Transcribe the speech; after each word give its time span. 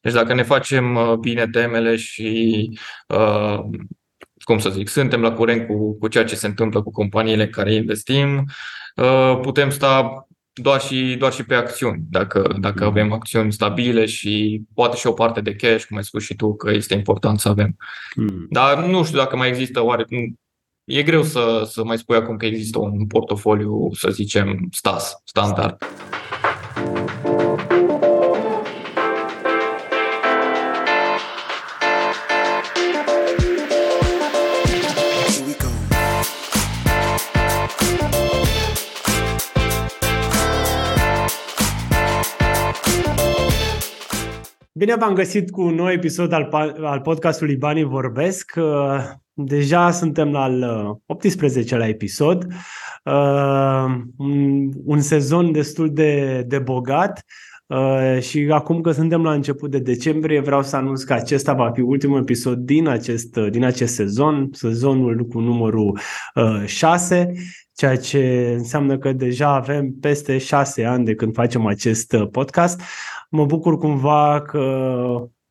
Deci 0.00 0.12
dacă 0.12 0.34
ne 0.34 0.42
facem 0.42 0.94
uh, 0.94 1.14
bine 1.14 1.48
temele 1.48 1.96
și, 1.96 2.70
uh, 3.08 3.58
cum 4.44 4.58
să 4.58 4.70
zic, 4.70 4.88
suntem 4.88 5.20
la 5.20 5.32
curent 5.32 5.66
cu, 5.66 5.98
cu 5.98 6.08
ceea 6.08 6.24
ce 6.24 6.34
se 6.34 6.46
întâmplă 6.46 6.82
cu 6.82 6.90
companiile 6.90 7.42
în 7.42 7.50
care 7.50 7.74
investim, 7.74 8.44
uh, 8.96 9.38
putem 9.42 9.70
sta 9.70 10.22
doar 10.52 10.80
și, 10.80 11.16
doar 11.18 11.32
și 11.32 11.44
pe 11.44 11.54
acțiuni. 11.54 12.02
Dacă, 12.10 12.56
dacă 12.60 12.78
mhm. 12.78 12.88
avem 12.88 13.12
acțiuni 13.12 13.52
stabile 13.52 14.06
și 14.06 14.62
poate 14.74 14.96
și 14.96 15.06
o 15.06 15.12
parte 15.12 15.40
de 15.40 15.54
cash, 15.54 15.84
cum 15.84 15.96
ai 15.96 16.04
spus 16.04 16.22
și 16.22 16.34
tu, 16.34 16.56
că 16.56 16.70
este 16.70 16.94
important 16.94 17.40
să 17.40 17.48
avem. 17.48 17.76
Mm. 18.14 18.46
Dar 18.50 18.84
nu 18.84 19.04
știu 19.04 19.18
dacă 19.18 19.36
mai 19.36 19.48
există 19.48 19.84
oare. 19.84 20.04
E 20.84 21.02
greu 21.02 21.22
să, 21.22 21.62
să 21.70 21.84
mai 21.84 21.98
spui 21.98 22.16
acum 22.16 22.36
că 22.36 22.46
există 22.46 22.78
un 22.78 23.06
portofoliu, 23.06 23.90
să 23.92 24.10
zicem, 24.10 24.68
stas, 24.70 25.20
standard. 25.24 25.76
Bine 44.78 44.96
v-am 44.96 45.14
găsit 45.14 45.50
cu 45.50 45.62
un 45.62 45.74
nou 45.74 45.90
episod 45.90 46.32
al, 46.32 46.48
al 46.82 47.00
podcastului 47.00 47.56
Banii 47.56 47.84
Vorbesc. 47.84 48.52
Uh, 48.56 48.98
deja 49.32 49.90
suntem 49.90 50.30
la 50.30 50.42
al 50.42 50.64
18-lea 51.06 51.78
uh, 51.78 51.88
episod. 51.88 52.46
Uh, 53.04 53.84
un 54.84 55.00
sezon 55.00 55.52
destul 55.52 55.92
de, 55.92 56.42
de 56.46 56.58
bogat. 56.58 57.24
Și 58.20 58.48
acum 58.50 58.80
că 58.80 58.90
suntem 58.90 59.22
la 59.22 59.32
început 59.32 59.70
de 59.70 59.78
decembrie, 59.78 60.40
vreau 60.40 60.62
să 60.62 60.76
anunț 60.76 61.02
că 61.02 61.12
acesta 61.12 61.52
va 61.52 61.70
fi 61.70 61.80
ultimul 61.80 62.20
episod 62.20 62.58
din 62.58 62.88
acest, 62.88 63.36
din 63.36 63.64
acest 63.64 63.94
sezon, 63.94 64.48
sezonul 64.52 65.26
cu 65.26 65.40
numărul 65.40 65.98
6 66.64 67.32
ceea 67.78 67.96
ce 67.96 68.54
înseamnă 68.56 68.98
că 68.98 69.12
deja 69.12 69.48
avem 69.48 69.92
peste 70.00 70.38
șase 70.38 70.84
ani 70.84 71.04
de 71.04 71.14
când 71.14 71.34
facem 71.34 71.66
acest 71.66 72.16
podcast. 72.30 72.82
Mă 73.28 73.44
bucur 73.44 73.78
cumva 73.78 74.42
că 74.42 74.60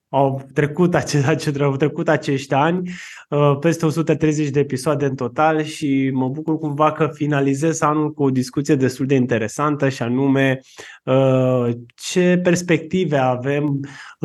au 0.09 0.47
trecut, 0.53 0.95
ace- 0.95 1.23
au 1.61 1.75
trecut 1.75 2.09
acești 2.09 2.53
ani, 2.53 2.89
uh, 3.29 3.57
peste 3.59 3.85
130 3.85 4.49
de 4.49 4.59
episoade 4.59 5.05
în 5.05 5.15
total 5.15 5.63
și 5.63 6.09
mă 6.13 6.29
bucur 6.29 6.57
cumva 6.57 6.91
că 6.91 7.09
finalizez 7.13 7.81
anul 7.81 8.13
cu 8.13 8.23
o 8.23 8.29
discuție 8.29 8.75
destul 8.75 9.05
de 9.05 9.15
interesantă 9.15 9.89
și 9.89 10.01
anume 10.01 10.59
uh, 11.03 11.69
ce 11.95 12.39
perspective 12.43 13.17
avem 13.17 13.79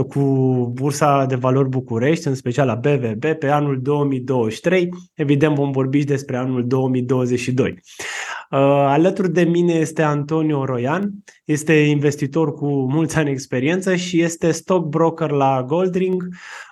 cu 0.09 0.20
Bursa 0.75 1.25
de 1.25 1.34
Valori 1.34 1.69
București, 1.69 2.27
în 2.27 2.34
special 2.34 2.66
la 2.66 2.75
BVB, 2.75 3.25
pe 3.25 3.48
anul 3.48 3.83
2023. 3.83 4.89
Evident 5.14 5.55
vom 5.55 5.70
vorbi 5.70 6.05
despre 6.05 6.37
anul 6.37 6.66
2022. 6.66 7.81
Uh, 8.53 8.58
alături 8.58 9.33
de 9.33 9.42
mine 9.42 9.72
este 9.72 10.03
Antonio 10.03 10.64
Roian, 10.64 11.11
este 11.45 11.72
investitor 11.72 12.55
cu 12.55 12.67
mulți 12.67 13.17
ani 13.19 13.31
experiență 13.31 13.94
și 13.94 14.20
este 14.20 14.50
stock 14.50 14.86
broker 14.89 15.31
la 15.31 15.64
Goldring, 15.67 16.28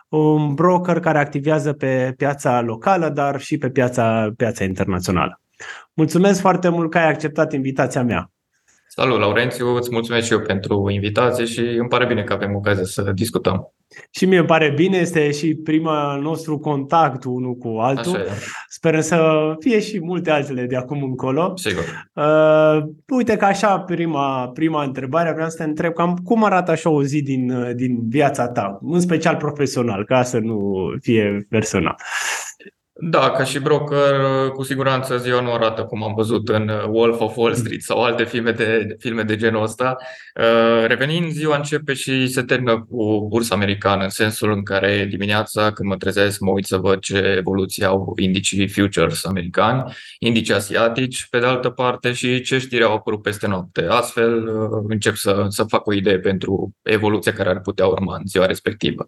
un 0.08 0.54
broker 0.54 1.00
care 1.00 1.18
activează 1.18 1.72
pe 1.72 2.14
piața 2.16 2.60
locală, 2.60 3.08
dar 3.08 3.40
și 3.40 3.58
pe 3.58 3.70
piața, 3.70 4.32
piața 4.36 4.64
internațională. 4.64 5.40
Mulțumesc 5.92 6.40
foarte 6.40 6.68
mult 6.68 6.90
că 6.90 6.98
ai 6.98 7.08
acceptat 7.08 7.52
invitația 7.52 8.02
mea. 8.02 8.30
Salut, 9.00 9.18
Laurențiu, 9.18 9.74
îți 9.74 9.88
mulțumesc 9.92 10.26
și 10.26 10.32
eu 10.32 10.40
pentru 10.40 10.90
invitație 10.90 11.44
și 11.44 11.60
îmi 11.60 11.88
pare 11.88 12.06
bine 12.06 12.22
că 12.22 12.32
avem 12.32 12.54
ocazia 12.54 12.84
să 12.84 13.02
discutăm. 13.14 13.72
Și 14.10 14.26
mie 14.26 14.38
îmi 14.38 14.46
pare 14.46 14.72
bine, 14.76 14.96
este 14.96 15.30
și 15.30 15.54
prima 15.54 16.16
nostru 16.16 16.58
contact 16.58 17.24
unul 17.24 17.54
cu 17.54 17.68
altul. 17.78 18.14
Așa 18.16 18.32
Sperăm 18.68 19.00
să 19.00 19.52
fie 19.58 19.80
și 19.80 20.00
multe 20.02 20.30
altele 20.30 20.66
de 20.66 20.76
acum 20.76 21.02
încolo. 21.02 21.52
Sigur. 21.56 22.10
Uh, 22.14 22.82
uite 23.08 23.36
că 23.36 23.44
așa 23.44 23.78
prima, 23.78 24.48
prima 24.48 24.84
întrebare, 24.84 25.32
vreau 25.32 25.48
să 25.48 25.56
te 25.56 25.62
întreb 25.62 25.92
cam 25.92 26.16
cum 26.24 26.44
arată 26.44 26.70
așa 26.70 26.90
o 26.90 27.02
zi 27.02 27.22
din, 27.22 27.72
din 27.76 28.08
viața 28.08 28.48
ta, 28.48 28.78
în 28.82 29.00
special 29.00 29.36
profesional, 29.36 30.04
ca 30.04 30.22
să 30.22 30.38
nu 30.38 30.74
fie 31.00 31.46
personal. 31.48 31.96
Da, 33.02 33.30
ca 33.30 33.44
și 33.44 33.58
broker, 33.58 34.14
cu 34.54 34.62
siguranță 34.62 35.16
ziua 35.16 35.40
nu 35.40 35.52
arată 35.52 35.82
cum 35.82 36.02
am 36.02 36.14
văzut 36.14 36.48
în 36.48 36.70
Wolf 36.88 37.20
of 37.20 37.36
Wall 37.36 37.54
Street 37.54 37.82
sau 37.82 38.02
alte 38.02 38.24
filme 38.24 38.50
de, 38.50 38.96
filme 38.98 39.22
de 39.22 39.36
genul 39.36 39.62
ăsta. 39.62 39.96
Uh, 40.34 40.86
revenind, 40.86 41.30
ziua 41.30 41.56
începe 41.56 41.92
și 41.92 42.26
se 42.26 42.42
termină 42.42 42.86
cu 42.90 43.26
bursa 43.30 43.54
americană, 43.54 44.02
în 44.02 44.08
sensul 44.08 44.52
în 44.52 44.62
care 44.62 45.06
dimineața, 45.10 45.72
când 45.72 45.88
mă 45.88 45.96
trezesc, 45.96 46.40
mă 46.40 46.50
uit 46.50 46.64
să 46.64 46.76
văd 46.76 46.98
ce 46.98 47.34
evoluție 47.38 47.84
au 47.84 48.14
indicii 48.16 48.68
futures 48.68 49.24
americani, 49.24 49.84
indicii 50.18 50.54
asiatici, 50.54 51.26
pe 51.30 51.38
de 51.38 51.46
altă 51.46 51.70
parte, 51.70 52.12
și 52.12 52.40
ce 52.40 52.58
știri 52.58 52.84
au 52.84 52.94
apărut 52.94 53.22
peste 53.22 53.46
noapte. 53.46 53.86
Astfel, 53.88 54.48
uh, 54.48 54.84
încep 54.88 55.14
să, 55.14 55.46
să 55.48 55.64
fac 55.64 55.86
o 55.86 55.92
idee 55.92 56.18
pentru 56.18 56.74
evoluția 56.82 57.32
care 57.32 57.48
ar 57.48 57.60
putea 57.60 57.86
urma 57.86 58.16
în 58.16 58.22
ziua 58.26 58.46
respectivă. 58.46 59.04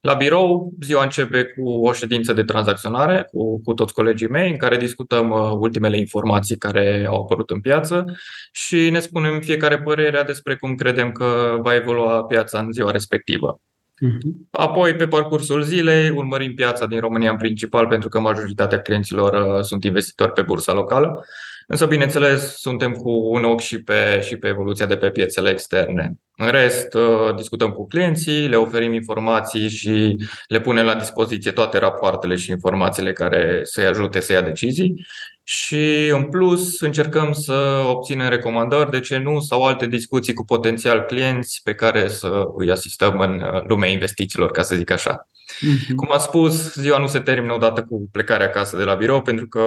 La 0.00 0.14
birou, 0.14 0.72
ziua 0.80 1.02
începe 1.02 1.44
cu 1.44 1.68
o 1.70 1.92
ședință 1.92 2.32
de 2.32 2.44
tranzacționare 2.44 3.28
cu, 3.34 3.60
cu 3.62 3.74
toți 3.74 3.94
colegii 3.94 4.28
mei 4.28 4.50
în 4.50 4.56
care 4.56 4.76
discutăm 4.76 5.30
uh, 5.30 5.50
ultimele 5.58 5.98
informații 5.98 6.56
care 6.56 7.04
au 7.08 7.22
apărut 7.22 7.50
în 7.50 7.60
piață 7.60 8.04
și 8.52 8.90
ne 8.90 9.00
spunem 9.00 9.40
fiecare 9.40 9.78
părerea 9.78 10.24
despre 10.24 10.56
cum 10.56 10.74
credem 10.74 11.12
că 11.12 11.58
va 11.60 11.74
evolua 11.74 12.24
piața 12.24 12.58
în 12.58 12.72
ziua 12.72 12.90
respectivă. 12.90 13.60
Mhm. 14.00 14.48
Apoi, 14.50 14.94
pe 14.94 15.06
parcursul 15.06 15.62
zilei, 15.62 16.10
urmărim 16.10 16.54
piața 16.54 16.86
din 16.86 17.00
România 17.00 17.30
în 17.30 17.36
principal, 17.36 17.86
pentru 17.86 18.08
că 18.08 18.20
majoritatea 18.20 18.80
clienților 18.80 19.56
uh, 19.56 19.62
sunt 19.62 19.84
investitori 19.84 20.32
pe 20.32 20.42
bursa 20.42 20.72
locală. 20.72 21.24
Însă, 21.66 21.86
bineînțeles, 21.86 22.56
suntem 22.56 22.92
cu 22.92 23.10
un 23.10 23.44
ochi 23.44 23.60
și 23.60 23.82
pe, 23.82 24.20
și 24.26 24.36
pe 24.36 24.48
evoluția 24.48 24.86
de 24.86 24.96
pe 24.96 25.10
piețele 25.10 25.50
externe. 25.50 26.12
În 26.36 26.50
rest, 26.50 26.94
uh, 26.94 27.34
discutăm 27.36 27.70
cu 27.70 27.86
clienții, 27.86 28.48
le 28.48 28.56
oferim 28.56 28.92
informații 28.92 29.68
și 29.68 30.16
le 30.48 30.60
punem 30.60 30.84
la 30.84 30.94
dispoziție 30.94 31.50
toate 31.50 31.78
rapoartele 31.78 32.36
și 32.36 32.50
informațiile 32.50 33.12
care 33.12 33.60
să-i 33.62 33.84
ajute 33.84 34.20
să 34.20 34.32
ia 34.32 34.40
decizii. 34.40 35.06
Și, 35.42 36.08
în 36.08 36.24
plus, 36.24 36.80
încercăm 36.80 37.32
să 37.32 37.84
obținem 37.86 38.28
recomandări, 38.28 38.90
de 38.90 39.00
ce 39.00 39.18
nu, 39.18 39.40
sau 39.40 39.64
alte 39.64 39.86
discuții 39.86 40.34
cu 40.34 40.44
potențial 40.44 41.00
clienți 41.00 41.60
pe 41.64 41.74
care 41.74 42.08
să 42.08 42.44
îi 42.56 42.70
asistăm 42.70 43.18
în 43.18 43.40
uh, 43.40 43.62
lumea 43.66 43.88
investițiilor, 43.88 44.50
ca 44.50 44.62
să 44.62 44.76
zic 44.76 44.90
așa. 44.90 45.28
Mm-hmm. 45.60 45.94
Cum 45.96 46.12
am 46.12 46.18
spus, 46.18 46.74
ziua 46.74 46.98
nu 46.98 47.06
se 47.06 47.20
termină 47.20 47.52
odată 47.52 47.82
cu 47.82 48.08
plecarea 48.12 48.46
acasă 48.46 48.76
de 48.76 48.82
la 48.82 48.94
birou, 48.94 49.22
pentru 49.22 49.46
că, 49.46 49.60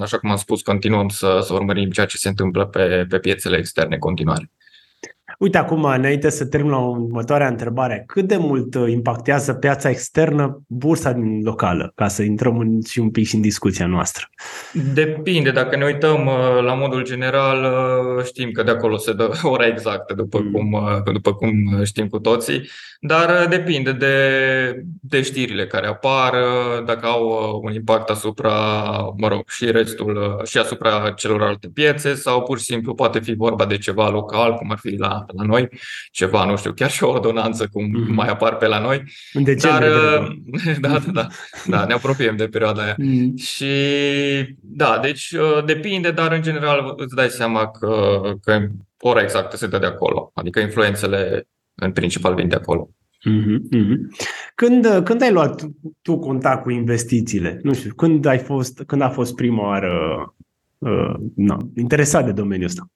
așa 0.00 0.18
cum 0.18 0.30
am 0.30 0.36
spus, 0.36 0.62
continuăm 0.62 1.08
să, 1.08 1.40
să 1.42 1.54
urmărim 1.54 1.90
ceea 1.90 2.06
ce 2.06 2.16
se 2.16 2.28
întâmplă 2.28 2.66
pe, 2.66 3.06
pe 3.08 3.18
piețele 3.18 3.56
externe 3.56 3.94
în 3.94 4.00
continuare. 4.00 4.50
Uite, 5.40 5.58
acum, 5.58 5.84
înainte 5.84 6.30
să 6.30 6.46
termin 6.46 6.70
la 6.70 6.78
următoarea 6.78 7.48
întrebare, 7.48 8.04
cât 8.06 8.24
de 8.24 8.36
mult 8.36 8.74
uh, 8.74 8.90
impactează 8.90 9.52
piața 9.52 9.88
externă 9.88 10.62
bursa 10.66 11.12
din 11.12 11.40
locală, 11.42 11.92
ca 11.94 12.08
să 12.08 12.22
intrăm 12.22 12.58
în, 12.58 12.80
și 12.88 12.98
un 12.98 13.10
pic 13.10 13.26
și 13.26 13.34
în 13.34 13.40
discuția 13.40 13.86
noastră? 13.86 14.28
Depinde. 14.94 15.50
Dacă 15.50 15.76
ne 15.76 15.84
uităm 15.84 16.26
uh, 16.26 16.62
la 16.62 16.74
modul 16.74 17.04
general, 17.04 17.62
uh, 17.62 18.24
știm 18.24 18.50
că 18.50 18.62
de 18.62 18.70
acolo 18.70 18.96
se 18.96 19.12
dă 19.12 19.30
ora 19.42 19.66
exactă, 19.66 20.14
după, 20.14 20.40
mm. 20.40 20.50
cum, 20.50 20.78
după 21.12 21.34
cum 21.34 21.52
știm 21.84 22.08
cu 22.08 22.18
toții, 22.18 22.68
dar 23.00 23.46
depinde 23.48 23.92
de, 23.92 24.16
de 25.00 25.22
știrile 25.22 25.66
care 25.66 25.86
apar, 25.86 26.34
dacă 26.86 27.06
au 27.06 27.60
un 27.62 27.72
impact 27.72 28.10
asupra, 28.10 28.52
mă 29.16 29.28
rog, 29.28 29.42
și 29.48 29.70
restul, 29.70 30.40
și 30.44 30.58
asupra 30.58 31.10
celorlalte 31.16 31.68
piețe 31.74 32.14
sau 32.14 32.42
pur 32.42 32.58
și 32.58 32.64
simplu 32.64 32.94
poate 32.94 33.20
fi 33.20 33.34
vorba 33.34 33.66
de 33.66 33.78
ceva 33.78 34.08
local, 34.08 34.54
cum 34.54 34.70
ar 34.70 34.78
fi 34.78 34.96
la 34.96 35.24
la 35.36 35.44
noi, 35.44 35.68
ceva, 36.10 36.44
nu 36.44 36.56
știu, 36.56 36.72
chiar 36.72 36.90
și 36.90 37.04
o 37.04 37.10
ordonanță 37.10 37.68
cum 37.72 37.88
mm-hmm. 37.88 38.14
mai 38.14 38.28
apar 38.28 38.56
pe 38.56 38.66
la 38.66 38.78
noi. 38.78 39.02
În 39.32 39.42
decembrie. 39.42 39.88
Dar, 39.88 40.36
da, 40.80 40.88
da, 40.88 41.10
da, 41.12 41.26
da, 41.66 41.84
ne 41.84 41.92
apropiem 41.92 42.36
de 42.36 42.46
perioada 42.46 42.82
aia. 42.82 42.94
Mm-hmm. 42.94 43.34
Și 43.36 43.66
da, 44.60 44.98
deci 45.02 45.30
uh, 45.30 45.64
depinde, 45.64 46.10
dar 46.10 46.32
în 46.32 46.42
general 46.42 46.94
îți 46.96 47.14
dai 47.14 47.28
seama 47.28 47.70
că, 47.70 48.20
că 48.42 48.66
ora 48.98 49.22
exactă 49.22 49.56
se 49.56 49.66
dă 49.66 49.78
de 49.78 49.86
acolo. 49.86 50.30
Adică 50.34 50.60
influențele 50.60 51.48
în 51.74 51.92
principal 51.92 52.34
vin 52.34 52.48
de 52.48 52.54
acolo. 52.54 52.90
Mm-hmm. 53.28 53.98
Când, 54.54 54.86
când 55.04 55.22
ai 55.22 55.32
luat 55.32 55.68
tu 56.02 56.18
contact 56.18 56.62
cu 56.62 56.70
investițiile? 56.70 57.60
Nu 57.62 57.74
știu, 57.74 57.94
când, 57.94 58.24
ai 58.24 58.38
fost, 58.38 58.82
când 58.86 59.02
a 59.02 59.08
fost 59.08 59.34
prima 59.34 59.62
oară 59.62 59.94
uh, 60.78 61.14
na, 61.34 61.56
interesat 61.76 62.24
de 62.24 62.32
domeniul 62.32 62.68
ăsta? 62.68 62.90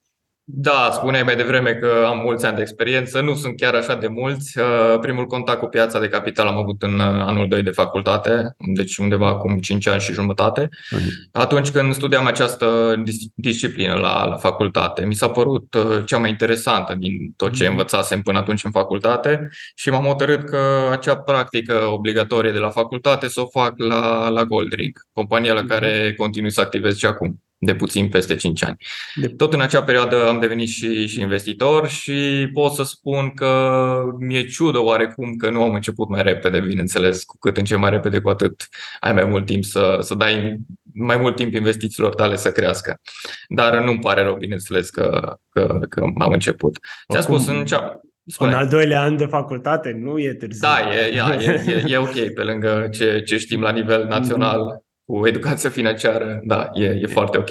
Da, 0.47 0.91
spuneai 0.93 1.23
mai 1.23 1.37
devreme 1.37 1.75
că 1.75 2.05
am 2.07 2.19
mulți 2.19 2.47
ani 2.47 2.57
de 2.57 2.63
experiență, 2.63 3.21
nu 3.21 3.35
sunt 3.35 3.57
chiar 3.57 3.75
așa 3.75 3.95
de 3.95 4.07
mulți. 4.07 4.59
Uh, 4.59 4.99
primul 5.01 5.27
contact 5.27 5.59
cu 5.59 5.67
piața 5.67 6.01
de 6.01 6.09
capital 6.09 6.47
am 6.47 6.57
avut 6.57 6.83
în 6.83 6.95
uh, 6.95 7.01
anul 7.01 7.49
2 7.49 7.63
de 7.63 7.71
facultate, 7.71 8.55
deci 8.59 8.97
undeva 8.97 9.29
acum 9.29 9.59
5 9.59 9.87
ani 9.87 10.01
și 10.01 10.13
jumătate. 10.13 10.69
Uh-huh. 10.69 11.31
Atunci 11.33 11.71
când 11.71 11.95
studiam 11.95 12.27
această 12.27 12.95
disciplină 13.35 13.95
la, 13.95 14.25
la 14.25 14.37
facultate, 14.37 15.05
mi 15.05 15.15
s-a 15.15 15.29
părut 15.29 15.75
uh, 15.75 16.03
cea 16.07 16.19
mai 16.19 16.31
interesantă 16.31 16.95
din 16.95 17.33
tot 17.37 17.53
ce 17.53 17.63
mhm. 17.63 17.71
învățasem 17.71 18.23
până 18.23 18.39
atunci 18.39 18.65
în 18.65 18.71
facultate 18.71 19.49
și 19.75 19.91
m-am 19.91 20.05
hotărât 20.05 20.45
că 20.45 20.89
acea 20.93 21.17
practică 21.17 21.75
obligatorie 21.93 22.53
de 22.53 22.59
la 22.59 22.71
facultate 22.71 23.29
să 23.29 23.41
o 23.41 23.47
fac 23.47 23.73
la, 23.77 24.29
la 24.29 24.45
Goldring, 24.45 24.99
compania 25.13 25.53
la 25.53 25.61
mhm. 25.61 25.69
care 25.69 26.15
continui 26.17 26.51
să 26.51 26.61
activez 26.61 26.97
și 26.97 27.07
acum 27.07 27.39
de 27.59 27.75
puțin 27.75 28.09
peste 28.09 28.37
5 28.37 28.65
ani. 28.65 28.77
De... 29.15 29.29
Tot 29.29 29.53
în 29.53 29.61
acea 29.61 29.83
perioadă 29.83 30.29
am 30.29 30.41
devenit 30.41 30.69
și, 30.69 31.07
și 31.07 31.21
investitor 31.21 31.89
și 31.89 32.49
pot 32.53 32.73
să 32.73 32.83
spun 32.83 33.31
că 33.35 34.03
mi-e 34.19 34.45
ciudă 34.45 34.79
oarecum 34.79 35.37
că 35.37 35.51
nu 35.51 35.63
am 35.63 35.75
început 35.75 36.09
mai 36.09 36.23
repede, 36.23 36.61
bineînțeles, 36.61 37.25
cu 37.25 37.39
cât 37.39 37.57
încep 37.57 37.79
mai 37.79 37.91
repede, 37.91 38.19
cu 38.19 38.29
atât 38.29 38.69
ai 39.01 39.13
mai 39.13 39.25
mult 39.25 39.47
timp 39.47 39.65
să, 39.65 39.99
să 40.01 40.15
dai 40.15 40.57
mai 40.95 41.17
mult 41.17 41.37
timp 41.37 41.55
investițiilor 41.55 42.15
tale 42.15 42.37
să 42.37 42.53
crească. 42.53 43.01
Dar 43.49 43.85
nu-mi 43.85 43.99
pare 43.99 44.23
rău, 44.23 44.37
bineînțeles, 44.37 44.91
că, 44.91 45.37
că, 45.51 45.81
că 45.89 46.01
am 46.19 46.33
început. 46.33 46.79
Ți-a 47.13 47.21
spus 47.21 47.47
în 47.47 47.65
cea, 47.65 48.01
Spune. 48.27 48.51
Un 48.51 48.57
al 48.57 48.69
doilea 48.69 49.03
an 49.03 49.17
de 49.17 49.27
facultate 49.27 49.93
nu 49.93 50.19
e 50.19 50.35
târziu. 50.35 50.69
Da, 50.69 50.95
e, 50.95 50.99
e, 50.99 51.73
e, 51.73 51.85
e 51.87 51.97
ok 51.97 52.35
pe 52.35 52.43
lângă 52.43 52.89
ce, 52.93 53.23
ce 53.23 53.39
știm 53.39 53.61
la 53.61 53.71
nivel 53.71 54.07
național 54.07 54.84
cu 55.07 55.27
educația 55.27 55.71
financiară, 55.71 56.41
da, 56.45 56.71
e, 56.73 56.85
e 56.85 57.07
foarte 57.07 57.39
ok. 57.39 57.51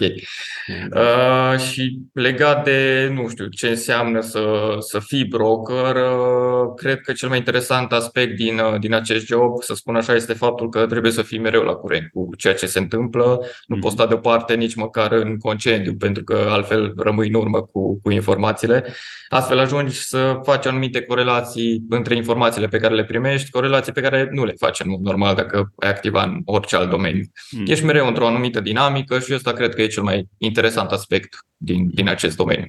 Da. 0.90 1.00
Uh, 1.00 1.60
și 1.60 2.00
legat 2.14 2.64
de, 2.64 3.10
nu 3.14 3.30
știu, 3.30 3.48
ce 3.48 3.68
înseamnă 3.68 4.22
să, 4.22 4.76
să 4.80 5.00
fii 5.00 5.26
broker, 5.26 5.96
uh, 5.96 6.74
cred 6.76 7.00
că 7.00 7.12
cel 7.12 7.30
mai 7.30 7.38
interesant 7.38 7.92
aspect 7.92 8.36
din, 8.36 8.60
uh, 8.60 8.80
din 8.80 8.94
acest 8.94 9.26
job, 9.26 9.62
să 9.62 9.74
spun 9.74 9.96
așa, 9.96 10.16
este 10.16 10.34
faptul 10.34 10.70
că 10.70 10.86
trebuie 10.86 11.12
să 11.12 11.22
fii 11.22 11.40
mereu 11.40 11.62
la 11.62 11.74
curent 11.74 12.10
cu 12.14 12.30
ceea 12.38 12.54
ce 12.54 12.66
se 12.66 12.80
întâmplă. 12.80 13.40
Nu 13.68 13.76
mm-hmm. 13.76 13.80
poți 13.80 13.94
sta 13.94 14.08
deoparte 14.08 14.54
nici 14.54 14.76
măcar 14.76 15.12
în 15.12 15.38
concediu, 15.38 15.96
pentru 15.96 16.24
că 16.24 16.48
altfel 16.50 16.94
rămâi 16.98 17.28
în 17.28 17.34
urmă 17.34 17.62
cu, 17.62 18.00
cu 18.02 18.12
informațiile. 18.12 18.86
Astfel 19.30 19.60
ajungi 19.60 19.96
să 19.96 20.40
faci 20.44 20.66
anumite 20.66 21.02
corelații 21.02 21.84
între 21.90 22.16
informațiile 22.16 22.68
pe 22.68 22.78
care 22.78 22.94
le 22.94 23.04
primești, 23.04 23.50
corelații 23.50 23.92
pe 23.92 24.02
care 24.02 24.30
nu 24.32 24.46
le 24.46 24.54
faci 24.60 24.80
în 24.80 24.90
mod 24.90 25.00
normal 25.00 25.36
dacă 25.36 25.72
ai 25.76 25.90
activa 25.90 26.24
în 26.24 26.42
orice 26.46 26.76
alt 26.76 26.90
domeniu. 26.90 27.24
Mm. 27.50 27.66
Ești 27.68 27.86
mereu 27.86 28.08
într-o 28.08 28.28
anumită 28.28 28.60
dinamică 28.60 29.20
și 29.20 29.34
ăsta 29.34 29.54
cred 29.54 29.74
că 29.74 29.82
e 29.82 29.88
cel 29.88 30.04
mai 30.04 30.28
interesant 30.38 30.90
aspect 30.90 31.36
din, 31.58 31.90
din 31.94 32.08
acest 32.08 32.36
domeniu. 32.36 32.68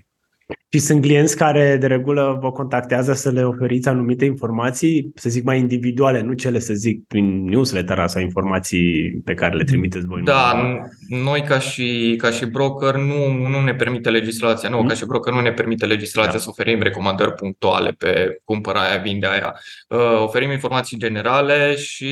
Și 0.74 0.80
sunt 0.80 1.02
clienți 1.02 1.36
care 1.36 1.76
de 1.76 1.86
regulă 1.86 2.38
vă 2.40 2.52
contactează 2.52 3.12
să 3.12 3.30
le 3.30 3.42
oferiți 3.44 3.88
anumite 3.88 4.24
informații, 4.24 5.12
să 5.14 5.28
zic 5.28 5.44
mai 5.44 5.58
individuale, 5.58 6.20
nu 6.20 6.32
cele 6.32 6.58
să 6.58 6.72
zic 6.74 7.06
prin 7.06 7.44
newsletter 7.44 8.06
sau 8.06 8.22
informații 8.22 9.20
pe 9.24 9.34
care 9.34 9.56
le 9.56 9.64
trimiteți 9.64 10.06
voi. 10.06 10.22
Da, 10.22 10.74
noi 11.08 11.42
ca 11.42 11.58
și, 11.58 12.14
ca 12.18 12.30
și 12.30 12.46
broker 12.46 12.94
nu, 12.94 13.48
nu 13.48 13.60
ne 13.64 13.74
permite 13.74 14.10
legislația, 14.10 14.68
nu, 14.68 14.80
mm. 14.80 14.86
ca 14.86 14.94
și 14.94 15.06
broker 15.06 15.32
nu 15.32 15.40
ne 15.40 15.52
permite 15.52 15.86
legislația 15.86 16.32
da. 16.32 16.38
să 16.38 16.46
oferim 16.48 16.82
recomandări 16.82 17.32
punctuale 17.32 17.90
pe 17.90 18.40
cumpăra 18.44 18.80
aia, 18.80 19.00
vinde 19.00 19.26
aia. 19.26 19.54
Uh, 19.88 20.22
oferim 20.22 20.50
informații 20.50 20.98
generale 20.98 21.76
și 21.76 22.10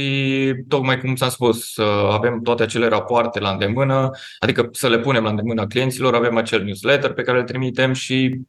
tocmai 0.69 0.99
cum 0.99 1.15
ți-am 1.15 1.31
spus, 1.31 1.77
uh, 1.77 2.09
avem 2.13 2.41
toate 2.43 2.63
acele 2.63 2.89
rapoarte 2.89 3.41
la 3.41 3.51
îndemână, 3.51 4.11
adică 4.39 4.69
să 4.73 4.89
le 4.89 4.99
punem 4.99 5.23
la 5.23 5.31
îndemână 5.31 5.67
clienților, 5.67 6.15
avem 6.15 6.37
acel 6.37 6.65
newsletter 6.65 7.13
pe 7.13 7.23
care 7.23 7.39
îl 7.39 7.45
trimitem 7.45 7.93
și 7.93 8.41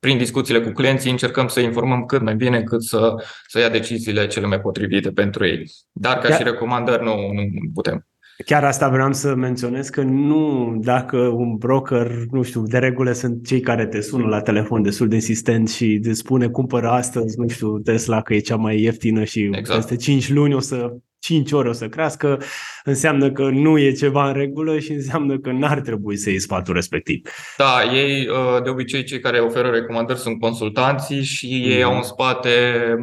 prin 0.00 0.18
discuțiile 0.18 0.60
cu 0.60 0.70
clienții 0.70 1.10
încercăm 1.10 1.48
să 1.48 1.60
informăm 1.60 2.04
cât 2.04 2.22
mai 2.22 2.34
bine, 2.34 2.62
cât 2.62 2.82
să, 2.82 3.14
să 3.46 3.58
ia 3.58 3.68
deciziile 3.68 4.26
cele 4.26 4.46
mai 4.46 4.60
potrivite 4.60 5.10
pentru 5.10 5.46
ei. 5.46 5.70
Dar 5.92 6.18
ca 6.18 6.28
Chiar... 6.28 6.36
și 6.36 6.42
recomandări 6.42 7.04
nu, 7.04 7.14
nu 7.32 7.42
putem. 7.74 8.04
Chiar 8.44 8.64
asta 8.64 8.88
vreau 8.88 9.12
să 9.12 9.34
menționez 9.34 9.88
că 9.88 10.02
nu 10.02 10.74
dacă 10.82 11.16
un 11.16 11.56
broker, 11.56 12.10
nu 12.30 12.42
știu, 12.42 12.62
de 12.62 12.78
regulă 12.78 13.12
sunt 13.12 13.46
cei 13.46 13.60
care 13.60 13.86
te 13.86 14.00
sună 14.00 14.26
la 14.26 14.40
telefon 14.40 14.82
destul 14.82 15.08
de 15.08 15.14
insistent 15.14 15.68
și 15.68 16.00
îți 16.02 16.18
spune 16.18 16.48
cumpără 16.48 16.88
astăzi, 16.88 17.38
nu 17.38 17.48
știu, 17.48 17.78
Tesla 17.78 18.22
că 18.22 18.34
e 18.34 18.38
cea 18.38 18.56
mai 18.56 18.80
ieftină 18.80 19.24
și 19.24 19.50
exact. 19.52 19.78
peste 19.78 19.96
5 19.96 20.30
luni 20.30 20.54
o 20.54 20.60
să 20.60 20.94
5 21.20 21.52
ore 21.52 21.68
o 21.68 21.72
să 21.72 21.88
crească, 21.88 22.42
înseamnă 22.84 23.32
că 23.32 23.42
nu 23.42 23.78
e 23.78 23.92
ceva 23.92 24.26
în 24.26 24.32
regulă 24.32 24.78
și 24.78 24.92
înseamnă 24.92 25.38
că 25.38 25.50
n-ar 25.50 25.80
trebui 25.80 26.16
să 26.16 26.30
iei 26.30 26.38
sfatul 26.38 26.74
respectiv. 26.74 27.28
Da, 27.56 27.94
ei, 27.94 28.28
uh, 28.28 28.62
de 28.62 28.68
obicei, 28.68 29.04
cei 29.04 29.20
care 29.20 29.38
oferă 29.38 29.68
recomandări 29.68 30.18
sunt 30.18 30.40
consultanții 30.40 31.22
și 31.22 31.46
mm-hmm. 31.46 31.76
ei 31.76 31.82
au 31.82 31.96
în 31.96 32.02
spate 32.02 32.50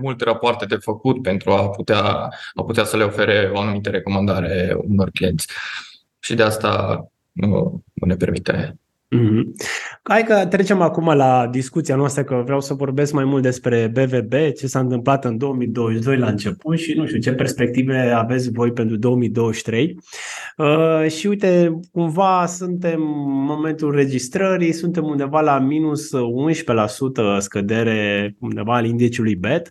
multe 0.01 0.23
rapoarte 0.23 0.65
de 0.65 0.75
făcut 0.75 1.21
pentru 1.21 1.51
a 1.51 1.69
putea, 1.69 2.01
a 2.53 2.63
putea 2.65 2.83
să 2.83 2.97
le 2.97 3.03
ofere 3.03 3.51
o 3.53 3.59
anumită 3.59 3.89
recomandare 3.89 4.77
unor 4.77 5.09
clienți. 5.09 5.47
Și 6.19 6.35
de 6.35 6.43
asta 6.43 7.03
nu, 7.31 7.83
nu 7.93 8.07
ne 8.07 8.15
permite 8.15 8.77
Mm-hmm. 9.15 9.43
Hai 10.03 10.23
că 10.23 10.45
trecem 10.49 10.81
acum 10.81 11.05
la 11.05 11.47
discuția 11.51 11.95
noastră, 11.95 12.23
că 12.23 12.41
vreau 12.45 12.61
să 12.61 12.73
vorbesc 12.73 13.13
mai 13.13 13.23
mult 13.23 13.41
despre 13.41 13.91
BVB, 13.93 14.33
ce 14.57 14.67
s-a 14.67 14.79
întâmplat 14.79 15.25
în 15.25 15.37
2022 15.37 16.17
la 16.17 16.27
început 16.27 16.77
și 16.77 16.93
nu 16.93 17.05
știu 17.05 17.19
ce 17.19 17.33
perspective 17.33 17.97
aveți 17.97 18.51
voi 18.51 18.71
pentru 18.71 18.97
2023. 18.97 19.99
Uh, 20.57 21.09
și 21.09 21.27
uite, 21.27 21.79
cumva 21.91 22.45
suntem 22.45 23.01
în 23.01 23.43
momentul 23.45 23.91
registrării, 23.91 24.71
suntem 24.71 25.03
undeva 25.03 25.41
la 25.41 25.59
minus 25.59 26.09
11% 26.15 27.37
scădere 27.37 28.35
undeva 28.39 28.75
al 28.75 28.85
indiciului 28.85 29.35
BET. 29.35 29.69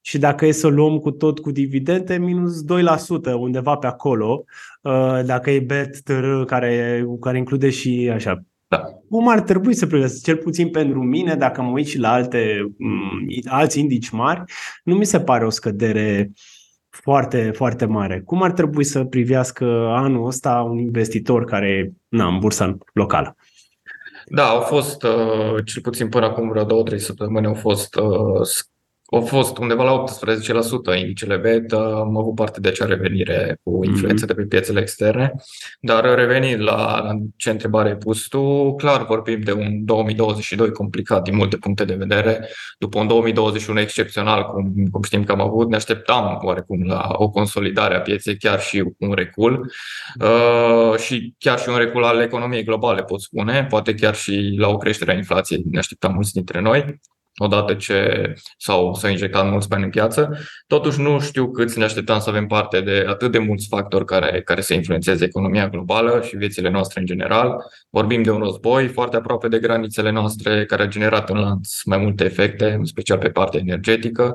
Și 0.00 0.18
dacă 0.18 0.46
e 0.46 0.52
să 0.52 0.66
luăm 0.66 0.98
cu 0.98 1.10
tot 1.10 1.38
cu 1.38 1.50
dividende, 1.50 2.16
minus 2.16 2.64
2% 3.30 3.32
undeva 3.38 3.76
pe 3.76 3.86
acolo, 3.86 4.44
uh, 4.82 5.20
dacă 5.24 5.50
e 5.50 5.60
BET 5.60 6.02
care, 6.46 7.04
care 7.20 7.38
include 7.38 7.70
și 7.70 8.10
așa 8.14 8.42
da. 8.68 8.84
Cum 9.08 9.28
ar 9.28 9.40
trebui 9.40 9.74
să 9.74 9.86
privească, 9.86 10.18
cel 10.22 10.36
puțin 10.36 10.70
pentru 10.70 11.02
mine, 11.02 11.34
dacă 11.34 11.62
mă 11.62 11.70
uit 11.70 11.86
și 11.86 11.98
la 11.98 12.12
alte, 12.12 12.68
m- 12.68 13.42
alți 13.44 13.78
indici 13.78 14.10
mari, 14.10 14.42
nu 14.84 14.94
mi 14.94 15.04
se 15.04 15.20
pare 15.20 15.44
o 15.44 15.50
scădere 15.50 16.30
foarte, 16.88 17.50
foarte 17.54 17.84
mare. 17.84 18.20
Cum 18.20 18.42
ar 18.42 18.52
trebui 18.52 18.84
să 18.84 19.04
privească 19.04 19.64
anul 19.88 20.26
ăsta 20.26 20.66
un 20.70 20.78
investitor 20.78 21.44
care 21.44 21.68
e 21.68 21.92
în 22.08 22.38
bursa 22.38 22.76
locală? 22.92 23.36
Da, 24.26 24.48
au 24.48 24.60
fost, 24.60 25.02
uh, 25.02 25.64
cel 25.64 25.82
puțin 25.82 26.08
până 26.08 26.26
acum 26.26 26.48
vreo 26.48 26.64
două, 26.64 26.82
trei 26.82 27.00
săptămâni, 27.00 27.46
au 27.46 27.54
fost 27.54 27.94
uh, 27.94 28.46
au 29.10 29.20
fost 29.20 29.58
undeva 29.58 29.84
la 29.84 30.04
18% 30.94 30.98
indicele 30.98 31.36
beta, 31.36 31.76
am 31.76 32.16
avut 32.16 32.34
parte 32.34 32.60
de 32.60 32.68
acea 32.68 32.86
revenire 32.86 33.60
cu 33.62 33.70
mhm. 33.70 33.84
influență 33.84 34.24
mm-hmm. 34.24 34.28
de 34.28 34.34
pe 34.34 34.42
piețele 34.42 34.80
externe, 34.80 35.32
dar 35.80 36.14
revenind 36.14 36.60
la, 36.60 37.00
la 37.00 37.18
ce 37.36 37.50
întrebare 37.50 37.88
ai 37.88 37.96
pus 37.96 38.26
tu, 38.26 38.74
clar 38.74 39.06
vorbim 39.06 39.40
de 39.40 39.52
un 39.52 39.84
2022 39.84 40.70
complicat 40.70 41.22
din 41.22 41.36
multe 41.36 41.56
puncte 41.56 41.84
de 41.84 41.94
vedere, 41.94 42.48
după 42.78 42.98
un 42.98 43.06
2021 43.06 43.80
excepțional, 43.80 44.44
cum, 44.44 44.72
cum 44.90 45.02
știm 45.02 45.24
că 45.24 45.32
am 45.32 45.40
avut, 45.40 45.68
ne 45.68 45.76
așteptam 45.76 46.38
oarecum 46.42 46.86
la 46.86 47.10
o 47.12 47.30
consolidare 47.30 47.94
a 47.94 48.00
pieței, 48.00 48.36
chiar 48.36 48.60
și 48.60 48.84
un 48.98 49.12
recul. 49.12 49.72
Uh, 50.20 50.98
și 50.98 51.34
chiar 51.38 51.58
și 51.58 51.68
un 51.68 51.76
recul 51.76 52.04
al 52.04 52.20
economiei 52.20 52.64
globale, 52.64 53.02
pot 53.02 53.20
spune, 53.20 53.66
poate 53.68 53.94
chiar 53.94 54.14
și 54.14 54.54
la 54.58 54.68
o 54.68 54.76
creștere 54.76 55.12
a 55.12 55.16
inflației, 55.16 55.62
ne 55.70 55.78
așteptam 55.78 56.12
mulți 56.12 56.32
dintre 56.32 56.60
noi 56.60 57.00
odată 57.38 57.74
ce 57.74 58.32
s-au, 58.56 58.94
s-au 58.94 59.10
injectat 59.10 59.50
mulți 59.50 59.68
bani 59.68 59.84
în 59.84 59.90
piață. 59.90 60.38
Totuși 60.66 61.00
nu 61.00 61.20
știu 61.20 61.50
câți 61.50 61.78
ne 61.78 61.84
așteptăm 61.84 62.18
să 62.18 62.28
avem 62.30 62.46
parte 62.46 62.80
de 62.80 63.04
atât 63.08 63.32
de 63.32 63.38
mulți 63.38 63.66
factori 63.68 64.04
care, 64.04 64.42
care 64.42 64.60
să 64.60 64.74
influențeze 64.74 65.24
economia 65.24 65.68
globală 65.68 66.22
și 66.26 66.36
viețile 66.36 66.70
noastre 66.70 67.00
în 67.00 67.06
general. 67.06 67.56
Vorbim 67.90 68.22
de 68.22 68.30
un 68.30 68.40
război 68.40 68.88
foarte 68.88 69.16
aproape 69.16 69.48
de 69.48 69.58
granițele 69.58 70.10
noastre 70.10 70.64
care 70.64 70.82
a 70.82 70.88
generat 70.88 71.30
în 71.30 71.38
lanț 71.38 71.82
mai 71.84 71.98
multe 71.98 72.24
efecte, 72.24 72.72
în 72.72 72.84
special 72.84 73.18
pe 73.18 73.28
partea 73.28 73.60
energetică, 73.60 74.34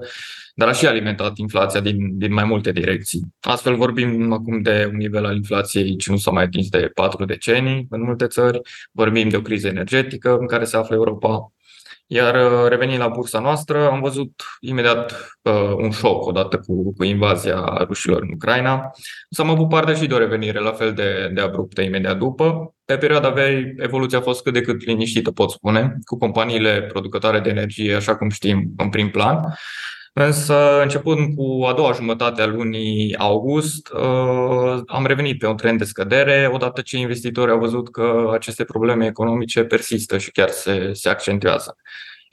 dar 0.56 0.68
a 0.68 0.72
și 0.72 0.86
alimentat 0.86 1.38
inflația 1.38 1.80
din, 1.80 2.18
din 2.18 2.34
mai 2.34 2.44
multe 2.44 2.72
direcții. 2.72 3.22
Astfel 3.40 3.76
vorbim 3.76 4.32
acum 4.32 4.62
de 4.62 4.88
un 4.92 4.98
nivel 4.98 5.26
al 5.26 5.36
inflației 5.36 5.96
ce 5.96 6.12
nu 6.12 6.18
s-a 6.18 6.32
mai 6.32 6.44
atins 6.44 6.70
de 6.70 6.92
patru 6.94 7.26
decenii 7.26 7.88
în 7.90 8.02
multe 8.02 8.28
țări. 8.28 8.62
Vorbim 8.92 9.30
de 9.30 9.38
o 9.38 9.42
criză 9.42 9.68
energetică 9.68 10.38
în 10.38 10.48
care 10.48 10.64
se 10.64 10.78
află 10.78 10.96
Europa 10.96 11.54
iar 12.08 12.36
uh, 12.36 12.70
revenind 12.70 13.00
la 13.00 13.08
bursa 13.08 13.40
noastră, 13.40 13.90
am 13.90 14.02
văzut 14.02 14.44
imediat 14.60 15.36
uh, 15.42 15.74
un 15.76 15.92
șoc 15.92 16.26
odată 16.26 16.58
cu, 16.58 16.94
cu 16.94 17.04
invazia 17.04 17.84
rușilor 17.88 18.22
în 18.22 18.32
Ucraina. 18.34 18.92
Însă 19.30 19.42
am 19.42 19.50
avut 19.50 19.70
parte 19.70 19.96
și 19.96 20.08
de 20.08 20.14
o 20.14 20.18
revenire 20.18 20.60
la 20.60 20.72
fel 20.72 20.94
de, 20.94 21.32
de 21.34 21.42
abruptă 21.42 21.82
imediat 21.82 22.18
după. 22.18 22.76
Pe 22.86 22.98
perioada 22.98 23.30
verii, 23.30 23.74
evoluția 23.78 24.18
a 24.18 24.22
fost 24.22 24.44
cât 24.44 24.54
de 24.54 24.62
cât 24.62 24.86
liniștită, 24.86 25.32
pot 25.32 25.50
spune, 25.50 25.98
cu 26.06 26.18
companiile 26.18 26.82
producătoare 26.82 27.40
de 27.40 27.50
energie, 27.50 27.96
așa 27.96 28.16
cum 28.16 28.30
știm, 28.30 28.74
în 28.78 28.90
prim 28.90 29.10
plan. 29.10 29.56
Însă, 30.16 30.82
începând 30.82 31.36
cu 31.36 31.64
a 31.66 31.74
doua 31.74 31.92
jumătate 31.92 32.42
a 32.42 32.46
lunii 32.46 33.16
august, 33.18 33.90
uh, 33.94 34.82
am 34.86 35.06
revenit 35.06 35.40
pe 35.40 35.48
un 35.48 35.58
trend 35.58 35.78
de 35.78 35.84
scădere, 35.84 36.50
odată 36.54 36.82
ce 36.82 36.98
investitorii 36.98 37.54
au 37.54 37.60
văzut 37.60 37.92
că 37.92 38.30
aceste 38.34 38.64
probleme 38.64 39.06
economice 39.06 39.64
persistă 39.64 40.18
și 40.18 40.32
chiar 40.32 40.50
se, 40.50 40.94
se 40.94 41.10
accentuează. 41.10 41.78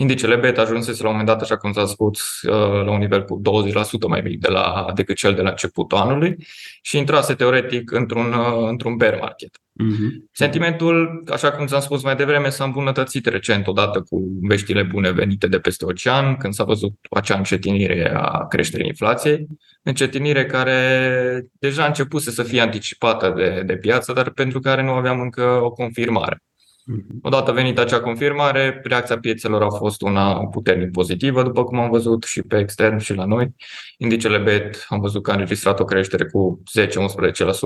Indicele 0.00 0.36
beta 0.36 0.62
ajunsese 0.62 1.02
la 1.02 1.08
un 1.08 1.14
moment 1.16 1.30
dat, 1.30 1.42
așa 1.42 1.56
cum 1.56 1.72
s-a 1.72 1.86
spus, 1.86 2.42
uh, 2.42 2.84
la 2.84 2.90
un 2.90 2.98
nivel 2.98 3.24
cu 3.24 3.40
20% 3.40 4.08
mai 4.08 4.20
mic 4.20 4.40
de 4.40 4.48
la, 4.48 4.86
decât 4.94 5.16
cel 5.16 5.34
de 5.34 5.42
la 5.42 5.50
începutul 5.50 5.98
anului 5.98 6.36
și 6.82 6.98
intrase 6.98 7.34
teoretic 7.34 7.92
într-un, 7.92 8.32
uh, 8.32 8.68
într-un 8.68 8.96
bear 8.96 9.18
market. 9.20 9.48
Uh-huh. 9.48 10.28
Sentimentul, 10.32 11.22
așa 11.30 11.52
cum 11.52 11.66
ți-am 11.66 11.80
spus 11.80 12.02
mai 12.02 12.16
devreme, 12.16 12.48
s-a 12.48 12.64
îmbunătățit 12.64 13.26
recent 13.26 13.66
odată 13.66 14.00
cu 14.00 14.38
veștile 14.40 14.82
bune 14.82 15.10
venite 15.10 15.46
de 15.46 15.58
peste 15.58 15.84
ocean, 15.84 16.36
când 16.36 16.54
s-a 16.54 16.64
văzut 16.64 16.92
acea 17.10 17.36
încetinire 17.36 18.12
a 18.14 18.46
creșterii 18.46 18.86
inflației, 18.86 19.46
încetinire 19.82 20.46
care 20.46 21.46
deja 21.58 21.82
a 21.82 21.86
început 21.86 22.22
să 22.22 22.42
fie 22.42 22.60
anticipată 22.60 23.32
de, 23.36 23.62
de 23.66 23.76
piață, 23.76 24.12
dar 24.12 24.30
pentru 24.30 24.60
care 24.60 24.82
nu 24.82 24.90
aveam 24.90 25.20
încă 25.20 25.60
o 25.62 25.70
confirmare. 25.70 26.42
Mhm. 26.90 27.18
Odată 27.22 27.52
venit 27.52 27.78
acea 27.78 28.00
confirmare, 28.00 28.80
reacția 28.84 29.18
piețelor 29.18 29.62
a 29.62 29.68
fost 29.70 30.02
una 30.02 30.46
puternic 30.46 30.90
pozitivă, 30.90 31.42
după 31.42 31.64
cum 31.64 31.78
am 31.78 31.90
văzut 31.90 32.22
și 32.22 32.42
pe 32.42 32.58
extern 32.58 32.98
și 32.98 33.14
la 33.14 33.24
noi. 33.24 33.54
Indicele 33.96 34.38
BET 34.38 34.86
am 34.88 35.00
văzut 35.00 35.22
că 35.22 35.30
a 35.30 35.34
înregistrat 35.34 35.80
o 35.80 35.84
creștere 35.84 36.24
cu 36.24 36.62
10-11% 36.80 36.88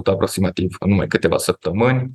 aproximativ 0.05 0.77
în 0.79 0.91
numai 0.91 1.07
câteva 1.07 1.37
săptămâni. 1.37 2.11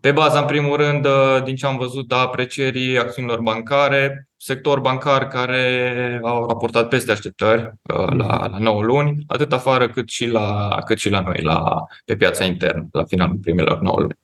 Pe 0.00 0.12
baza, 0.12 0.40
în 0.40 0.46
primul 0.46 0.76
rând, 0.76 1.06
din 1.44 1.56
ce 1.56 1.66
am 1.66 1.76
văzut, 1.76 2.12
a 2.12 2.16
aprecierii 2.16 2.98
acțiunilor 2.98 3.40
bancare, 3.40 4.28
sector 4.44 4.80
bancar 4.80 5.28
care 5.28 6.20
au 6.22 6.46
raportat 6.46 6.88
peste 6.88 7.12
așteptări 7.12 7.62
uh, 7.62 8.12
la, 8.16 8.46
la 8.46 8.58
9 8.58 8.82
luni, 8.82 9.24
atât 9.26 9.52
afară 9.52 9.88
cât 9.88 10.08
și 10.08 10.26
la, 10.26 10.78
cât 10.84 10.98
și 10.98 11.10
la 11.10 11.20
noi, 11.20 11.40
la, 11.42 11.84
pe 12.04 12.16
piața 12.16 12.44
internă, 12.44 12.86
la 12.92 13.04
finalul 13.04 13.36
primelor 13.36 13.80
9 13.80 14.00
luni. 14.00 14.18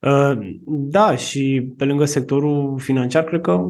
Uh, 0.00 0.32
da, 0.66 1.16
și 1.16 1.72
pe 1.78 1.84
lângă 1.84 2.04
sectorul 2.04 2.78
financiar, 2.78 3.24
cred 3.24 3.40
că 3.40 3.60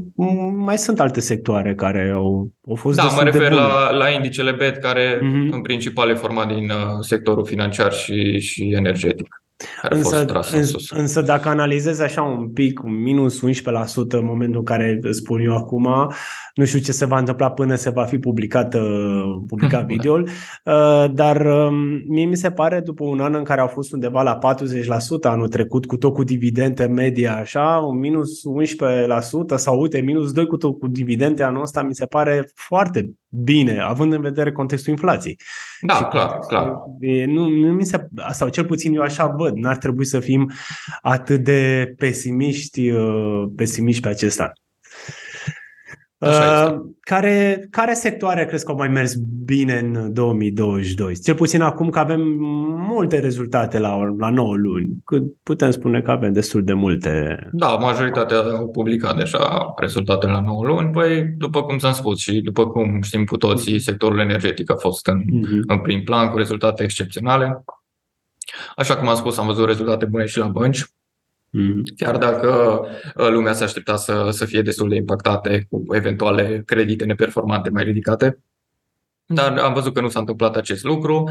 mai 0.57 0.78
sunt 0.78 1.00
alte 1.00 1.21
sectoare 1.21 1.75
care 1.75 2.12
au, 2.14 2.50
au 2.69 2.75
fost 2.75 2.97
Da, 2.97 3.02
mă 3.16 3.23
refer 3.23 3.49
de 3.49 3.54
la, 3.54 3.90
la 3.90 4.09
indicele 4.09 4.52
BET, 4.52 4.76
care 4.76 5.16
uh-huh. 5.16 5.50
în 5.50 5.62
principal 5.62 6.11
e 6.11 6.14
format 6.14 6.54
din 6.54 6.71
uh, 6.71 7.00
sectorul 7.00 7.45
financiar 7.45 7.93
și, 7.93 8.40
și 8.40 8.73
energetic 8.73 9.44
care 9.80 9.94
însă, 9.94 10.26
a 10.28 10.32
fost 10.32 10.52
în 10.52 10.64
sus. 10.64 10.90
Însă 10.90 11.23
dacă 11.23 11.49
analizezi 11.49 12.02
așa 12.02 12.23
un 12.23 12.49
pic, 12.49 12.82
un 12.82 13.02
minus 13.02 13.40
11% 13.40 13.40
în 14.08 14.25
momentul 14.25 14.58
în 14.58 14.64
care 14.64 15.00
spun 15.11 15.40
eu 15.40 15.56
acum, 15.56 16.12
nu 16.54 16.64
știu 16.64 16.78
ce 16.78 16.92
se 16.92 17.04
va 17.04 17.18
întâmpla 17.18 17.50
până 17.50 17.75
se 17.75 17.90
va 17.90 18.04
fi 18.04 18.18
publicat, 18.18 18.76
publicat 19.46 19.87
videoul, 19.94 20.28
uh, 20.64 21.04
dar 21.12 21.46
um, 21.46 21.75
mie 22.08 22.25
mi 22.25 22.37
se 22.37 22.50
pare 22.50 22.80
după 22.80 23.04
un 23.04 23.20
an 23.20 23.34
în 23.34 23.44
care 23.44 23.61
au 23.61 23.66
fost 23.66 23.92
undeva 23.92 24.23
la 24.23 24.38
40% 24.38 24.44
anul 25.23 25.49
trecut, 25.49 25.87
cu 25.87 25.96
tot 25.96 26.14
cu 26.14 26.25
dividende 26.25 26.84
media 26.84 27.37
așa, 27.37 27.84
un 27.88 27.99
minus 27.99 28.40
11% 29.54 29.56
sau 29.56 29.80
uite, 29.80 30.00
minus 30.00 30.32
2% 30.32 30.34
cu 30.49 30.56
tot 30.56 30.78
cu 30.78 30.88
dividende 30.88 31.42
anul 31.42 31.62
ăsta 31.62 31.82
mi 31.82 31.94
se 31.94 32.06
pare 32.06 32.50
foarte 32.54 33.14
bine, 33.42 33.80
având 33.80 34.12
în 34.12 34.20
vedere 34.20 34.52
contextul 34.52 34.92
inflației. 34.92 35.38
Da, 35.80 35.94
și 35.94 36.04
clar, 36.04 36.38
clar. 36.38 36.73
Nu, 37.26 37.49
nu 37.49 37.73
mi 37.73 37.84
se, 37.84 38.08
sau 38.30 38.49
cel 38.49 38.64
puțin 38.64 38.94
eu 38.94 39.02
așa 39.02 39.26
văd, 39.26 39.44
n-ar 39.55 39.77
trebui 39.77 40.05
să 40.05 40.21
fim 40.21 40.51
atât 41.03 41.45
de 41.45 41.95
pesimiști, 41.97 42.91
uh, 42.91 43.45
pesimiști 43.57 44.03
pe 44.03 44.09
acest 44.09 44.41
an. 44.41 44.51
Uh, 46.19 46.81
care, 47.01 47.67
care 47.71 47.93
sectoare 47.93 48.45
crezi 48.47 48.65
că 48.65 48.71
au 48.71 48.77
mai 48.77 48.89
mers 48.89 49.15
bine 49.45 49.79
în 49.79 50.13
2022? 50.13 51.15
Cel 51.19 51.35
puțin 51.35 51.61
acum 51.61 51.91
că 51.91 51.99
avem 51.99 52.21
multe 52.89 53.19
rezultate 53.19 53.79
la, 53.79 54.15
la 54.19 54.31
9 54.31 54.57
luni. 54.57 54.89
Cât 55.05 55.23
putem 55.43 55.71
spune 55.71 56.01
că 56.01 56.11
avem 56.11 56.33
destul 56.33 56.65
de 56.65 56.73
multe. 56.73 57.39
Da, 57.53 57.67
majoritatea 57.67 58.39
au 58.39 58.69
publicat 58.69 59.17
deja 59.17 59.75
rezultatele 59.77 60.33
la 60.33 60.41
9 60.41 60.67
luni. 60.67 60.91
Păi, 60.91 61.35
după 61.39 61.63
cum 61.63 61.79
ți-am 61.79 61.93
spus 61.93 62.19
și 62.19 62.41
după 62.41 62.67
cum 62.67 63.03
știm 63.03 63.25
cu 63.25 63.37
toții, 63.37 63.79
sectorul 63.79 64.19
energetic 64.19 64.71
a 64.71 64.77
fost 64.77 65.07
în, 65.07 65.21
uh-huh. 65.21 65.61
în 65.67 65.79
prim 65.79 66.03
plan 66.03 66.29
cu 66.29 66.37
rezultate 66.37 66.83
excepționale. 66.83 67.65
Așa 68.76 68.96
cum 68.96 69.08
am 69.08 69.16
spus, 69.16 69.38
am 69.38 69.46
văzut 69.46 69.66
rezultate 69.66 70.04
bune 70.04 70.26
și 70.26 70.38
la 70.38 70.46
bănci. 70.46 70.84
Mm. 71.50 71.82
Chiar 71.96 72.16
dacă 72.16 72.80
uh, 73.16 73.28
lumea 73.28 73.52
se 73.52 73.64
aștepta 73.64 73.96
să, 73.96 74.28
să 74.30 74.44
fie 74.44 74.62
destul 74.62 74.88
de 74.88 74.94
impactate 74.94 75.66
cu 75.70 75.84
eventuale 75.94 76.62
credite 76.66 77.04
neperformante 77.04 77.70
mai 77.70 77.84
ridicate. 77.84 78.38
Dar 79.26 79.58
am 79.58 79.73
văzut 79.73 79.94
că 79.94 80.00
nu 80.00 80.08
s-a 80.08 80.18
întâmplat 80.18 80.56
acest 80.56 80.84
lucru. 80.84 81.30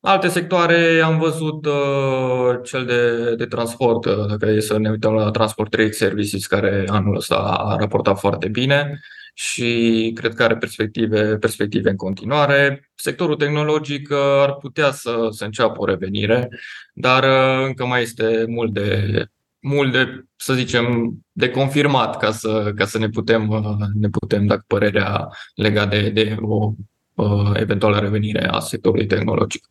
Alte 0.00 0.28
sectoare 0.28 1.00
am 1.04 1.18
văzut 1.18 1.66
uh, 1.66 2.58
cel 2.64 2.84
de, 2.84 3.34
de 3.34 3.46
transport, 3.46 4.04
uh, 4.04 4.26
dacă 4.26 4.46
e 4.46 4.60
să 4.60 4.78
ne 4.78 4.90
uităm 4.90 5.12
la 5.12 5.30
Transport 5.30 5.70
Trade 5.70 5.90
Services, 5.90 6.46
care 6.46 6.84
anul 6.88 7.16
ăsta 7.16 7.36
a 7.36 7.76
raportat 7.76 8.18
foarte 8.18 8.48
bine 8.48 9.00
și 9.32 10.10
cred 10.14 10.34
că 10.34 10.42
are 10.42 10.56
perspective, 10.56 11.36
perspective 11.36 11.90
în 11.90 11.96
continuare. 11.96 12.90
Sectorul 12.94 13.36
tehnologic 13.36 14.08
uh, 14.10 14.16
ar 14.18 14.54
putea 14.54 14.90
să, 14.90 15.28
să 15.30 15.44
înceapă 15.44 15.80
o 15.80 15.84
revenire, 15.84 16.48
dar 16.94 17.22
uh, 17.22 17.66
încă 17.66 17.86
mai 17.86 18.02
este 18.02 18.44
mult 18.48 18.72
de, 18.72 19.24
mult 19.60 19.92
de, 19.92 20.24
să 20.36 20.54
zicem, 20.54 21.14
de 21.32 21.50
confirmat 21.50 22.18
ca 22.18 22.30
să, 22.30 22.72
ca 22.76 22.84
să 22.84 22.98
ne 22.98 23.08
putem, 23.08 23.48
uh, 23.48 23.86
ne 23.94 24.08
putem 24.08 24.46
da 24.46 24.58
părerea 24.66 25.28
legat 25.54 25.90
de, 25.90 26.10
de 26.10 26.36
o 26.40 26.72
uh, 27.14 27.50
eventuală 27.54 27.98
revenire 27.98 28.48
a 28.48 28.58
sectorului 28.58 29.06
tehnologic. 29.06 29.68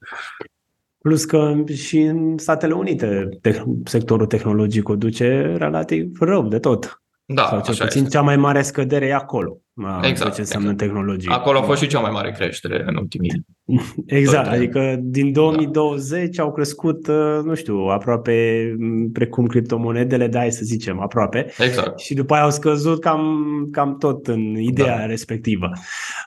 Plus 1.01 1.25
că 1.25 1.63
și 1.73 1.99
în 1.99 2.37
Statele 2.37 2.73
Unite 2.73 3.29
te- 3.41 3.63
sectorul 3.83 4.25
tehnologic 4.25 4.89
o 4.89 4.95
duce 4.95 5.55
relativ 5.57 6.17
rău 6.19 6.47
de 6.47 6.59
tot. 6.59 7.01
Da, 7.33 7.45
Sau 7.47 7.61
cel 7.61 7.75
puțin 7.85 8.03
este. 8.03 8.17
cea 8.17 8.21
mai 8.21 8.37
mare 8.37 8.61
scădere 8.61 9.05
e 9.05 9.13
acolo. 9.13 9.57
Exact. 10.01 10.33
Ce 10.33 10.39
înseamnă 10.39 10.71
exact. 10.71 10.91
tehnologie. 10.91 11.31
Acolo 11.31 11.57
a 11.57 11.61
fost 11.61 11.81
și 11.81 11.87
cea 11.87 11.99
mai 11.99 12.11
mare 12.11 12.31
creștere 12.31 12.83
în 12.87 12.95
ultimii 12.95 13.45
Exact, 14.05 14.47
adică 14.47 14.95
din 14.99 15.31
2020 15.31 16.35
da. 16.35 16.43
au 16.43 16.51
crescut, 16.51 17.07
uh, 17.07 17.39
nu 17.43 17.55
știu, 17.55 17.75
aproape 17.75 18.67
precum 19.13 19.45
criptomonedele, 19.45 20.27
da, 20.27 20.49
să 20.49 20.61
zicem, 20.63 20.99
aproape. 20.99 21.45
Exact. 21.57 21.99
Și 21.99 22.13
după 22.13 22.33
aia 22.33 22.43
au 22.43 22.51
scăzut 22.51 23.01
cam, 23.01 23.45
cam 23.71 23.97
tot 23.97 24.27
în 24.27 24.59
ideea 24.59 24.97
da. 24.97 25.05
respectivă. 25.05 25.69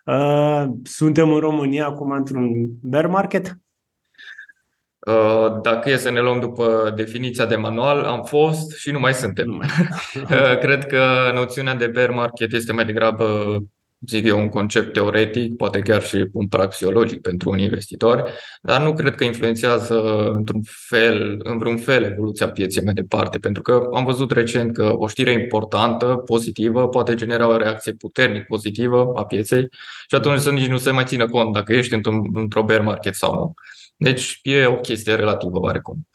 Uh, 0.05 0.65
suntem 0.83 1.33
în 1.33 1.39
România 1.39 1.87
acum 1.87 2.11
într-un 2.11 2.51
bear 2.83 3.07
market? 3.07 3.59
Uh, 5.07 5.61
dacă 5.63 5.91
e 5.91 5.97
să 5.97 6.11
ne 6.11 6.21
luăm 6.21 6.41
după 6.41 6.93
definiția 6.97 7.47
de 7.47 7.57
manual, 7.57 8.05
am 8.05 8.23
fost 8.23 8.77
și 8.77 8.91
nu 8.91 8.99
mai 8.99 9.15
suntem. 9.15 9.51
Uh, 10.15 10.59
cred 10.59 10.87
că 10.87 11.31
noțiunea 11.35 11.75
de 11.75 11.87
bear 11.87 12.11
market 12.11 12.53
este 12.53 12.73
mai 12.73 12.85
degrabă, 12.85 13.57
zic 14.07 14.27
eu, 14.27 14.39
un 14.39 14.49
concept 14.49 14.93
teoretic, 14.93 15.57
poate 15.57 15.79
chiar 15.79 16.03
și 16.03 16.29
un 16.33 16.49
praxiologic 16.49 17.21
pentru 17.21 17.51
un 17.51 17.59
investitor, 17.59 18.31
dar 18.63 18.83
nu 18.83 18.95
cred 18.95 19.15
că 19.15 19.25
influențează 19.25 20.31
într-un 20.33 20.61
fel, 20.65 21.41
în 21.43 21.59
vreun 21.59 21.77
fel 21.77 22.03
evoluția 22.05 22.51
pieței 22.51 22.85
mai 22.85 22.95
departe, 22.95 23.39
pentru 23.39 23.63
că 23.63 23.89
am 23.95 24.05
văzut 24.05 24.31
recent 24.31 24.75
că 24.75 24.93
o 24.97 25.07
știre 25.07 25.33
importantă, 25.33 26.07
pozitivă, 26.07 26.89
poate 26.89 27.15
genera 27.15 27.49
o 27.49 27.57
reacție 27.57 27.93
puternic 27.93 28.47
pozitivă 28.47 29.13
a 29.15 29.25
pieței 29.25 29.69
și 30.09 30.15
atunci 30.15 30.41
să 30.41 30.51
nici 30.51 30.69
nu 30.69 30.79
se 30.79 30.91
mai 30.91 31.05
țină 31.05 31.29
cont 31.29 31.53
dacă 31.53 31.73
ești 31.73 31.95
într-un, 31.95 32.49
bear 32.65 32.81
market 32.81 33.15
sau 33.15 33.35
nu. 33.35 33.55
Deci 33.97 34.39
e 34.43 34.67
o 34.67 34.77
chestie 34.77 35.15
relativă 35.15 35.59
oarecum. 35.59 36.07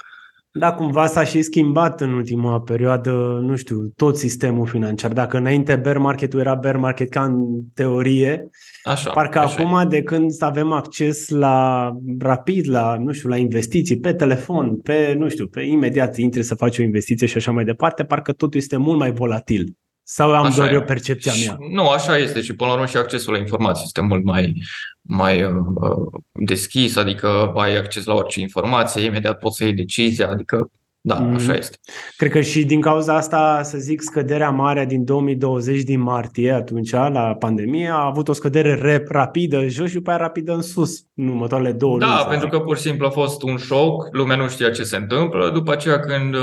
Da, 0.51 0.73
cumva 0.73 1.07
s-a 1.07 1.23
și 1.23 1.41
schimbat 1.41 2.01
în 2.01 2.13
ultima 2.13 2.61
perioadă, 2.61 3.11
nu 3.41 3.55
știu, 3.55 3.91
tot 3.95 4.17
sistemul 4.17 4.67
financiar. 4.67 5.13
Dacă 5.13 5.37
înainte 5.37 5.75
bear 5.75 5.97
market-ul 5.97 6.39
era 6.39 6.55
bear 6.55 6.77
market 6.77 7.09
ca 7.09 7.23
în 7.23 7.59
teorie, 7.73 8.49
așa, 8.83 9.11
parcă 9.11 9.39
așa 9.39 9.63
acum 9.63 9.79
e. 9.79 9.85
de 9.85 10.03
când 10.03 10.31
avem 10.39 10.71
acces 10.71 11.29
la 11.29 11.91
rapid, 12.19 12.69
la, 12.69 12.97
nu 12.97 13.11
știu, 13.11 13.29
la 13.29 13.37
investiții 13.37 13.99
pe 13.99 14.13
telefon, 14.13 14.77
pe, 14.77 15.15
nu 15.17 15.29
știu, 15.29 15.47
pe 15.47 15.61
imediat 15.61 16.17
intri 16.17 16.43
să 16.43 16.55
faci 16.55 16.77
o 16.77 16.83
investiție 16.83 17.27
și 17.27 17.37
așa 17.37 17.51
mai 17.51 17.63
departe, 17.63 18.03
parcă 18.03 18.31
totul 18.31 18.59
este 18.59 18.77
mult 18.77 18.97
mai 18.97 19.11
volatil. 19.11 19.77
Sau 20.11 20.35
am 20.35 20.45
așa 20.45 20.55
doar 20.55 20.69
e. 20.69 20.73
eu 20.73 20.83
percepția 20.83 21.33
mea? 21.45 21.57
Nu, 21.71 21.87
așa 21.87 22.17
este 22.17 22.41
și 22.41 22.55
până 22.55 22.69
la 22.69 22.75
urmă 22.75 22.87
și 22.87 22.97
accesul 22.97 23.33
la 23.33 23.39
informații 23.39 23.83
este 23.85 24.01
mult 24.01 24.23
mai, 24.23 24.53
mai 25.01 25.43
uh, 25.43 26.21
deschis, 26.31 26.95
adică 26.95 27.51
ai 27.55 27.77
acces 27.77 28.05
la 28.05 28.13
orice 28.13 28.39
informație, 28.39 29.01
imediat 29.01 29.39
poți 29.39 29.57
să 29.57 29.63
iei 29.63 29.73
decizia, 29.73 30.29
adică 30.29 30.71
Da, 31.01 31.15
mm. 31.15 31.35
așa 31.35 31.53
este. 31.53 31.77
Cred 32.17 32.31
că 32.31 32.41
și 32.41 32.65
din 32.65 32.81
cauza 32.81 33.15
asta, 33.15 33.61
să 33.63 33.77
zic, 33.77 34.01
scăderea 34.01 34.49
mare 34.49 34.85
din 34.85 35.05
2020 35.05 35.81
din 35.81 36.01
martie, 36.01 36.51
atunci, 36.51 36.91
la 36.91 37.35
pandemie, 37.39 37.89
a 37.89 38.05
avut 38.05 38.27
o 38.27 38.33
scădere 38.33 39.03
rapidă 39.07 39.67
jos 39.67 39.87
și 39.87 39.93
după 39.93 40.09
aia 40.09 40.19
rapidă 40.19 40.53
în 40.53 40.61
sus, 40.61 41.05
în 41.15 41.27
următoarele 41.27 41.71
două 41.71 41.97
da, 41.97 42.05
luni. 42.05 42.17
Da, 42.17 42.25
pentru 42.25 42.47
că 42.47 42.59
pur 42.59 42.77
și 42.77 42.81
simplu 42.81 43.05
a 43.05 43.09
fost 43.09 43.41
un 43.41 43.57
șoc, 43.57 44.07
lumea 44.11 44.35
nu 44.35 44.47
știa 44.47 44.69
ce 44.69 44.83
se 44.83 44.95
întâmplă. 44.95 45.49
După 45.49 45.71
aceea, 45.71 45.99
când 45.99 46.33
uh, 46.33 46.41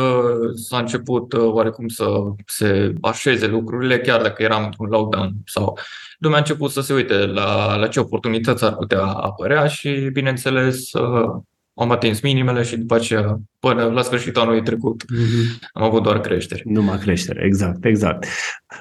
s-a 0.68 0.78
început 0.78 1.32
uh, 1.32 1.52
oarecum 1.52 1.88
să 1.88 2.06
se 2.46 2.92
așeze 3.00 3.46
lucrurile, 3.46 3.98
chiar 3.98 4.22
dacă 4.22 4.42
eram 4.42 4.64
într-un 4.64 4.88
lockdown 4.88 5.32
sau 5.44 5.78
lumea 6.18 6.36
a 6.36 6.40
început 6.40 6.70
să 6.70 6.80
se 6.80 6.94
uite 6.94 7.14
la, 7.14 7.76
la 7.76 7.86
ce 7.86 8.00
oportunități 8.00 8.64
ar 8.64 8.74
putea 8.74 9.02
apărea 9.02 9.66
și, 9.66 10.08
bineînțeles, 10.12 10.92
uh, 10.92 11.42
am 11.76 11.90
atins 11.90 12.20
minimele 12.20 12.62
și 12.62 12.76
după 12.76 12.94
aceea, 12.94 13.40
până 13.58 13.84
la 13.84 14.02
sfârșitul 14.02 14.42
anului 14.42 14.62
trecut, 14.62 15.04
mm-hmm. 15.04 15.68
am 15.72 15.82
avut 15.82 16.02
doar 16.02 16.20
creștere. 16.20 16.62
Numai 16.64 16.98
creștere, 16.98 17.44
exact, 17.44 17.84
exact. 17.84 18.26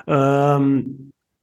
Um, 0.05 0.85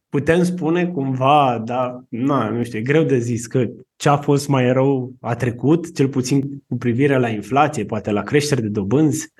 putem 0.09 0.43
spune 0.43 0.87
cumva, 0.87 1.63
dar 1.65 2.05
na, 2.09 2.49
nu 2.49 2.63
știu, 2.63 2.79
e 2.79 2.83
greu 2.83 3.03
de 3.03 3.19
zis 3.19 3.47
că 3.47 3.67
ce 3.97 4.09
a 4.09 4.17
fost 4.17 4.49
mai 4.49 4.73
rău 4.73 5.13
a 5.21 5.35
trecut, 5.35 5.95
cel 5.95 6.09
puțin 6.09 6.63
cu 6.69 6.77
privire 6.77 7.19
la 7.19 7.29
inflație, 7.29 7.85
poate 7.85 8.11
la 8.11 8.23
creștere 8.23 8.61
de 8.61 8.69
dobânzi. 8.69 9.33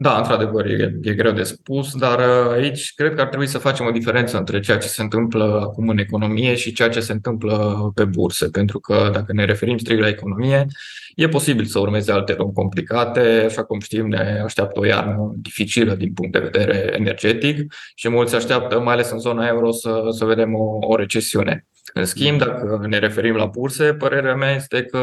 Da, 0.00 0.16
într-adevăr, 0.16 0.66
e, 0.66 0.98
e 1.02 1.14
greu 1.14 1.32
de 1.32 1.42
spus, 1.42 1.96
dar 1.96 2.18
uh, 2.18 2.52
aici 2.52 2.92
cred 2.94 3.14
că 3.14 3.20
ar 3.20 3.26
trebui 3.26 3.46
să 3.46 3.58
facem 3.58 3.86
o 3.86 3.90
diferență 3.90 4.38
între 4.38 4.60
ceea 4.60 4.78
ce 4.78 4.88
se 4.88 5.02
întâmplă 5.02 5.60
acum 5.62 5.88
în 5.88 5.98
economie 5.98 6.54
și 6.54 6.72
ceea 6.72 6.88
ce 6.88 7.00
se 7.00 7.12
întâmplă 7.12 7.90
pe 7.94 8.04
burse, 8.04 8.48
pentru 8.48 8.80
că 8.80 9.10
dacă 9.12 9.32
ne 9.32 9.44
referim 9.44 9.78
strict 9.78 10.00
la 10.00 10.08
economie, 10.08 10.66
e 11.14 11.28
posibil 11.28 11.64
să 11.64 11.78
urmeze 11.78 12.12
alte 12.12 12.34
luni 12.38 12.52
complicate, 12.52 13.44
așa 13.46 13.64
cum 13.64 13.80
știm, 13.80 14.06
ne 14.08 14.40
așteaptă 14.44 14.80
o 14.80 14.86
iarnă 14.86 15.32
dificilă 15.36 15.94
din 15.94 16.12
punct 16.12 16.32
de 16.32 16.38
vedere 16.38 16.92
energetic 16.94 17.74
și 17.94 18.08
mulți 18.08 18.34
așteaptă, 18.34 18.80
mai 18.80 18.94
ales 18.94 19.10
în 19.10 19.18
zona 19.18 19.46
euro, 19.46 19.70
să, 19.70 20.02
să 20.10 20.24
vedem 20.24 20.54
o, 20.54 20.78
o 20.80 20.96
recesiune. 20.96 21.66
În 21.92 22.04
schimb, 22.04 22.38
dacă 22.38 22.86
ne 22.88 22.98
referim 22.98 23.34
la 23.34 23.46
burse, 23.46 23.94
părerea 23.94 24.34
mea 24.34 24.54
este 24.54 24.82
că 24.82 24.98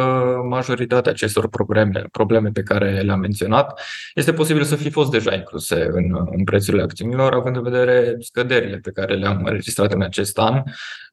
majoritatea 0.50 1.12
acestor 1.12 1.48
probleme, 1.50 2.04
probleme 2.12 2.50
pe 2.50 2.62
care 2.62 3.00
le-am 3.02 3.20
menționat 3.20 3.82
este 4.14 4.34
posibil 4.34 4.64
să 4.64 4.76
fi 4.76 4.90
fost 4.90 5.12
deja 5.12 5.34
incluse 5.34 5.90
în, 5.92 6.28
în 6.32 6.44
prețurile 6.44 6.84
acțiunilor, 6.84 7.34
având 7.34 7.56
în 7.56 7.64
vedere 7.64 8.16
scăderile 8.20 8.78
pe 8.78 8.92
care 8.92 9.16
le-am 9.16 9.42
înregistrat 9.46 9.94
în 9.94 10.02
acest 10.02 10.38
an 10.38 10.64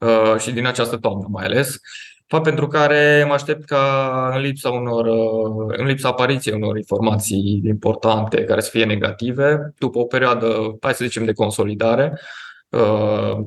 uh, 0.00 0.34
și 0.38 0.52
din 0.52 0.66
această 0.66 0.96
toamnă 0.96 1.26
mai 1.30 1.44
ales. 1.44 1.80
Fapt 2.26 2.44
pentru 2.44 2.66
care 2.66 3.24
mă 3.26 3.32
aștept 3.32 3.64
ca 3.64 4.30
în 4.34 4.40
lipsa 4.40 4.70
unor, 4.70 5.06
uh, 5.06 5.74
în 5.78 5.86
lipsa 5.86 6.08
apariției 6.08 6.54
unor 6.54 6.76
informații 6.76 7.62
importante 7.64 8.44
care 8.44 8.60
să 8.60 8.70
fie 8.70 8.84
negative, 8.84 9.72
după 9.78 9.98
o 9.98 10.04
perioadă, 10.04 10.76
hai 10.80 10.94
să 10.94 11.04
zicem, 11.04 11.24
de 11.24 11.32
consolidare, 11.32 12.18
uh, 12.68 13.38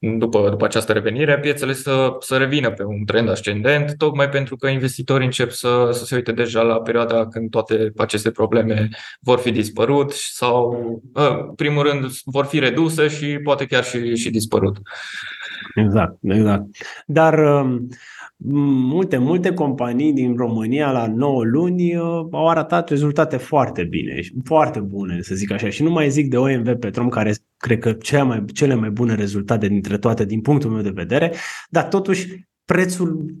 după, 0.00 0.48
după 0.50 0.64
această 0.64 0.92
revenire, 0.92 1.38
piețele 1.38 1.72
să, 1.72 2.16
să 2.20 2.36
revină 2.36 2.70
pe 2.70 2.84
un 2.84 3.04
trend 3.04 3.28
ascendent, 3.28 3.96
tocmai 3.96 4.28
pentru 4.28 4.56
că 4.56 4.68
investitorii 4.68 5.26
încep 5.26 5.50
să, 5.50 5.88
să 5.92 6.04
se 6.04 6.14
uite 6.14 6.32
deja 6.32 6.62
la 6.62 6.80
perioada 6.80 7.28
când 7.28 7.50
toate 7.50 7.92
aceste 7.96 8.30
probleme 8.30 8.88
vor 9.20 9.38
fi 9.38 9.50
dispărut 9.50 10.10
sau, 10.12 10.74
în 11.12 11.54
primul 11.54 11.82
rând, 11.82 12.06
vor 12.24 12.44
fi 12.44 12.58
reduse 12.58 13.08
și 13.08 13.26
poate 13.26 13.66
chiar 13.66 13.84
și, 13.84 14.16
și 14.16 14.30
dispărut. 14.30 14.76
Exact, 15.74 16.16
exact. 16.22 16.64
Dar 17.06 17.38
um, 17.38 17.88
multe, 18.36 19.16
multe 19.16 19.54
companii 19.54 20.12
din 20.12 20.36
România 20.36 20.90
la 20.90 21.06
9 21.06 21.44
luni 21.44 21.96
uh, 21.96 22.02
au 22.30 22.48
arătat 22.48 22.88
rezultate 22.88 23.36
foarte 23.36 23.84
bine, 23.84 24.20
foarte 24.44 24.80
bune, 24.80 25.20
să 25.22 25.34
zic 25.34 25.52
așa. 25.52 25.68
Și 25.68 25.82
nu 25.82 25.90
mai 25.90 26.10
zic 26.10 26.30
de 26.30 26.36
OMV 26.36 26.74
Petrom, 26.74 27.08
care 27.08 27.32
cred 27.60 27.78
că 27.78 27.92
cele 27.92 28.22
mai, 28.22 28.44
cele 28.44 28.74
mai 28.74 28.90
bune 28.90 29.14
rezultate 29.14 29.68
dintre 29.68 29.98
toate 29.98 30.24
din 30.24 30.40
punctul 30.40 30.70
meu 30.70 30.82
de 30.82 30.90
vedere, 30.90 31.34
dar 31.68 31.88
totuși 31.88 32.48
prețul 32.64 33.34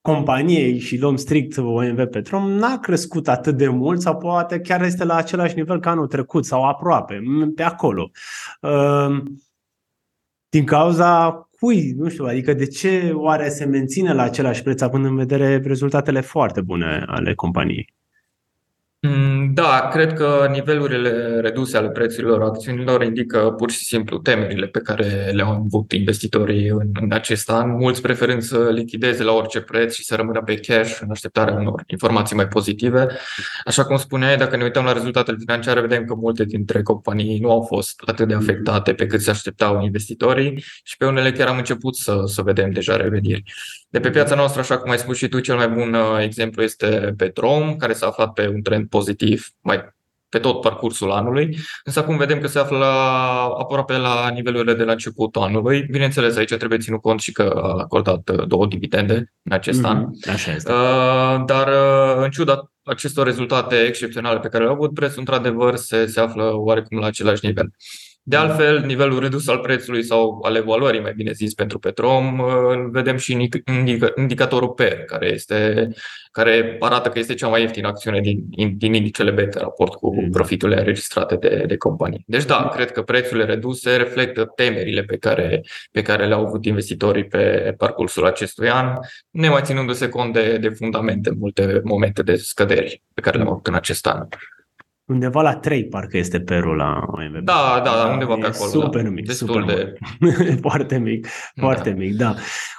companiei 0.00 0.78
și 0.78 0.98
luăm 0.98 1.16
strict 1.16 1.56
OMV 1.58 2.04
Petrom 2.04 2.50
n-a 2.50 2.78
crescut 2.78 3.28
atât 3.28 3.56
de 3.56 3.68
mult 3.68 4.00
sau 4.00 4.16
poate 4.16 4.60
chiar 4.60 4.82
este 4.82 5.04
la 5.04 5.14
același 5.14 5.54
nivel 5.54 5.80
ca 5.80 5.90
anul 5.90 6.06
trecut 6.06 6.44
sau 6.44 6.64
aproape, 6.64 7.22
pe 7.54 7.62
acolo. 7.62 8.10
Uh, 8.60 9.22
din 10.48 10.64
cauza 10.64 11.30
cui, 11.58 11.92
nu 11.96 12.08
știu, 12.08 12.24
adică 12.24 12.52
de 12.52 12.66
ce 12.66 13.12
oare 13.14 13.48
se 13.48 13.64
menține 13.64 14.12
la 14.12 14.22
același 14.22 14.62
preț 14.62 14.80
având 14.80 15.04
în 15.04 15.16
vedere 15.16 15.56
rezultatele 15.64 16.20
foarte 16.20 16.60
bune 16.60 17.04
ale 17.06 17.34
companiei? 17.34 17.94
Mm, 19.56 19.62
da, 19.62 19.88
cred 19.88 20.12
că 20.12 20.48
nivelurile 20.50 21.40
reduse 21.40 21.76
ale 21.76 21.88
prețurilor 21.88 22.42
acțiunilor 22.42 23.02
indică 23.02 23.38
pur 23.38 23.70
și 23.70 23.84
simplu 23.84 24.18
temerile 24.18 24.66
pe 24.66 24.80
care 24.80 25.30
le-au 25.32 25.50
avut 25.50 25.92
investitorii 25.92 26.68
în, 26.68 26.90
în 27.00 27.12
acest 27.12 27.50
an, 27.50 27.70
mulți 27.70 28.02
preferând 28.02 28.42
să 28.42 28.70
lichideze 28.70 29.22
la 29.22 29.32
orice 29.32 29.60
preț 29.60 29.94
și 29.94 30.04
să 30.04 30.14
rămână 30.14 30.42
pe 30.42 30.54
cash 30.54 30.98
în 31.00 31.10
așteptarea 31.10 31.54
unor 31.54 31.82
informații 31.86 32.36
mai 32.36 32.48
pozitive. 32.48 33.06
Așa 33.64 33.84
cum 33.84 33.96
spuneai, 33.96 34.36
dacă 34.36 34.56
ne 34.56 34.62
uităm 34.62 34.84
la 34.84 34.92
rezultatele 34.92 35.36
financiare, 35.40 35.80
vedem 35.80 36.04
că 36.04 36.14
multe 36.14 36.44
dintre 36.44 36.82
companii 36.82 37.38
nu 37.38 37.50
au 37.50 37.62
fost 37.62 38.02
atât 38.06 38.28
de 38.28 38.34
afectate 38.34 38.94
pe 38.94 39.06
cât 39.06 39.20
se 39.20 39.30
așteptau 39.30 39.82
investitorii 39.82 40.64
și 40.82 40.96
pe 40.96 41.06
unele 41.06 41.32
chiar 41.32 41.48
am 41.48 41.56
început 41.56 41.96
să, 41.96 42.22
să 42.26 42.42
vedem 42.42 42.70
deja 42.70 42.96
reveniri. 42.96 43.42
De 43.88 44.00
pe 44.00 44.10
piața 44.10 44.34
noastră, 44.34 44.60
așa 44.60 44.78
cum 44.78 44.90
ai 44.90 44.98
spus 44.98 45.16
și 45.16 45.28
tu, 45.28 45.40
cel 45.40 45.56
mai 45.56 45.68
bun 45.68 45.94
uh, 45.94 46.22
exemplu 46.22 46.62
este 46.62 47.14
Petrom, 47.16 47.76
care 47.76 47.92
s-a 47.92 48.06
aflat 48.06 48.32
pe 48.32 48.48
un 48.48 48.62
trend 48.62 48.88
pozitiv 48.88 49.45
mai 49.60 49.94
pe 50.28 50.38
tot 50.38 50.60
parcursul 50.60 51.10
anului, 51.10 51.58
însă 51.84 51.98
acum 51.98 52.16
vedem 52.16 52.40
că 52.40 52.46
se 52.46 52.58
află 52.58 52.78
la, 52.78 53.44
aproape 53.58 53.96
la 53.96 54.28
nivelurile 54.28 54.74
de 54.74 54.84
la 54.84 54.92
începutul 54.92 55.42
anului. 55.42 55.82
Bineînțeles, 55.82 56.36
aici 56.36 56.54
trebuie 56.54 56.78
ținut 56.78 57.00
cont 57.00 57.20
și 57.20 57.32
că 57.32 57.42
a 57.42 57.80
acordat 57.80 58.28
uh, 58.28 58.46
două 58.46 58.66
dividende 58.66 59.32
în 59.42 59.52
acest 59.52 59.80
mm-hmm. 59.80 59.90
an. 59.90 60.06
Așa 60.32 60.52
este. 60.52 60.72
Uh, 60.72 61.44
dar 61.46 61.68
uh, 61.68 62.22
în 62.24 62.30
ciuda 62.30 62.70
acestor 62.82 63.26
rezultate 63.26 63.76
excepționale 63.76 64.38
pe 64.38 64.48
care 64.48 64.62
le-au 64.62 64.74
avut, 64.74 64.94
prețul 64.94 65.18
într-adevăr 65.18 65.76
se, 65.76 66.06
se 66.06 66.20
află 66.20 66.52
oarecum 66.54 66.98
la 66.98 67.06
același 67.06 67.46
nivel. 67.46 67.70
De 68.28 68.36
altfel, 68.36 68.84
nivelul 68.84 69.20
redus 69.20 69.48
al 69.48 69.58
prețului 69.58 70.02
sau 70.02 70.40
al 70.42 70.54
evaluării, 70.56 71.00
mai 71.00 71.12
bine 71.16 71.32
zis, 71.32 71.54
pentru 71.54 71.78
Petrom, 71.78 72.38
uh, 72.38 72.48
vedem 72.90 73.16
și 73.16 73.50
indicatorul 74.16 74.68
PER, 74.68 75.04
care, 75.04 75.26
este, 75.26 75.88
care 76.30 76.76
arată 76.80 77.08
că 77.08 77.18
este 77.18 77.34
cea 77.34 77.48
mai 77.48 77.60
ieftină 77.60 77.88
acțiune 77.88 78.20
din, 78.20 78.44
din 78.76 78.94
indicele 78.94 79.30
BET 79.30 79.54
în 79.54 79.60
raport 79.60 79.94
cu 79.94 80.14
mm. 80.14 80.30
profiturile 80.30 80.78
înregistrate 80.78 81.36
de, 81.36 81.64
de 81.66 81.76
companii. 81.76 82.24
Deci 82.26 82.44
da, 82.44 82.70
cred 82.74 82.90
că 82.90 83.02
prețurile 83.02 83.44
reduse 83.44 83.96
reflectă 83.96 84.52
temerile 84.54 85.02
pe 85.02 85.16
care, 85.16 85.62
pe 85.90 86.02
care 86.02 86.26
le-au 86.26 86.46
avut 86.46 86.64
investitorii 86.64 87.24
pe 87.24 87.74
parcursul 87.78 88.26
acestui 88.26 88.70
an, 88.70 88.92
nemai 89.30 89.62
ținându-se 89.62 90.08
cont 90.08 90.32
de, 90.32 90.58
de 90.58 90.68
fundamente 90.68 91.28
în 91.28 91.36
multe 91.38 91.80
momente 91.84 92.22
de 92.22 92.36
scăderi 92.36 93.02
pe 93.14 93.20
care 93.20 93.36
le-am 93.36 93.50
avut 93.50 93.66
în 93.66 93.74
acest 93.74 94.06
an. 94.06 94.26
Undeva 95.06 95.42
la 95.42 95.54
3 95.54 95.84
parcă 95.84 96.16
este 96.16 96.40
perul 96.40 96.76
la 96.76 97.04
OMV. 97.06 97.44
Da, 97.44 97.80
da, 97.84 97.90
da, 97.90 98.10
undeva 98.12 98.34
pe 98.34 98.46
acolo. 98.46 98.70
Super 98.70 99.02
da. 99.02 99.08
mic, 99.08 99.26
Destul 99.26 99.46
super 99.46 99.64
de... 99.64 99.92
foarte 100.68 100.98
mic, 100.98 101.26
foarte 101.54 101.90
da. 101.90 101.96
mic, 101.96 102.16
da. 102.16 102.34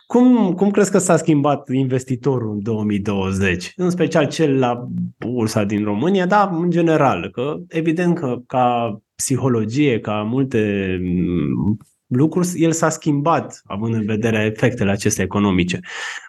Cum, 0.08 0.54
cum 0.54 0.72
crezi 0.72 0.92
că 0.92 0.98
s-a 0.98 1.18
schimbat 1.18 1.70
investitorul 1.70 2.52
în 2.52 2.64
2020? 2.64 3.74
În 3.76 3.90
special 3.90 4.28
cel 4.28 4.60
la 4.60 4.88
bursa 5.18 5.64
din 5.64 5.84
România, 5.84 6.26
dar 6.26 6.50
în 6.52 6.70
general, 6.70 7.30
că 7.32 7.56
evident 7.68 8.20
că 8.20 8.38
ca 8.48 8.98
psihologie, 9.16 10.00
ca 10.00 10.22
multe 10.22 10.98
mm, 11.02 11.78
lucruri, 12.08 12.48
el 12.56 12.72
s-a 12.72 12.90
schimbat 12.90 13.62
având 13.66 13.94
în 13.94 14.06
vedere 14.06 14.52
efectele 14.56 14.92
acestea 14.92 15.24
economice. 15.24 15.80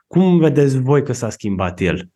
Cum 0.07 0.39
vedeți 0.39 0.81
voi 0.81 1.03
că 1.03 1.13
s-a 1.13 1.31
schimbat 1.31 1.81
el? 1.81 2.09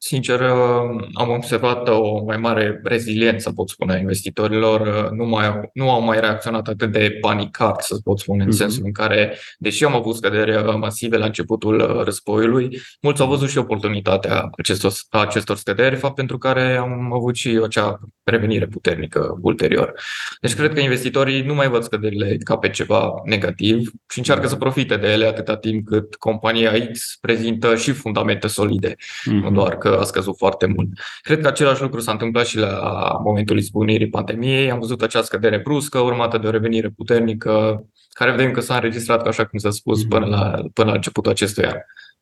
Sincer, 0.00 0.40
uh, 0.40 1.08
am 1.12 1.30
observat 1.30 1.88
o 1.88 2.24
mai 2.24 2.36
mare 2.36 2.80
reziliență, 2.84 3.52
pot 3.52 3.68
spune, 3.68 3.92
a 3.92 3.96
investitorilor. 3.96 4.80
Uh, 4.80 5.10
nu, 5.10 5.24
mai 5.24 5.46
au, 5.46 5.70
nu 5.72 5.90
au 5.90 6.02
mai 6.02 6.20
reacționat 6.20 6.68
atât 6.68 6.92
de 6.92 7.18
panicat, 7.20 7.82
să 7.82 7.96
pot 8.04 8.18
spune, 8.18 8.42
în 8.42 8.48
mm-hmm. 8.48 8.56
sensul 8.56 8.82
în 8.84 8.92
care, 8.92 9.38
deși 9.58 9.84
am 9.84 9.94
avut 9.94 10.16
scăderi 10.16 10.56
uh, 10.56 10.74
masive 10.74 11.16
la 11.16 11.24
începutul 11.24 12.02
războiului, 12.04 12.80
mulți 13.02 13.20
au 13.20 13.28
văzut 13.28 13.48
și 13.48 13.58
oportunitatea 13.58 14.48
acestor, 14.56 14.92
acestor 15.10 15.56
scăderi, 15.56 15.96
fapt 15.96 16.14
pentru 16.14 16.38
care 16.38 16.76
am 16.76 17.12
avut 17.12 17.36
și 17.36 17.60
acea 17.64 18.00
revenire 18.24 18.66
puternică 18.66 19.38
ulterior. 19.40 19.92
Deci 20.40 20.54
cred 20.54 20.72
că 20.72 20.80
investitorii 20.80 21.42
nu 21.42 21.54
mai 21.54 21.68
văd 21.68 21.82
scăderile 21.82 22.36
ca 22.36 22.56
pe 22.56 22.70
ceva 22.70 23.12
negativ 23.24 23.90
și 24.08 24.18
încearcă 24.18 24.46
să 24.46 24.56
profite 24.56 24.96
de 24.96 25.08
ele 25.12 25.26
atâta 25.26 25.56
timp 25.56 25.86
cât 25.86 26.14
compania 26.14 26.72
X 26.92 27.16
prezintă 27.20 27.76
și 27.76 27.92
fundamente 27.92 28.46
solide, 28.46 28.94
mm-hmm. 28.94 29.42
nu 29.42 29.50
doar 29.50 29.78
că 29.78 29.87
că 29.88 29.98
a 30.00 30.04
scăzut 30.04 30.36
foarte 30.36 30.66
mult. 30.66 30.88
Cred 31.22 31.40
că 31.40 31.46
același 31.46 31.82
lucru 31.82 32.00
s-a 32.00 32.12
întâmplat 32.12 32.46
și 32.46 32.58
la 32.58 33.12
momentul 33.24 33.58
izbucnirii 33.58 34.08
pandemiei. 34.08 34.70
Am 34.70 34.78
văzut 34.78 35.02
acea 35.02 35.22
scădere 35.22 35.58
bruscă, 35.58 35.98
urmată 35.98 36.38
de 36.38 36.46
o 36.46 36.50
revenire 36.50 36.88
puternică, 36.88 37.84
care 38.10 38.30
vedem 38.30 38.50
că 38.50 38.60
s-a 38.60 38.74
înregistrat, 38.74 39.26
așa 39.26 39.44
cum 39.44 39.58
s-a 39.58 39.70
spus, 39.70 40.04
până 40.04 40.26
la, 40.26 40.62
până 40.72 40.88
la 40.88 40.94
începutul 40.94 41.32
acestui 41.32 41.64
an. 41.64 41.76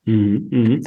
Mm-hmm. 0.06 0.78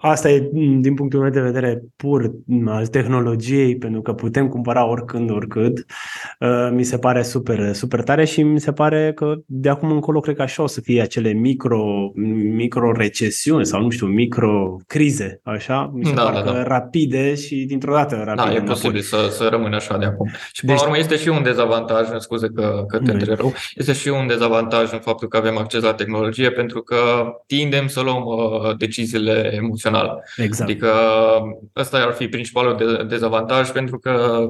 Asta 0.00 0.30
e, 0.30 0.50
din 0.80 0.94
punctul 0.94 1.20
meu 1.20 1.30
de 1.30 1.40
vedere, 1.40 1.82
pur 1.96 2.32
al 2.66 2.86
tehnologiei, 2.86 3.76
pentru 3.76 4.02
că 4.02 4.12
putem 4.12 4.48
cumpăra 4.48 4.86
oricând, 4.86 5.30
oricât. 5.30 5.86
Uh, 6.40 6.68
mi 6.72 6.84
se 6.84 6.98
pare 6.98 7.22
super, 7.22 7.72
super 7.72 8.02
tare 8.02 8.24
și 8.24 8.42
mi 8.42 8.60
se 8.60 8.72
pare 8.72 9.12
că 9.14 9.34
de 9.46 9.68
acum 9.68 9.90
încolo 9.90 10.20
cred 10.20 10.36
că 10.36 10.42
așa 10.42 10.62
o 10.62 10.66
să 10.66 10.80
fie 10.80 11.02
acele 11.02 11.32
micro, 11.32 12.12
micro 12.54 12.92
recesiuni 12.92 13.66
sau 13.66 13.80
nu 13.80 13.90
știu, 13.90 14.06
micro 14.06 14.76
crize, 14.86 15.40
așa? 15.42 15.90
Mi 15.94 16.04
se 16.04 16.14
da, 16.14 16.22
pare 16.22 16.42
da, 16.44 16.52
da. 16.52 16.62
rapide 16.62 17.34
și 17.34 17.54
dintr-o 17.54 17.92
dată 17.92 18.22
rapide. 18.24 18.58
Da, 18.58 18.64
e 18.64 18.66
posibil 18.66 19.00
să, 19.00 19.28
să 19.30 19.48
rămână 19.50 19.76
așa 19.76 19.98
de 19.98 20.04
acum. 20.04 20.28
Și 20.52 20.60
până 20.60 20.72
deci, 20.72 20.80
la 20.80 20.88
urmă 20.88 20.98
este 20.98 21.16
și 21.16 21.28
un 21.28 21.42
dezavantaj, 21.42 22.08
scuze 22.18 22.48
că, 22.54 22.84
că 22.88 22.98
te 22.98 23.12
întrerup, 23.12 23.54
este 23.74 23.92
și 23.92 24.08
un 24.08 24.26
dezavantaj 24.26 24.92
în 24.92 24.98
faptul 24.98 25.28
că 25.28 25.36
avem 25.36 25.58
acces 25.58 25.82
la 25.82 25.94
tehnologie 25.94 26.50
pentru 26.50 26.80
că 26.80 26.96
tindem 27.46 27.86
să 27.86 28.00
luăm 28.00 28.24
uh, 28.24 28.76
deciziile 28.76 29.50
emoționale 29.54 29.84
emoțional. 29.86 30.22
Exact. 30.36 30.70
Adică 30.70 30.90
ăsta 31.76 31.98
ar 31.98 32.12
fi 32.12 32.28
principalul 32.28 33.06
dezavantaj 33.08 33.70
pentru 33.70 33.98
că 33.98 34.44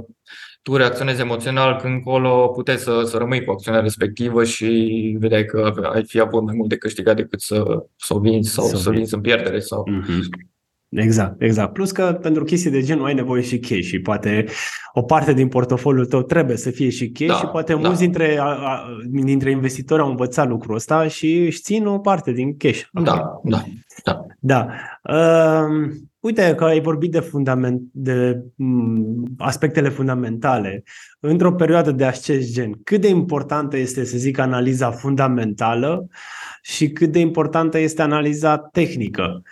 tu 0.63 0.77
reacționezi 0.77 1.21
emoțional 1.21 1.77
când 1.81 1.95
încolo 1.95 2.49
puteți 2.49 2.83
să, 2.83 3.03
să 3.05 3.17
rămâi 3.17 3.45
cu 3.45 3.51
acțiunea 3.51 3.81
respectivă 3.81 4.45
și 4.45 5.17
vedeai 5.19 5.45
că 5.45 5.73
ai 5.93 6.05
fi 6.05 6.21
avut 6.21 6.43
mai 6.43 6.55
mult 6.57 6.69
de 6.69 6.77
câștigat 6.77 7.17
decât 7.17 7.41
să, 7.41 7.65
să 7.97 8.15
o 8.15 8.19
vinzi 8.19 8.53
sau 8.53 8.65
să, 8.65 8.77
să 8.77 8.91
vinzi 8.91 9.15
în 9.15 9.21
pierdere. 9.21 9.61
Sau... 9.61 9.85
Mm-hmm. 9.91 10.55
Exact, 10.89 11.43
exact. 11.43 11.73
Plus 11.73 11.91
că 11.91 12.19
pentru 12.23 12.45
chestii 12.45 12.71
de 12.71 12.83
genul 12.83 13.05
ai 13.05 13.15
nevoie 13.15 13.43
și 13.43 13.59
cash 13.59 13.81
și 13.81 13.99
poate 13.99 14.45
o 14.93 15.03
parte 15.03 15.33
din 15.33 15.49
portofoliul 15.49 16.07
tău 16.07 16.23
trebuie 16.23 16.57
să 16.57 16.71
fie 16.71 16.89
și 16.91 17.11
cash 17.11 17.31
da, 17.31 17.37
și 17.37 17.47
poate 17.47 17.73
da. 17.73 17.79
mulți 17.79 18.01
dintre, 18.01 18.39
a, 18.39 18.45
a, 18.45 18.85
dintre 19.05 19.51
investitori 19.51 20.03
au 20.03 20.11
învățat 20.11 20.49
lucrul 20.49 20.75
ăsta 20.75 21.09
și 21.09 21.37
își 21.37 21.61
țin 21.61 21.87
o 21.87 21.99
parte 21.99 22.33
din 22.33 22.57
cash. 22.57 22.83
Da, 22.93 23.41
da, 23.43 23.65
da. 24.05 24.27
da. 24.41 24.67
Uh, 25.03 25.91
uite 26.27 26.55
că 26.57 26.65
ai 26.65 26.81
vorbit 26.81 27.11
de, 27.11 27.21
fundament, 27.21 27.81
de 27.93 28.43
um, 28.57 29.23
aspectele 29.39 29.89
fundamentale. 29.89 30.83
Într-o 31.21 31.53
perioadă 31.53 31.93
de 31.93 32.05
acest 32.05 32.53
gen, 32.53 32.81
cât 32.85 33.01
de 33.01 33.09
importantă 33.09 33.77
este, 33.77 34.05
să 34.05 34.17
zic, 34.19 34.39
analiza 34.39 34.91
fundamentală 34.91 36.07
și 36.63 36.91
cât 36.91 37.13
de 37.13 37.19
importantă 37.19 37.79
este 37.79 38.03
analiza 38.03 38.59
tehnică. 38.59 39.43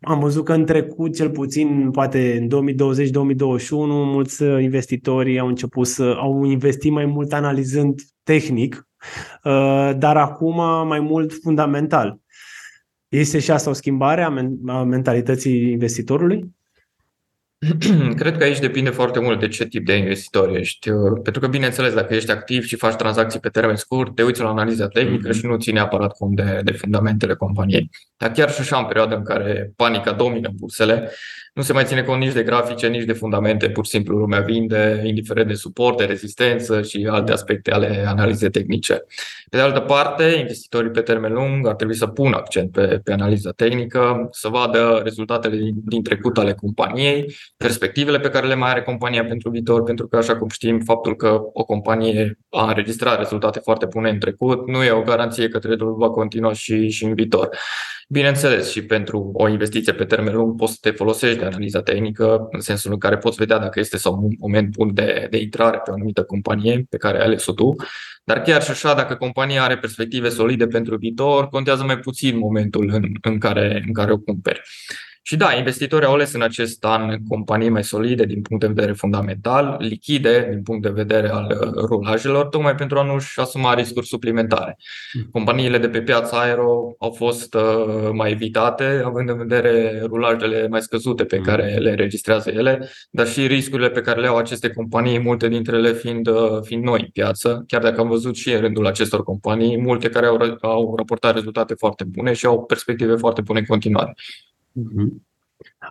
Am 0.00 0.18
văzut 0.20 0.44
că 0.44 0.52
în 0.52 0.64
trecut, 0.64 1.14
cel 1.14 1.30
puțin 1.30 1.90
poate 1.90 2.48
în 2.50 2.74
2020-2021, 2.74 3.70
mulți 3.88 4.42
investitori 4.42 5.38
au 5.38 5.46
început 5.46 5.86
să 5.86 6.14
au 6.18 6.44
investit 6.44 6.92
mai 6.92 7.06
mult 7.06 7.32
analizând 7.32 8.00
tehnic, 8.22 8.88
dar 9.98 10.16
acum 10.16 10.86
mai 10.86 11.00
mult 11.00 11.32
fundamental. 11.42 12.21
Este 13.12 13.38
și 13.38 13.50
asta 13.50 13.70
o 13.70 13.72
schimbare 13.72 14.22
a 14.66 14.82
mentalității 14.82 15.70
investitorului? 15.70 16.50
Cred 18.20 18.36
că 18.36 18.44
aici 18.44 18.58
depinde 18.58 18.90
foarte 18.90 19.20
mult 19.20 19.40
de 19.40 19.48
ce 19.48 19.66
tip 19.66 19.86
de 19.86 19.96
investitor 19.96 20.56
ești. 20.56 20.90
Uh, 20.90 21.20
pentru 21.22 21.40
că, 21.40 21.46
bineînțeles, 21.46 21.94
dacă 21.94 22.14
ești 22.14 22.30
activ 22.30 22.64
și 22.64 22.76
faci 22.76 22.94
tranzacții 22.94 23.40
pe 23.40 23.48
termen 23.48 23.76
scurt, 23.76 24.14
te 24.14 24.22
uiți 24.22 24.40
la 24.40 24.48
analiza 24.48 24.88
tehnică 24.88 25.28
mm-hmm. 25.28 25.38
și 25.38 25.46
nu 25.46 25.56
ții 25.56 25.72
neapărat 25.72 26.16
cont 26.16 26.36
de, 26.36 26.60
de 26.64 26.72
fundamentele 26.72 27.34
companiei. 27.34 27.90
Dar 28.16 28.30
chiar 28.30 28.50
și 28.50 28.60
așa, 28.60 28.78
în 28.78 28.84
perioada 28.84 29.16
în 29.16 29.24
care 29.24 29.72
panica 29.76 30.12
domină 30.12 30.50
bursele, 30.54 31.10
nu 31.52 31.62
se 31.62 31.72
mai 31.72 31.84
ține 31.84 32.02
cont 32.02 32.20
nici 32.20 32.32
de 32.32 32.42
grafice, 32.42 32.86
nici 32.86 33.04
de 33.04 33.12
fundamente, 33.12 33.70
pur 33.70 33.84
și 33.84 33.90
simplu 33.90 34.16
lumea 34.16 34.40
vinde, 34.40 35.02
indiferent 35.04 35.48
de 35.48 35.54
suport, 35.54 35.96
de 35.96 36.04
rezistență 36.04 36.82
și 36.82 37.08
alte 37.10 37.32
aspecte 37.32 37.70
ale 37.70 38.04
analizei 38.06 38.50
tehnice. 38.50 38.94
Pe 39.50 39.56
de 39.56 39.62
altă 39.62 39.80
parte, 39.80 40.36
investitorii 40.38 40.90
pe 40.90 41.00
termen 41.00 41.32
lung 41.32 41.66
ar 41.66 41.74
trebui 41.74 41.94
să 41.94 42.06
pună 42.06 42.36
accent 42.36 42.72
pe, 42.72 43.00
pe 43.04 43.12
analiza 43.12 43.50
tehnică, 43.50 44.28
să 44.30 44.48
vadă 44.48 45.00
rezultatele 45.02 45.56
din, 45.56 45.74
din 45.84 46.02
trecut 46.02 46.38
ale 46.38 46.54
companiei, 46.54 47.34
perspectivele 47.56 48.20
pe 48.20 48.30
care 48.30 48.46
le 48.46 48.54
mai 48.54 48.70
are 48.70 48.82
compania 48.82 49.24
pentru 49.24 49.50
viitor, 49.50 49.82
pentru 49.82 50.08
că, 50.08 50.16
așa 50.16 50.36
cum 50.36 50.48
știm, 50.48 50.80
faptul 50.80 51.16
că 51.16 51.40
o 51.52 51.64
companie 51.64 52.38
a 52.50 52.66
înregistrat 52.66 53.18
rezultate 53.18 53.58
foarte 53.58 53.86
bune 53.86 54.10
în 54.10 54.18
trecut 54.18 54.68
nu 54.68 54.82
e 54.82 54.90
o 54.90 55.02
garanție 55.02 55.48
că 55.48 55.58
trendul 55.58 55.94
va 55.94 56.10
continua 56.10 56.52
și, 56.52 56.88
și 56.88 57.04
în 57.04 57.14
viitor. 57.14 57.48
Bineînțeles, 58.12 58.70
și 58.70 58.82
pentru 58.84 59.30
o 59.34 59.48
investiție 59.48 59.92
pe 59.92 60.04
termen 60.04 60.34
lung 60.34 60.56
poți 60.56 60.72
să 60.72 60.78
te 60.80 60.90
folosești 60.90 61.38
de 61.38 61.44
analiza 61.44 61.82
tehnică, 61.82 62.48
în 62.50 62.60
sensul 62.60 62.92
în 62.92 62.98
care 62.98 63.18
poți 63.18 63.36
vedea 63.36 63.58
dacă 63.58 63.80
este 63.80 63.96
sau 63.96 64.20
un 64.22 64.34
moment 64.38 64.68
bun 64.68 64.94
de, 64.94 65.26
de 65.30 65.38
intrare 65.38 65.76
pe 65.84 65.90
o 65.90 65.92
anumită 65.92 66.22
companie 66.22 66.86
pe 66.90 66.96
care 66.96 67.18
ai 67.18 67.24
ales-o 67.24 67.52
tu. 67.52 67.74
Dar 68.24 68.42
chiar 68.42 68.62
și 68.62 68.70
așa, 68.70 68.94
dacă 68.94 69.14
compania 69.14 69.62
are 69.62 69.78
perspective 69.78 70.28
solide 70.28 70.66
pentru 70.66 70.96
viitor, 70.96 71.48
contează 71.48 71.84
mai 71.84 71.98
puțin 71.98 72.38
momentul 72.38 72.90
în, 72.92 73.04
în, 73.22 73.38
care, 73.38 73.82
în 73.86 73.92
care 73.92 74.12
o 74.12 74.18
cumperi. 74.18 74.62
Și 75.24 75.36
da, 75.36 75.54
investitorii 75.54 76.06
au 76.06 76.12
ales 76.12 76.32
în 76.32 76.42
acest 76.42 76.84
an 76.84 77.16
companii 77.28 77.68
mai 77.68 77.84
solide 77.84 78.24
din 78.24 78.42
punct 78.42 78.62
de 78.62 78.72
vedere 78.72 78.92
fundamental, 78.92 79.76
lichide 79.78 80.46
din 80.50 80.62
punct 80.62 80.82
de 80.82 80.88
vedere 80.88 81.28
al 81.28 81.58
uh, 81.60 81.72
rulajelor, 81.74 82.46
tocmai 82.46 82.74
pentru 82.74 82.98
a 82.98 83.02
nu-și 83.02 83.40
asuma 83.40 83.74
riscuri 83.74 84.06
suplimentare. 84.06 84.78
Hmm. 85.12 85.28
Companiile 85.32 85.78
de 85.78 85.88
pe 85.88 86.02
piața 86.02 86.40
aero 86.40 86.94
au 86.98 87.10
fost 87.10 87.54
uh, 87.54 88.10
mai 88.12 88.30
evitate, 88.30 89.02
având 89.04 89.28
în 89.28 89.36
vedere 89.36 90.02
rulajele 90.04 90.68
mai 90.68 90.82
scăzute 90.82 91.24
pe 91.24 91.36
hmm. 91.36 91.44
care 91.44 91.76
le 91.76 91.90
înregistrează 91.90 92.50
ele, 92.50 92.88
dar 93.10 93.26
și 93.26 93.46
riscurile 93.46 93.90
pe 93.90 94.00
care 94.00 94.20
le 94.20 94.26
au 94.26 94.36
aceste 94.36 94.70
companii, 94.70 95.18
multe 95.18 95.48
dintre 95.48 95.76
ele 95.76 95.92
fiind, 95.92 96.26
uh, 96.26 96.58
fiind 96.62 96.84
noi 96.84 97.00
în 97.00 97.08
piață, 97.12 97.64
chiar 97.66 97.82
dacă 97.82 98.00
am 98.00 98.08
văzut 98.08 98.36
și 98.36 98.52
în 98.52 98.60
rândul 98.60 98.86
acestor 98.86 99.22
companii, 99.22 99.80
multe 99.80 100.08
care 100.08 100.26
au, 100.26 100.56
au 100.60 100.94
raportat 100.96 101.34
rezultate 101.34 101.74
foarte 101.74 102.04
bune 102.04 102.32
și 102.32 102.46
au 102.46 102.64
perspective 102.64 103.16
foarte 103.16 103.40
bune 103.40 103.58
în 103.58 103.64
continuare. 103.64 104.14
Mhm. 104.72 105.26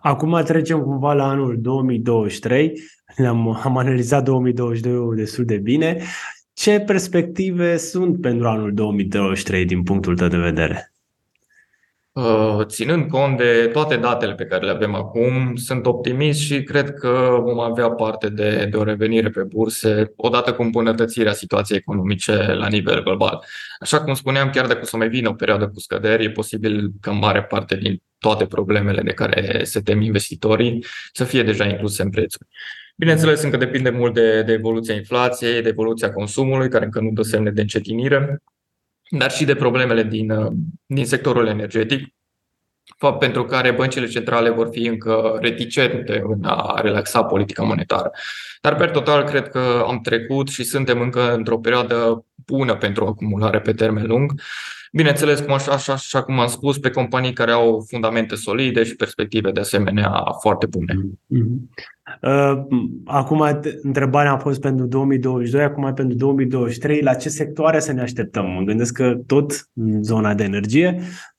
Acum 0.01 0.41
trecem 0.43 0.81
cumva 0.81 1.13
la 1.13 1.29
anul 1.29 1.61
2023. 1.61 2.81
Am, 3.27 3.49
am 3.63 3.77
analizat 3.77 4.23
2022 4.23 5.15
destul 5.15 5.45
de 5.45 5.57
bine. 5.57 6.01
Ce 6.53 6.79
perspective 6.79 7.77
sunt 7.77 8.21
pentru 8.21 8.47
anul 8.47 8.73
2023 8.73 9.65
din 9.65 9.83
punctul 9.83 10.15
tău 10.15 10.27
de 10.27 10.37
vedere? 10.37 10.90
Uh, 12.13 12.59
ținând 12.65 13.09
cont 13.09 13.37
de 13.37 13.69
toate 13.73 13.97
datele 13.97 14.33
pe 14.33 14.45
care 14.45 14.65
le 14.65 14.71
avem 14.71 14.95
acum, 14.95 15.55
sunt 15.55 15.85
optimist 15.85 16.39
și 16.39 16.63
cred 16.63 16.93
că 16.93 17.37
vom 17.41 17.59
avea 17.59 17.89
parte 17.89 18.29
de, 18.29 18.67
de 18.71 18.77
o 18.77 18.83
revenire 18.83 19.29
pe 19.29 19.43
burse 19.43 20.13
odată 20.15 20.53
cu 20.53 20.61
îmbunătățirea 20.61 21.33
situației 21.33 21.77
economice 21.77 22.53
la 22.53 22.67
nivel 22.67 23.03
global. 23.03 23.43
Așa 23.79 24.01
cum 24.01 24.13
spuneam, 24.13 24.49
chiar 24.49 24.67
dacă 24.67 24.79
o 24.81 24.85
să 24.85 24.97
mai 24.97 25.09
vină 25.09 25.29
o 25.29 25.33
perioadă 25.33 25.67
cu 25.67 25.79
scăderi, 25.79 26.23
e 26.23 26.31
posibil 26.31 26.91
că 27.01 27.11
mare 27.11 27.43
parte 27.43 27.75
din 27.75 28.01
toate 28.17 28.45
problemele 28.45 29.01
de 29.01 29.13
care 29.13 29.63
se 29.63 29.81
tem 29.81 30.01
investitorii 30.01 30.85
să 31.13 31.23
fie 31.23 31.43
deja 31.43 31.65
incluse 31.65 32.01
în 32.01 32.09
prețuri. 32.09 32.47
Bineînțeles, 32.95 33.43
încă 33.43 33.57
depinde 33.57 33.89
mult 33.89 34.13
de, 34.13 34.41
de 34.41 34.51
evoluția 34.51 34.95
inflației, 34.95 35.61
de 35.61 35.69
evoluția 35.69 36.11
consumului, 36.11 36.69
care 36.69 36.85
încă 36.85 36.99
nu 36.99 37.11
dă 37.11 37.21
semne 37.21 37.51
de 37.51 37.61
încetinire, 37.61 38.41
dar 39.11 39.31
și 39.31 39.45
de 39.45 39.55
problemele 39.55 40.03
din, 40.03 40.33
din 40.85 41.05
sectorul 41.05 41.47
energetic, 41.47 42.13
fapt 42.97 43.19
pentru 43.19 43.45
care 43.45 43.71
băncile 43.71 44.07
centrale 44.07 44.49
vor 44.49 44.69
fi 44.71 44.85
încă 44.85 45.37
reticente 45.41 46.23
în 46.25 46.43
a 46.43 46.79
relaxa 46.81 47.23
politica 47.23 47.63
monetară. 47.63 48.11
Dar, 48.61 48.75
per 48.75 48.91
total, 48.91 49.23
cred 49.23 49.49
că 49.49 49.83
am 49.87 49.99
trecut 50.01 50.49
și 50.49 50.63
suntem 50.63 51.01
încă 51.01 51.33
într-o 51.33 51.59
perioadă 51.59 52.25
bună 52.45 52.75
pentru 52.75 53.05
acumulare 53.05 53.59
pe 53.59 53.73
termen 53.73 54.05
lung 54.05 54.33
Bineînțeles, 54.93 55.39
cum 55.39 55.53
așa, 55.53 55.71
așa, 55.71 55.93
așa 55.93 56.23
cum 56.23 56.39
am 56.39 56.47
spus, 56.47 56.77
pe 56.77 56.89
companii 56.89 57.33
care 57.33 57.51
au 57.51 57.85
fundamente 57.87 58.35
solide 58.35 58.83
și 58.83 58.95
perspective 58.95 59.51
de 59.51 59.59
asemenea 59.59 60.23
foarte 60.41 60.65
bune. 60.65 60.93
Mm-hmm. 60.93 61.89
Uh, 62.21 62.63
acum, 63.05 63.59
întrebarea 63.81 64.31
a 64.31 64.37
fost 64.37 64.61
pentru 64.61 64.85
2022, 64.85 65.63
acum 65.63 65.93
pentru 65.93 66.17
2023. 66.17 67.01
La 67.01 67.13
ce 67.13 67.29
sectoare 67.29 67.79
să 67.79 67.91
ne 67.91 68.01
așteptăm? 68.01 68.45
Mă 68.45 68.61
gândesc 68.61 68.93
că 68.93 69.17
tot 69.25 69.69
zona 70.01 70.33
de 70.33 70.43
energie 70.43 70.99
Uh, 70.99 71.30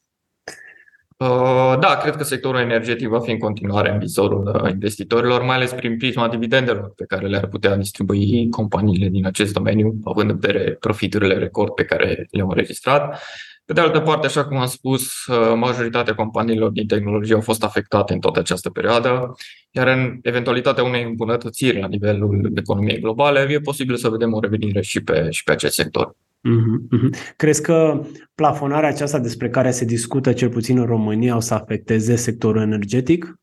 da, 1.80 1.96
cred 2.02 2.16
că 2.16 2.24
sectorul 2.24 2.60
energetic 2.60 3.08
va 3.08 3.20
fi 3.20 3.30
în 3.30 3.38
continuare 3.38 3.90
în 3.90 3.98
vizorul 3.98 4.60
uh, 4.64 4.70
investitorilor, 4.70 5.42
mai 5.42 5.56
ales 5.56 5.72
prin 5.72 5.96
prisma 5.96 6.28
dividendelor 6.28 6.92
pe 6.96 7.04
care 7.04 7.26
le-ar 7.26 7.46
putea 7.46 7.76
distribui 7.76 8.48
companiile 8.48 9.08
din 9.08 9.26
acest 9.26 9.52
domeniu, 9.52 10.00
având 10.04 10.30
în 10.30 10.38
vedere 10.38 10.70
profiturile 10.70 11.34
record 11.34 11.72
pe 11.72 11.84
care 11.84 12.26
le-au 12.30 12.48
înregistrat. 12.48 13.22
Pe 13.64 13.72
de 13.72 13.80
altă 13.80 14.00
parte, 14.00 14.26
așa 14.26 14.44
cum 14.44 14.56
am 14.56 14.66
spus, 14.66 15.26
uh, 15.26 15.52
majoritatea 15.56 16.14
companiilor 16.14 16.70
din 16.70 16.86
tehnologie 16.86 17.34
au 17.34 17.40
fost 17.40 17.64
afectate 17.64 18.12
în 18.12 18.20
toată 18.20 18.38
această 18.38 18.70
perioadă, 18.70 19.34
iar 19.70 19.86
în 19.86 20.18
eventualitatea 20.22 20.84
unei 20.84 21.02
îmbunătățiri 21.02 21.80
la 21.80 21.86
nivelul 21.86 22.52
economiei 22.54 23.00
globale, 23.00 23.46
e 23.50 23.58
posibil 23.58 23.96
să 23.96 24.08
vedem 24.08 24.32
o 24.32 24.40
revenire 24.40 24.80
și 24.80 25.02
pe, 25.02 25.26
și 25.30 25.42
pe 25.44 25.52
acest 25.52 25.74
sector. 25.74 26.16
Mm-hmm. 26.48 27.34
Crezi 27.36 27.62
că 27.62 28.06
plafonarea 28.34 28.88
aceasta 28.88 29.18
despre 29.18 29.48
care 29.48 29.70
se 29.70 29.84
discută 29.84 30.32
cel 30.32 30.48
puțin 30.48 30.78
în 30.78 30.86
România 30.86 31.36
o 31.36 31.40
să 31.40 31.54
afecteze 31.54 32.16
sectorul 32.16 32.62
energetic 32.62 33.34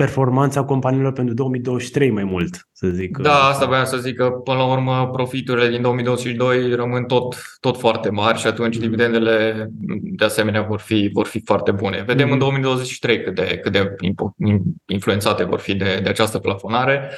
performanța 0.00 0.62
companiilor 0.62 1.12
pentru 1.12 1.34
2023 1.34 2.10
mai 2.10 2.24
mult, 2.24 2.68
să 2.72 2.86
zic. 2.88 3.18
Da, 3.18 3.34
asta 3.34 3.66
voiam 3.66 3.84
să 3.84 3.96
zic 3.96 4.16
că 4.16 4.30
până 4.30 4.58
la 4.58 4.72
urmă 4.72 5.10
profiturile 5.12 5.68
din 5.68 5.82
2022 5.82 6.74
rămân 6.74 7.04
tot, 7.04 7.36
tot 7.60 7.78
foarte 7.78 8.10
mari 8.10 8.38
și 8.38 8.46
atunci 8.46 8.74
mm. 8.74 8.80
dividendele 8.80 9.66
de 10.02 10.24
asemenea 10.24 10.62
vor 10.62 10.78
fi, 10.78 11.10
vor 11.12 11.26
fi 11.26 11.42
foarte 11.44 11.70
bune. 11.70 12.02
Vedem 12.06 12.26
mm. 12.26 12.32
în 12.32 12.38
2023 12.38 13.22
cât 13.22 13.34
de, 13.34 13.58
cât 13.62 13.72
de 13.72 13.94
influențate 14.86 15.44
vor 15.44 15.58
fi 15.58 15.74
de, 15.74 16.00
de 16.02 16.08
această 16.08 16.38
plafonare. 16.38 17.10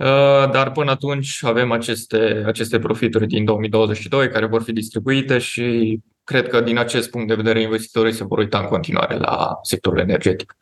Uh, 0.00 0.50
dar 0.50 0.72
până 0.72 0.90
atunci 0.90 1.38
avem 1.44 1.72
aceste, 1.72 2.42
aceste 2.46 2.78
profituri 2.78 3.26
din 3.26 3.44
2022 3.44 4.28
care 4.28 4.46
vor 4.46 4.62
fi 4.62 4.72
distribuite 4.72 5.38
și 5.38 5.98
cred 6.24 6.48
că 6.48 6.60
din 6.60 6.78
acest 6.78 7.10
punct 7.10 7.28
de 7.28 7.34
vedere 7.34 7.60
investitorii 7.60 8.12
se 8.12 8.24
vor 8.24 8.38
uita 8.38 8.58
în 8.58 8.66
continuare 8.66 9.16
la 9.16 9.58
sectorul 9.62 9.98
energetic. 9.98 10.56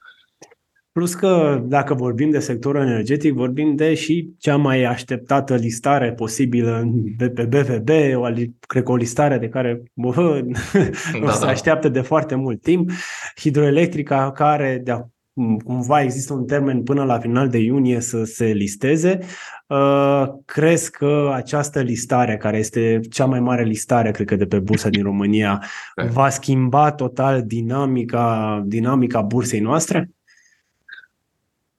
Plus 0.93 1.15
că 1.15 1.63
dacă 1.65 1.95
vorbim 1.95 2.31
de 2.31 2.39
sectorul 2.39 2.81
energetic, 2.81 3.33
vorbim 3.33 3.77
de 3.77 3.95
și 3.95 4.31
cea 4.39 4.57
mai 4.57 4.83
așteptată 4.83 5.55
listare 5.55 6.13
posibilă 6.13 6.93
pe 7.17 7.45
BVB, 7.45 7.89
o, 8.15 8.29
cred 8.67 8.83
că 8.83 8.93
o 8.93 8.97
listare 8.97 9.39
de 9.39 9.49
care 9.49 9.83
bă, 9.95 10.41
da, 11.21 11.27
o 11.27 11.31
să 11.31 11.45
da. 11.45 11.51
așteaptă 11.51 11.89
de 11.89 12.01
foarte 12.01 12.35
mult 12.35 12.63
timp. 12.63 12.91
Hidroelectrica 13.37 14.33
care 14.33 14.81
de 14.85 14.93
cumva 15.65 16.03
există 16.03 16.33
un 16.33 16.47
termen 16.47 16.83
până 16.83 17.05
la 17.05 17.19
final 17.19 17.49
de 17.49 17.59
iunie 17.59 18.01
să 18.01 18.25
se 18.25 18.45
listeze. 18.45 19.19
Uh, 19.67 20.25
crezi 20.45 20.91
că 20.91 21.31
această 21.35 21.81
listare, 21.81 22.37
care 22.37 22.59
este 22.59 23.01
cea 23.11 23.25
mai 23.25 23.41
mare 23.41 23.63
listare, 23.63 24.11
cred 24.11 24.27
că, 24.27 24.37
de 24.37 24.47
pe 24.47 24.59
bursa 24.59 24.89
din 24.89 25.03
România, 25.03 25.63
va 26.11 26.29
schimba 26.29 26.93
total 26.93 27.43
dinamica, 27.43 28.63
dinamica 28.67 29.21
bursei 29.21 29.61
noastre? 29.61 30.11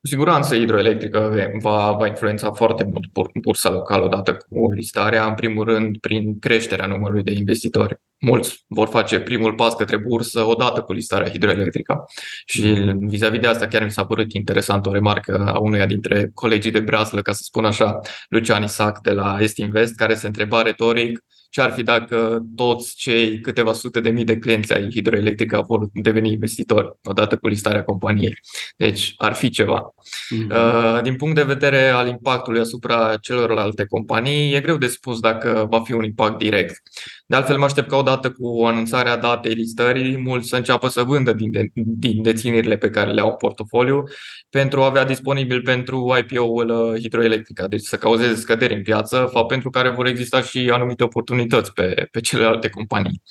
Cu 0.01 0.07
siguranță 0.07 0.55
hidroelectrică 0.55 1.49
va, 1.61 1.91
va 1.91 2.07
influența 2.07 2.51
foarte 2.51 2.83
mult 2.83 3.31
bursa 3.41 3.69
locală 3.69 4.05
odată 4.05 4.37
cu 4.49 4.71
listarea, 4.71 5.25
în 5.25 5.33
primul 5.33 5.63
rând 5.63 5.97
prin 5.97 6.39
creșterea 6.39 6.85
numărului 6.85 7.23
de 7.23 7.31
investitori. 7.31 7.99
Mulți 8.19 8.63
vor 8.67 8.87
face 8.87 9.19
primul 9.19 9.53
pas 9.53 9.75
către 9.75 9.97
bursă 9.97 10.43
odată 10.43 10.81
cu 10.81 10.93
listarea 10.93 11.29
hidroelectrică. 11.29 12.05
Și 12.45 12.61
vis-a-vis 12.99 13.39
de 13.39 13.47
asta 13.47 13.67
chiar 13.67 13.83
mi 13.83 13.91
s-a 13.91 14.05
părut 14.05 14.33
interesant 14.33 14.85
o 14.85 14.91
remarcă 14.91 15.51
a 15.55 15.59
unuia 15.59 15.85
dintre 15.85 16.31
colegii 16.33 16.71
de 16.71 16.79
breaslă, 16.79 17.21
ca 17.21 17.31
să 17.31 17.41
spun 17.43 17.65
așa, 17.65 17.99
Lucian 18.29 18.63
Isac 18.63 18.99
de 19.01 19.11
la 19.11 19.37
Est 19.39 19.57
Invest, 19.57 19.95
care 19.95 20.13
se 20.13 20.27
întreba 20.27 20.61
retoric 20.61 21.23
ce 21.49 21.61
ar 21.61 21.71
fi 21.71 21.83
dacă 21.83 22.45
toți 22.55 22.95
cei 22.95 23.39
câteva 23.39 23.73
sute 23.73 23.99
de 23.99 24.09
mii 24.09 24.23
de 24.23 24.37
clienți 24.37 24.73
ai 24.73 24.89
hidroelectrică 24.91 25.63
vor 25.67 25.87
deveni 25.93 26.31
investitori 26.31 26.91
odată 27.03 27.37
cu 27.37 27.47
listarea 27.47 27.83
companiei. 27.83 28.39
Deci 28.77 29.13
ar 29.17 29.33
fi 29.33 29.49
ceva. 29.49 29.93
Mm-hmm. 30.35 31.01
Din 31.03 31.15
punct 31.15 31.35
de 31.35 31.43
vedere 31.43 31.87
al 31.87 32.07
impactului 32.07 32.59
asupra 32.59 33.17
celorlalte 33.21 33.85
companii, 33.85 34.53
e 34.53 34.61
greu 34.61 34.77
de 34.77 34.87
spus 34.87 35.19
dacă 35.19 35.67
va 35.69 35.81
fi 35.81 35.93
un 35.93 36.03
impact 36.03 36.37
direct. 36.37 36.81
De 37.25 37.35
altfel, 37.35 37.57
mă 37.57 37.65
aștept 37.65 37.89
ca 37.89 37.95
odată 37.95 38.31
cu 38.31 38.63
anunțarea 38.65 39.17
datei 39.17 39.53
listării, 39.53 40.17
mulți 40.17 40.49
să 40.49 40.55
înceapă 40.55 40.87
să 40.87 41.03
vândă 41.03 41.33
din, 41.33 41.51
de, 41.51 41.71
din 41.73 42.21
deținerile 42.21 42.77
pe 42.77 42.89
care 42.89 43.11
le 43.11 43.21
au 43.21 43.29
în 43.29 43.35
portofoliu 43.35 44.03
pentru 44.49 44.81
a 44.81 44.85
avea 44.85 45.05
disponibil 45.05 45.61
pentru 45.61 46.17
IPO-ul 46.19 46.69
uh, 46.69 47.01
hidroelectrica, 47.01 47.67
deci 47.67 47.81
să 47.81 47.95
cauzeze 47.95 48.35
scăderi 48.35 48.73
în 48.73 48.81
piață, 48.81 49.29
fapt 49.31 49.47
pentru 49.47 49.69
care 49.69 49.89
vor 49.89 50.05
exista 50.05 50.41
și 50.41 50.69
anumite 50.73 51.03
oportunități 51.03 51.38
pe, 51.73 52.07
pe 52.11 52.19
celelalte 52.19 52.69
companii. 52.69 53.21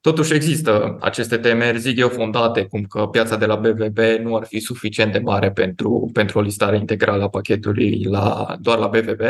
Totuși 0.00 0.34
există 0.34 0.96
aceste 1.00 1.36
temeri, 1.36 1.78
zic 1.78 1.98
eu, 1.98 2.08
fondate, 2.08 2.64
cum 2.64 2.82
că 2.82 3.06
piața 3.06 3.36
de 3.36 3.46
la 3.46 3.56
BVB 3.56 3.98
nu 3.98 4.36
ar 4.36 4.44
fi 4.46 4.58
suficient 4.58 5.12
de 5.12 5.18
mare 5.18 5.52
pentru, 5.52 6.10
pentru 6.12 6.38
o 6.38 6.42
listare 6.42 6.76
integrală 6.76 7.22
a 7.22 7.28
pachetului 7.28 8.04
la, 8.04 8.56
doar 8.60 8.78
la 8.78 8.86
BVB, 8.86 9.20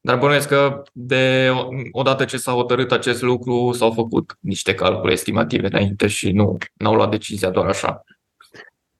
dar 0.00 0.18
bănuiesc 0.18 0.48
că 0.48 0.82
de 0.92 1.50
odată 1.90 2.24
ce 2.24 2.36
s-a 2.36 2.52
hotărât 2.52 2.92
acest 2.92 3.22
lucru, 3.22 3.72
s-au 3.72 3.90
făcut 3.90 4.36
niște 4.40 4.74
calcule 4.74 5.12
estimative 5.12 5.66
înainte 5.66 6.06
și 6.06 6.32
nu 6.32 6.58
au 6.84 6.94
luat 6.94 7.10
decizia 7.10 7.50
doar 7.50 7.66
așa. 7.66 8.04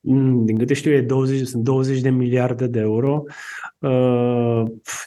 Mm, 0.01 0.45
din 0.45 0.59
câte 0.59 0.75
știu, 0.75 0.93
e 0.93 1.01
20, 1.01 1.47
sunt 1.47 1.63
20 1.63 2.01
de 2.01 2.11
miliarde 2.11 2.67
de 2.67 2.79
euro, 2.79 3.23
uh, 3.27 3.35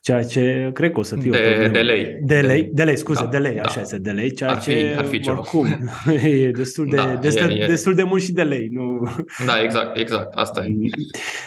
ceea 0.01 0.23
ce 0.23 0.69
cred 0.73 0.91
că 0.91 0.99
o 0.99 1.03
să 1.03 1.15
fie 1.15 1.31
de, 1.31 1.65
o 1.65 1.69
de 1.69 1.79
lei. 1.79 2.17
De 2.21 2.39
lei, 2.39 2.69
de 2.73 2.83
lei, 2.83 2.97
scuze, 2.97 3.23
da, 3.23 3.29
de 3.29 3.37
lei, 3.37 3.55
da. 3.55 3.61
așa 3.61 3.81
este, 3.81 3.97
de 3.97 4.11
lei, 4.11 4.33
ceea 4.33 4.49
ar 4.49 4.61
fi, 4.61 4.71
ce, 4.71 4.95
ar 4.97 5.05
fi 5.05 5.19
ceva. 5.19 5.37
oricum, 5.37 5.67
e 6.23 6.51
destul 6.51 6.87
de, 6.89 6.95
da, 6.95 7.15
destul, 7.21 7.49
e, 7.49 7.63
e. 7.63 7.67
destul 7.67 7.93
de 7.93 8.03
mult 8.03 8.21
și 8.21 8.31
de 8.31 8.43
lei. 8.43 8.67
Nu... 8.71 9.07
Da, 9.45 9.61
exact, 9.63 9.97
exact, 9.97 10.33
asta 10.33 10.65
e. 10.65 10.71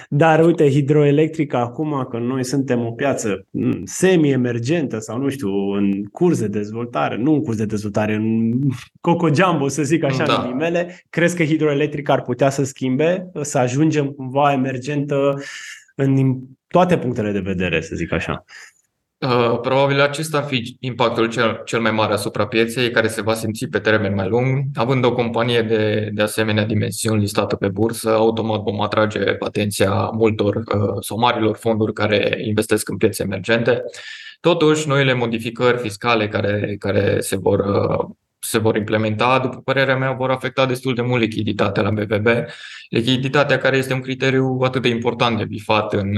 Dar 0.09 0.45
uite, 0.45 0.71
hidroelectrica 0.71 1.59
acum, 1.59 2.07
că 2.11 2.19
noi 2.19 2.45
suntem 2.45 2.87
o 2.87 2.91
piață 2.91 3.47
mm, 3.51 3.83
semi-emergentă 3.85 4.99
sau 4.99 5.19
nu 5.19 5.29
știu, 5.29 5.49
în 5.73 6.05
curs 6.05 6.41
de 6.41 6.49
dezvoltare, 6.49 7.17
nu 7.17 7.33
în 7.33 7.41
curs 7.43 7.57
de 7.57 7.65
dezvoltare, 7.65 8.15
în 8.15 8.53
coco 9.01 9.29
jumbo, 9.35 9.69
să 9.69 9.83
zic 9.83 10.05
așa, 10.05 10.25
da. 10.25 10.49
în 10.51 10.57
mele, 10.57 11.05
crezi 11.11 11.37
că 11.37 11.45
hidroelectrica 11.45 12.13
ar 12.13 12.23
putea 12.23 12.51
să 12.51 12.65
schimbe 12.65 13.31
să 13.41 13.59
ajungem 13.59 14.07
cumva 14.07 14.53
emergentă 14.53 15.35
în 15.95 16.39
toate 16.73 16.99
punctele 16.99 17.33
de 17.33 17.41
vedere, 17.41 17.81
să 17.81 17.95
zic 17.95 18.13
așa. 18.13 18.45
Uh, 19.19 19.59
probabil 19.61 20.01
acesta 20.01 20.37
ar 20.39 20.45
fi 20.45 20.77
impactul 20.81 21.29
cel, 21.29 21.63
cel 21.65 21.81
mai 21.81 21.91
mare 21.91 22.13
asupra 22.13 22.47
pieței, 22.47 22.91
care 22.91 23.09
se 23.09 23.23
va 23.23 23.35
simți 23.35 23.67
pe 23.67 23.79
termen 23.79 24.15
mai 24.15 24.29
lung. 24.29 24.65
Având 24.75 25.05
o 25.05 25.13
companie 25.13 25.63
de, 25.63 26.11
de 26.13 26.23
asemenea 26.23 26.65
dimensiuni 26.65 27.21
listată 27.21 27.57
pe 27.57 27.69
bursă, 27.69 28.11
automat 28.11 28.61
vom 28.61 28.81
atrage 28.81 29.21
atenția 29.39 30.11
multor 30.15 30.57
uh, 30.57 30.97
sau 31.01 31.19
marilor 31.19 31.57
fonduri 31.57 31.93
care 31.93 32.43
investesc 32.45 32.89
în 32.89 32.97
piețe 32.97 33.23
emergente. 33.23 33.83
Totuși, 34.41 34.89
noile 34.89 35.15
modificări 35.15 35.79
fiscale 35.79 36.29
care, 36.29 36.77
care 36.79 37.21
se 37.21 37.37
vor 37.37 37.59
uh, 37.59 38.09
se 38.45 38.59
vor 38.59 38.77
implementa, 38.77 39.39
după 39.39 39.57
părerea 39.57 39.97
mea, 39.97 40.13
vor 40.13 40.31
afecta 40.31 40.67
destul 40.67 40.95
de 40.95 41.03
mult 41.03 41.21
lichiditatea 41.21 41.83
la 41.83 41.91
BVB. 41.91 42.27
Lichiditatea 42.89 43.59
care 43.59 43.77
este 43.77 43.95
un 43.95 44.01
criteriu 44.01 44.59
atât 44.63 44.83
de 44.83 44.89
important 44.89 45.39
de 45.39 45.45
bifat 45.45 45.93
în, 45.93 46.11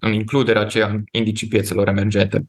în 0.00 0.12
includerea 0.12 0.62
aceea 0.62 0.86
în 0.88 1.04
indicii 1.10 1.48
piețelor 1.48 1.88
emergente. 1.88 2.46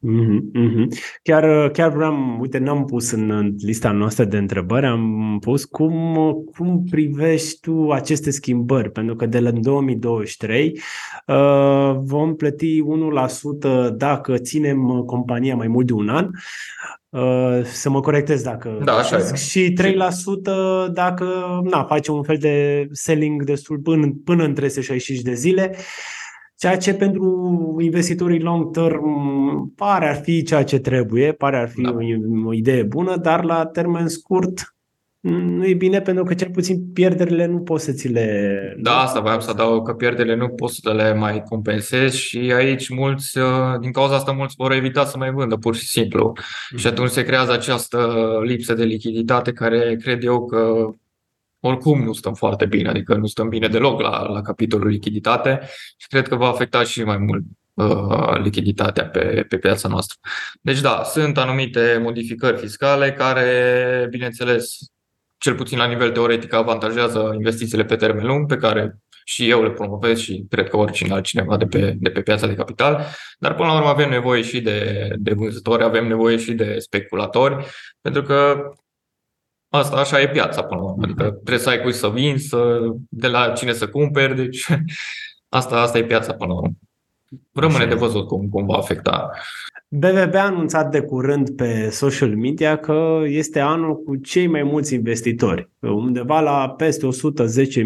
Mm-hmm. 0.00 0.86
Chiar, 1.22 1.70
chiar 1.70 1.90
vreau, 1.90 2.36
uite, 2.40 2.58
n-am 2.58 2.84
pus 2.84 3.10
în 3.10 3.54
lista 3.58 3.90
noastră 3.90 4.24
de 4.24 4.36
întrebări, 4.36 4.86
am 4.86 5.38
pus 5.40 5.64
cum, 5.64 6.16
cum 6.56 6.84
privești 6.90 7.60
tu 7.60 7.90
aceste 7.90 8.30
schimbări, 8.30 8.90
pentru 8.90 9.16
că 9.16 9.26
de 9.26 9.40
la 9.40 9.50
2023 9.50 10.80
uh, 11.26 11.96
vom 12.00 12.34
plăti 12.34 12.82
1% 13.90 13.94
dacă 13.96 14.36
ținem 14.36 15.02
compania 15.06 15.56
mai 15.56 15.68
mult 15.68 15.86
de 15.86 15.92
un 15.92 16.08
an, 16.08 16.30
uh, 17.08 17.64
să 17.64 17.90
mă 17.90 18.00
corectez 18.00 18.42
dacă 18.42 18.80
da, 18.84 18.92
așa 18.92 19.16
e. 19.16 19.34
și 19.34 19.72
3% 19.72 20.92
dacă 20.92 21.24
na, 21.70 21.84
face 21.84 22.10
un 22.10 22.22
fel 22.22 22.36
de 22.36 22.86
selling 22.92 23.44
destul 23.44 23.78
până, 23.78 24.12
până 24.24 24.44
în 24.44 24.54
365 24.54 25.24
de 25.24 25.34
zile. 25.34 25.76
Ceea 26.56 26.76
ce 26.76 26.94
pentru 26.94 27.76
investitorii 27.80 28.40
long 28.40 28.70
term 28.70 29.74
pare 29.74 30.08
ar 30.08 30.20
fi 30.22 30.42
ceea 30.42 30.64
ce 30.64 30.78
trebuie, 30.78 31.32
pare 31.32 31.56
ar 31.56 31.68
fi 31.68 31.80
da. 31.80 31.90
o, 31.90 32.48
o 32.48 32.52
idee 32.52 32.82
bună, 32.82 33.16
dar 33.16 33.44
la 33.44 33.66
termen 33.66 34.08
scurt 34.08 34.77
nu 35.28 35.66
e 35.66 35.74
bine 35.74 36.00
pentru 36.00 36.24
că 36.24 36.34
cel 36.34 36.50
puțin 36.50 36.92
pierderile 36.92 37.46
nu 37.46 37.58
poți 37.58 37.84
să 37.84 37.92
ți 37.92 38.08
le... 38.08 38.74
Da, 38.78 38.98
asta 38.98 39.20
voiam 39.20 39.40
să 39.40 39.50
adaug 39.50 39.86
că 39.86 39.94
pierderile 39.94 40.34
nu 40.34 40.48
poți 40.48 40.80
să 40.82 40.92
le 40.92 41.14
mai 41.14 41.42
compensezi 41.42 42.18
și 42.18 42.38
aici 42.38 42.88
mulți, 42.88 43.38
uh, 43.38 43.78
din 43.80 43.92
cauza 43.92 44.14
asta 44.14 44.32
mulți 44.32 44.54
vor 44.56 44.72
evita 44.72 45.04
să 45.04 45.16
mai 45.16 45.30
vândă 45.30 45.56
pur 45.56 45.76
și 45.76 45.86
simplu. 45.86 46.32
Mm-hmm. 46.32 46.78
Și 46.78 46.86
atunci 46.86 47.10
se 47.10 47.24
creează 47.24 47.52
această 47.52 48.28
lipsă 48.44 48.74
de 48.74 48.84
lichiditate 48.84 49.52
care 49.52 49.96
cred 49.96 50.24
eu 50.24 50.46
că 50.46 50.88
oricum 51.60 52.02
nu 52.02 52.12
stăm 52.12 52.34
foarte 52.34 52.66
bine, 52.66 52.88
adică 52.88 53.14
nu 53.14 53.26
stăm 53.26 53.48
bine 53.48 53.68
deloc 53.68 54.00
la, 54.00 54.22
la 54.22 54.42
capitolul 54.42 54.88
lichiditate 54.88 55.60
și 55.96 56.06
cred 56.08 56.28
că 56.28 56.36
va 56.36 56.48
afecta 56.48 56.82
și 56.82 57.02
mai 57.02 57.18
mult 57.18 57.42
uh, 57.74 58.38
lichiditatea 58.42 59.04
pe, 59.04 59.44
pe 59.48 59.58
piața 59.58 59.88
noastră. 59.88 60.16
Deci 60.60 60.80
da, 60.80 61.02
sunt 61.04 61.38
anumite 61.38 62.00
modificări 62.02 62.56
fiscale 62.56 63.12
care, 63.12 64.06
bineînțeles, 64.10 64.78
cel 65.38 65.54
puțin 65.54 65.78
la 65.78 65.86
nivel 65.86 66.10
teoretic, 66.10 66.52
avantajează 66.52 67.32
investițiile 67.34 67.84
pe 67.84 67.96
termen 67.96 68.26
lung, 68.26 68.46
pe 68.46 68.56
care 68.56 68.98
și 69.24 69.48
eu 69.48 69.62
le 69.62 69.70
promovez 69.70 70.18
și 70.18 70.46
cred 70.50 70.68
că 70.68 70.76
oricine 70.76 71.12
altcineva 71.12 71.56
de 71.56 71.66
pe, 71.66 71.94
de 71.98 72.10
pe 72.10 72.20
piața 72.20 72.46
de 72.46 72.54
capital, 72.54 73.04
dar 73.38 73.54
până 73.54 73.68
la 73.68 73.76
urmă 73.76 73.88
avem 73.88 74.08
nevoie 74.08 74.42
și 74.42 74.60
de, 74.60 75.08
de 75.16 75.32
vânzători, 75.32 75.84
avem 75.84 76.06
nevoie 76.06 76.36
și 76.36 76.52
de 76.52 76.78
speculatori, 76.78 77.66
pentru 78.00 78.22
că 78.22 78.70
Asta 79.70 79.96
așa 79.96 80.20
e 80.20 80.28
piața 80.28 80.64
până 80.64 80.80
la 80.80 80.86
urmă. 80.86 81.02
Adică 81.04 81.30
trebuie 81.30 81.58
să 81.58 81.68
ai 81.68 81.80
cui 81.80 81.92
să 81.92 82.10
vinzi, 82.10 82.48
să, 82.48 82.78
de 83.08 83.26
la 83.26 83.52
cine 83.52 83.72
să 83.72 83.88
cumperi, 83.88 84.36
deci 84.36 84.66
asta, 85.58 85.80
asta 85.80 85.98
e 85.98 86.04
piața 86.04 86.34
până 86.34 86.52
la 86.52 86.58
urmă. 86.58 86.74
rămâne 87.54 87.86
de 87.86 87.94
văzut 87.94 88.26
cum, 88.26 88.48
cum 88.48 88.66
va 88.66 88.76
afecta. 88.76 89.30
BVB 89.90 90.34
a 90.34 90.44
anunțat 90.44 90.90
de 90.90 91.00
curând 91.00 91.50
pe 91.50 91.88
social 91.90 92.36
media 92.36 92.76
că 92.76 93.22
este 93.26 93.60
anul 93.60 94.02
cu 94.02 94.16
cei 94.16 94.46
mai 94.46 94.62
mulți 94.62 94.94
investitori, 94.94 95.70
undeva 95.80 96.40
la 96.40 96.70
peste 96.70 97.06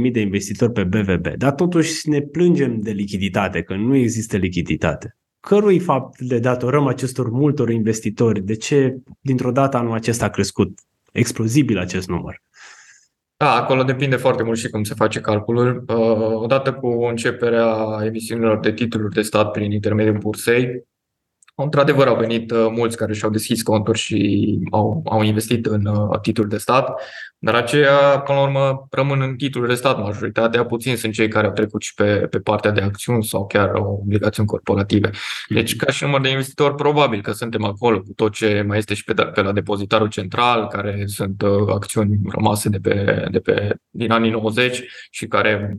110.000 0.06 0.12
de 0.12 0.20
investitori 0.20 0.72
pe 0.72 0.84
BVB, 0.84 1.28
dar 1.36 1.52
totuși 1.52 2.08
ne 2.08 2.20
plângem 2.20 2.80
de 2.80 2.90
lichiditate, 2.90 3.62
că 3.62 3.74
nu 3.74 3.96
există 3.96 4.36
lichiditate. 4.36 5.16
Cărui 5.40 5.78
fapt 5.78 6.20
le 6.28 6.38
datorăm 6.38 6.86
acestor 6.86 7.30
multor 7.30 7.70
investitori? 7.70 8.40
De 8.40 8.54
ce 8.54 8.96
dintr-o 9.20 9.52
dată 9.52 9.76
anul 9.76 9.92
acesta 9.92 10.24
a 10.24 10.30
crescut 10.30 10.78
explozibil 11.12 11.78
acest 11.78 12.08
număr? 12.08 12.42
Da, 13.36 13.54
acolo 13.54 13.82
depinde 13.82 14.16
foarte 14.16 14.42
mult 14.42 14.58
și 14.58 14.68
cum 14.68 14.82
se 14.82 14.94
face 14.94 15.20
calculul. 15.20 15.84
Uh, 15.88 16.42
odată 16.42 16.72
cu 16.72 16.86
începerea 16.86 18.00
emisiunilor 18.04 18.60
de 18.60 18.72
titluri 18.72 19.14
de 19.14 19.22
stat 19.22 19.50
prin 19.50 19.72
intermediul 19.72 20.18
bursei, 20.18 20.84
Într-adevăr, 21.54 22.06
au 22.06 22.16
venit 22.16 22.50
uh, 22.50 22.66
mulți 22.70 22.96
care 22.96 23.12
și-au 23.12 23.30
deschis 23.30 23.62
conturi 23.62 23.98
și 23.98 24.58
au, 24.70 25.02
au 25.04 25.22
investit 25.22 25.66
în 25.66 25.86
uh, 25.86 26.20
titluri 26.20 26.48
de 26.48 26.56
stat, 26.56 27.00
dar 27.38 27.54
aceia, 27.54 28.20
până 28.24 28.38
la 28.38 28.44
urmă, 28.44 28.86
rămân 28.90 29.20
în 29.20 29.36
titluri 29.36 29.68
de 29.68 29.74
stat 29.74 29.98
majoritatea, 29.98 30.64
puțin 30.64 30.96
sunt 30.96 31.12
cei 31.12 31.28
care 31.28 31.46
au 31.46 31.52
trecut 31.52 31.82
și 31.82 31.94
pe, 31.94 32.26
pe 32.30 32.38
partea 32.38 32.70
de 32.70 32.80
acțiuni 32.80 33.24
sau 33.24 33.46
chiar 33.46 33.70
obligațiuni 33.74 34.48
corporative. 34.48 35.10
Deci, 35.48 35.76
ca 35.76 35.90
și 35.92 36.04
număr 36.04 36.20
de 36.20 36.28
investitori, 36.28 36.74
probabil 36.74 37.22
că 37.22 37.32
suntem 37.32 37.64
acolo 37.64 38.00
cu 38.00 38.12
tot 38.16 38.32
ce 38.32 38.64
mai 38.66 38.78
este 38.78 38.94
și 38.94 39.04
pe, 39.04 39.14
pe 39.14 39.42
la 39.42 39.52
depozitarul 39.52 40.08
central, 40.08 40.66
care 40.66 41.02
sunt 41.06 41.42
uh, 41.42 41.68
acțiuni 41.68 42.18
rămase 42.28 42.68
de 42.68 42.78
pe, 42.78 43.26
de 43.30 43.38
pe, 43.38 43.76
din 43.90 44.10
anii 44.10 44.30
90 44.30 44.82
și 45.10 45.26
care 45.26 45.76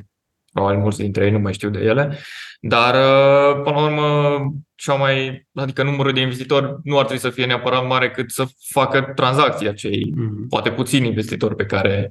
probabil 0.53 0.79
mulți 0.79 0.97
dintre 0.97 1.25
ei 1.25 1.31
nu 1.31 1.39
mai 1.39 1.53
știu 1.53 1.69
de 1.69 1.79
ele, 1.79 2.17
dar 2.61 2.93
uh, 2.93 3.61
până 3.63 3.75
la 3.75 3.85
urmă 3.85 4.53
cea 4.75 4.93
mai, 4.93 5.47
adică 5.53 5.83
numărul 5.83 6.13
de 6.13 6.21
investitori 6.21 6.75
nu 6.83 6.97
ar 6.97 7.05
trebui 7.05 7.21
să 7.21 7.29
fie 7.29 7.45
neapărat 7.45 7.87
mare 7.87 8.11
cât 8.11 8.31
să 8.31 8.45
facă 8.69 9.11
tranzacții 9.15 9.67
acei 9.67 10.13
mm-hmm. 10.13 10.47
poate 10.49 10.71
puțini 10.71 11.07
investitori 11.07 11.55
pe 11.55 11.65
care 11.65 12.09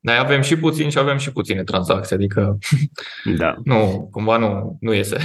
noi 0.00 0.16
avem 0.16 0.40
și 0.40 0.56
puțini 0.56 0.90
și 0.90 0.98
avem 0.98 1.16
și 1.16 1.32
puține 1.32 1.62
tranzacții, 1.64 2.16
adică 2.16 2.58
da. 3.38 3.54
nu, 3.64 4.08
cumva 4.10 4.36
nu, 4.36 4.76
nu 4.80 4.94
iese. 4.94 5.16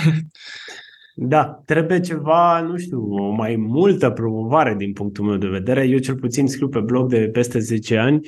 Da, 1.18 1.62
trebuie 1.66 2.00
ceva, 2.00 2.62
nu 2.62 2.78
știu, 2.78 3.14
o 3.14 3.30
mai 3.30 3.56
multă 3.56 4.10
promovare 4.10 4.76
din 4.78 4.94
punctul 4.94 5.26
meu 5.26 5.38
de 5.38 5.48
vedere. 5.48 5.88
Eu 5.88 5.98
cel 5.98 6.16
puțin 6.16 6.48
scriu 6.48 6.70
pe 6.70 6.80
blog 6.80 7.10
de 7.10 7.30
peste 7.32 7.60
10 7.60 7.98
ani 7.98 8.28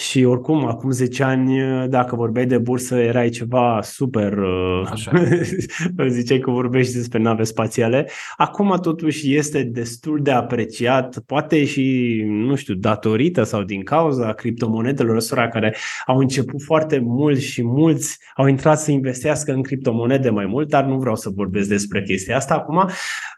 și 0.00 0.24
oricum, 0.24 0.66
acum 0.66 0.90
10 0.90 1.22
ani, 1.22 1.58
dacă 1.88 2.16
vorbeai 2.16 2.46
de 2.46 2.58
bursă, 2.58 2.96
erai 2.96 3.28
ceva 3.28 3.80
super. 3.82 4.32
Uh, 4.38 4.88
Așa. 4.90 5.12
ziceai 6.08 6.38
că 6.38 6.50
vorbești 6.50 6.94
despre 6.94 7.18
nave 7.18 7.42
spațiale. 7.42 8.08
Acum, 8.36 8.78
totuși, 8.82 9.34
este 9.36 9.62
destul 9.62 10.22
de 10.22 10.30
apreciat, 10.30 11.18
poate 11.18 11.64
și, 11.64 12.22
nu 12.26 12.54
știu, 12.54 12.74
datorită 12.74 13.42
sau 13.42 13.62
din 13.62 13.82
cauza 13.82 14.32
criptomonedelor 14.32 15.16
ăstora 15.16 15.48
care 15.48 15.76
au 16.06 16.18
început 16.18 16.62
foarte 16.62 16.98
mult 16.98 17.38
și 17.38 17.64
mulți 17.64 18.18
au 18.34 18.46
intrat 18.46 18.78
să 18.78 18.90
investească 18.90 19.52
în 19.52 19.62
criptomonede 19.62 20.30
mai 20.30 20.46
mult, 20.46 20.68
dar 20.68 20.84
nu 20.84 20.98
vreau 20.98 21.16
să 21.16 21.30
vorbesc 21.34 21.68
despre 21.68 22.02
chestia 22.02 22.36
asta 22.36 22.54
acum. 22.54 22.88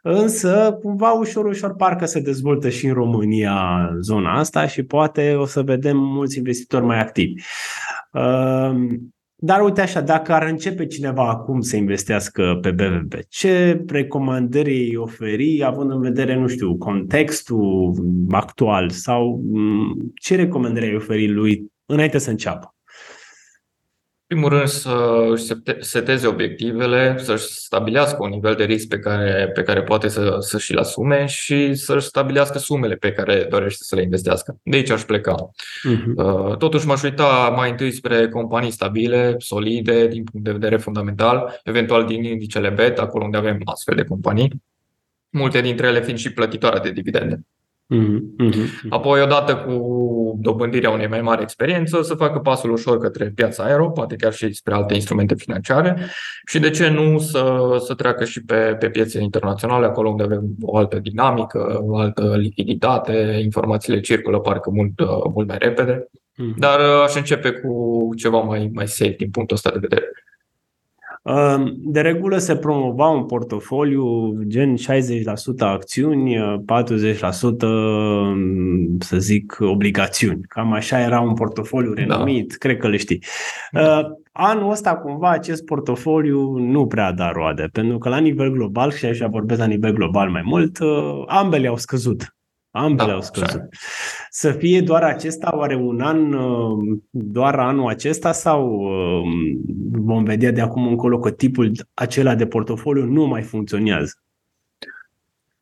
Însă, 0.03 0.79
cumva, 0.83 1.11
ușor, 1.11 1.45
ușor, 1.45 1.75
parcă 1.75 2.05
se 2.05 2.21
dezvoltă 2.21 2.69
și 2.69 2.87
în 2.87 2.93
România 2.93 3.89
zona 4.01 4.39
asta 4.39 4.67
și 4.67 4.83
poate 4.83 5.35
o 5.35 5.45
să 5.45 5.63
vedem 5.63 5.97
mulți 5.97 6.39
investitori 6.39 6.85
mai 6.85 7.01
activi. 7.01 7.43
Ehm, 8.13 9.13
dar 9.43 9.63
uite 9.63 9.81
așa, 9.81 10.01
dacă 10.01 10.33
ar 10.33 10.47
începe 10.47 10.87
cineva 10.87 11.29
acum 11.29 11.61
să 11.61 11.77
investească 11.77 12.59
pe 12.61 12.71
BVB, 12.71 13.15
ce 13.29 13.85
recomandări 13.89 14.89
îi 14.89 14.97
oferi, 14.97 15.65
având 15.65 15.91
în 15.91 16.01
vedere, 16.01 16.37
nu 16.37 16.47
știu, 16.47 16.77
contextul 16.77 17.95
actual 18.31 18.91
sau 18.91 19.43
mm, 19.45 20.13
ce 20.15 20.37
recomandări 20.37 20.87
îi 20.87 20.95
oferi 20.95 21.33
lui 21.33 21.73
înainte 21.87 22.19
să 22.19 22.31
înceapă? 22.31 22.75
Primul 24.31 24.49
rând 24.49 24.69
să 24.69 25.27
își 25.31 25.45
seteze 25.81 26.27
obiectivele, 26.27 27.19
să-și 27.19 27.45
stabilească 27.45 28.17
un 28.21 28.29
nivel 28.29 28.55
de 28.55 28.65
risc 28.65 28.89
pe 28.89 28.99
care, 28.99 29.51
pe 29.55 29.63
care 29.63 29.83
poate 29.83 30.09
să, 30.09 30.37
să 30.41 30.59
și-l 30.59 30.79
asume 30.79 31.27
și 31.27 31.75
să-și 31.75 32.07
stabilească 32.07 32.59
sumele 32.59 32.95
pe 32.95 33.13
care 33.13 33.47
dorește 33.49 33.85
să 33.85 33.95
le 33.95 34.03
investească. 34.03 34.57
De 34.63 34.77
aici 34.77 34.91
aș 34.91 35.03
pleca. 35.03 35.35
Uh-huh. 35.35 36.59
Totuși 36.59 36.87
m-aș 36.87 37.03
uita 37.03 37.53
mai 37.57 37.71
întâi 37.71 37.93
spre 37.93 38.29
companii 38.29 38.71
stabile, 38.71 39.35
solide, 39.39 40.07
din 40.07 40.25
punct 40.25 40.47
de 40.47 40.53
vedere 40.53 40.77
fundamental, 40.77 41.61
eventual 41.65 42.07
din 42.07 42.25
indicele 42.25 42.69
BET, 42.69 42.99
acolo 42.99 43.25
unde 43.25 43.37
avem 43.37 43.61
astfel 43.65 43.95
de 43.95 44.05
companii, 44.05 44.63
multe 45.31 45.61
dintre 45.61 45.87
ele 45.87 46.03
fiind 46.03 46.19
și 46.19 46.33
plătitoare 46.33 46.79
de 46.79 46.91
dividende. 46.91 47.41
Mm-hmm. 47.91 48.89
Apoi, 48.89 49.23
odată 49.23 49.57
cu 49.57 50.39
dobândirea 50.41 50.91
unei 50.91 51.09
mai 51.09 51.21
mari 51.21 51.43
experiență, 51.43 52.03
să 52.03 52.15
facă 52.15 52.39
pasul 52.39 52.71
ușor 52.71 52.99
către 52.99 53.33
piața 53.35 53.65
aero, 53.65 53.91
poate 53.91 54.17
chiar 54.17 54.33
și 54.33 54.53
spre 54.53 54.75
alte 54.75 54.95
instrumente 54.95 55.35
financiare 55.35 56.07
și 56.47 56.59
de 56.59 56.71
ce 56.71 56.89
nu 56.89 57.19
să, 57.19 57.77
să 57.87 57.95
treacă 57.95 58.25
și 58.25 58.45
pe, 58.45 58.77
pe 58.79 58.91
piețe 58.91 59.23
internaționale, 59.23 59.87
acolo 59.87 60.09
unde 60.09 60.23
avem 60.23 60.45
o 60.63 60.77
altă 60.77 60.99
dinamică, 60.99 61.81
o 61.83 61.97
altă 61.97 62.37
lichiditate, 62.37 63.41
informațiile 63.43 64.01
circulă 64.01 64.39
parcă 64.39 64.71
mult, 64.71 64.93
mult 65.35 65.49
mai 65.49 65.59
repede. 65.59 66.09
Mm-hmm. 66.13 66.57
Dar 66.57 66.81
aș 66.81 67.15
începe 67.15 67.51
cu 67.51 68.09
ceva 68.17 68.39
mai, 68.39 68.71
mai 68.75 68.89
safe 68.89 69.15
din 69.19 69.31
punctul 69.31 69.57
ăsta 69.57 69.71
de 69.71 69.79
vedere. 69.79 70.13
De 71.77 72.01
regulă 72.01 72.39
se 72.39 72.57
promova 72.57 73.09
un 73.09 73.27
portofoliu 73.27 74.35
gen 74.47 74.77
60% 74.77 74.79
acțiuni, 75.59 76.37
40% 76.37 77.19
să 78.99 79.17
zic 79.19 79.57
obligațiuni. 79.61 80.41
Cam 80.49 80.73
așa 80.73 81.01
era 81.01 81.21
un 81.21 81.35
portofoliu 81.35 81.95
da. 81.95 82.01
renumit, 82.01 82.49
da. 82.49 82.55
cred 82.59 82.77
că 82.77 82.89
le 82.89 82.97
știi. 82.97 83.25
Da. 83.71 84.13
Anul 84.33 84.71
ăsta 84.71 84.97
cumva 84.97 85.31
acest 85.31 85.65
portofoliu 85.65 86.57
nu 86.59 86.87
prea 86.87 87.13
da 87.13 87.31
roade, 87.31 87.69
pentru 87.73 87.99
că 87.99 88.09
la 88.09 88.19
nivel 88.19 88.51
global, 88.51 88.93
și 88.93 89.05
așa 89.05 89.27
vorbesc 89.27 89.61
la 89.61 89.67
nivel 89.67 89.93
global 89.93 90.31
mai 90.31 90.43
mult, 90.45 90.79
ambele 91.27 91.69
au 91.69 91.77
scăzut 91.77 92.35
Ambele 92.73 93.09
da, 93.09 93.15
au 93.15 93.21
scăzut. 93.21 93.63
Să 94.33 94.53
fie 94.53 94.81
doar 94.81 95.03
acesta, 95.03 95.57
oare 95.57 95.75
un 95.75 96.01
an, 96.01 96.33
uh, 96.33 96.99
doar 97.11 97.59
anul 97.59 97.89
acesta 97.89 98.33
sau 98.33 98.81
uh, 98.81 99.23
vom 99.91 100.25
vedea 100.25 100.51
de 100.53 100.61
acum 100.61 100.87
încolo 100.87 101.19
că 101.19 101.31
tipul 101.31 101.73
acela 101.95 102.35
de 102.35 102.47
portofoliu 102.47 103.05
nu 103.05 103.27
mai 103.27 103.43
funcționează? 103.43 104.13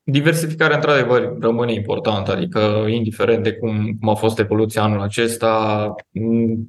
Diversificarea, 0.03 0.77
într-adevăr, 0.77 1.37
rămâne 1.41 1.73
importantă, 1.73 2.33
adică, 2.33 2.85
indiferent 2.89 3.43
de 3.43 3.53
cum, 3.53 3.97
cum 4.01 4.09
a 4.09 4.15
fost 4.15 4.39
evoluția 4.39 4.83
anul 4.83 5.01
acesta, 5.01 5.95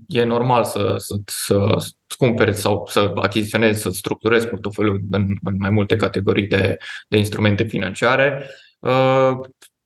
e 0.08 0.24
normal 0.24 0.64
să, 0.64 0.94
să, 0.98 1.16
să 1.26 1.86
cumperi 2.18 2.54
sau 2.54 2.86
să 2.90 3.12
achiziționezi, 3.16 3.82
să 3.82 3.90
structurezi 3.90 4.48
portofoliul 4.48 5.02
în, 5.12 5.26
în 5.44 5.56
mai 5.58 5.70
multe 5.70 5.96
categorii 5.96 6.48
de, 6.48 6.78
de 7.08 7.18
instrumente 7.18 7.64
financiare. 7.64 8.50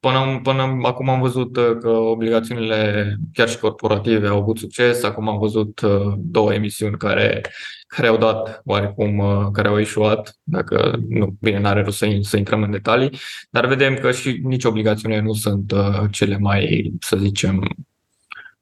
Uh, 0.04 0.10
Până, 0.12 0.40
până 0.44 0.80
acum 0.82 1.10
am 1.10 1.22
văzut 1.22 1.58
uh, 1.58 1.78
că 1.80 1.90
obligațiunile, 1.90 3.16
chiar 3.34 3.50
și 3.50 3.58
corporative, 3.58 4.28
au 4.28 4.42
avut 4.42 4.58
succes. 4.58 5.04
Acum 5.04 5.30
am 5.30 5.38
văzut 5.38 5.80
uh, 5.80 6.14
două 6.18 6.54
emisiuni 6.54 6.98
care, 6.98 7.42
care 7.88 8.08
au 8.08 8.18
dat 8.18 8.62
oarecum, 8.66 9.18
uh, 9.18 9.48
care 9.52 9.68
au 9.68 9.78
ieșuat, 9.78 10.36
dacă 10.44 11.00
nu, 11.10 11.36
bine, 11.42 11.60
n-are 11.60 11.82
rost 11.82 11.98
să, 11.98 12.18
să 12.22 12.38
intrăm 12.38 12.64
în 12.64 12.72
detalii, 12.72 13.18
dar 13.50 13.66
vedem 13.66 13.96
că 13.96 14.12
și 14.12 14.40
nici 14.44 14.64
obligațiunile 14.64 15.22
nu 15.22 15.34
sunt 15.34 15.74
cele 16.12 16.38
mai, 16.38 16.92
să 17.00 17.18
zicem, 17.18 17.68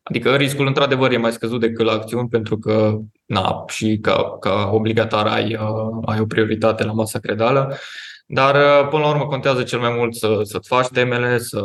Adică 0.03 0.35
riscul 0.35 0.67
într-adevăr 0.67 1.11
e 1.11 1.17
mai 1.17 1.31
scăzut 1.31 1.59
decât 1.59 1.85
la 1.85 1.91
acțiuni 1.91 2.27
pentru 2.27 2.57
că 2.57 2.97
na, 3.25 3.63
și 3.67 3.97
ca, 4.01 4.37
ca 4.39 4.69
obligatar 4.73 5.27
ai, 5.27 5.57
ai 6.05 6.19
o 6.19 6.25
prioritate 6.25 6.83
la 6.83 6.91
masa 6.91 7.19
credală 7.19 7.77
dar, 8.33 8.55
uh, 8.55 8.87
până 8.89 9.01
la 9.01 9.09
urmă, 9.09 9.25
contează 9.25 9.63
cel 9.63 9.79
mai 9.79 9.93
mult 9.97 10.15
să, 10.15 10.39
să-ți 10.43 10.67
faci 10.67 10.87
temele, 10.87 11.37
să 11.37 11.61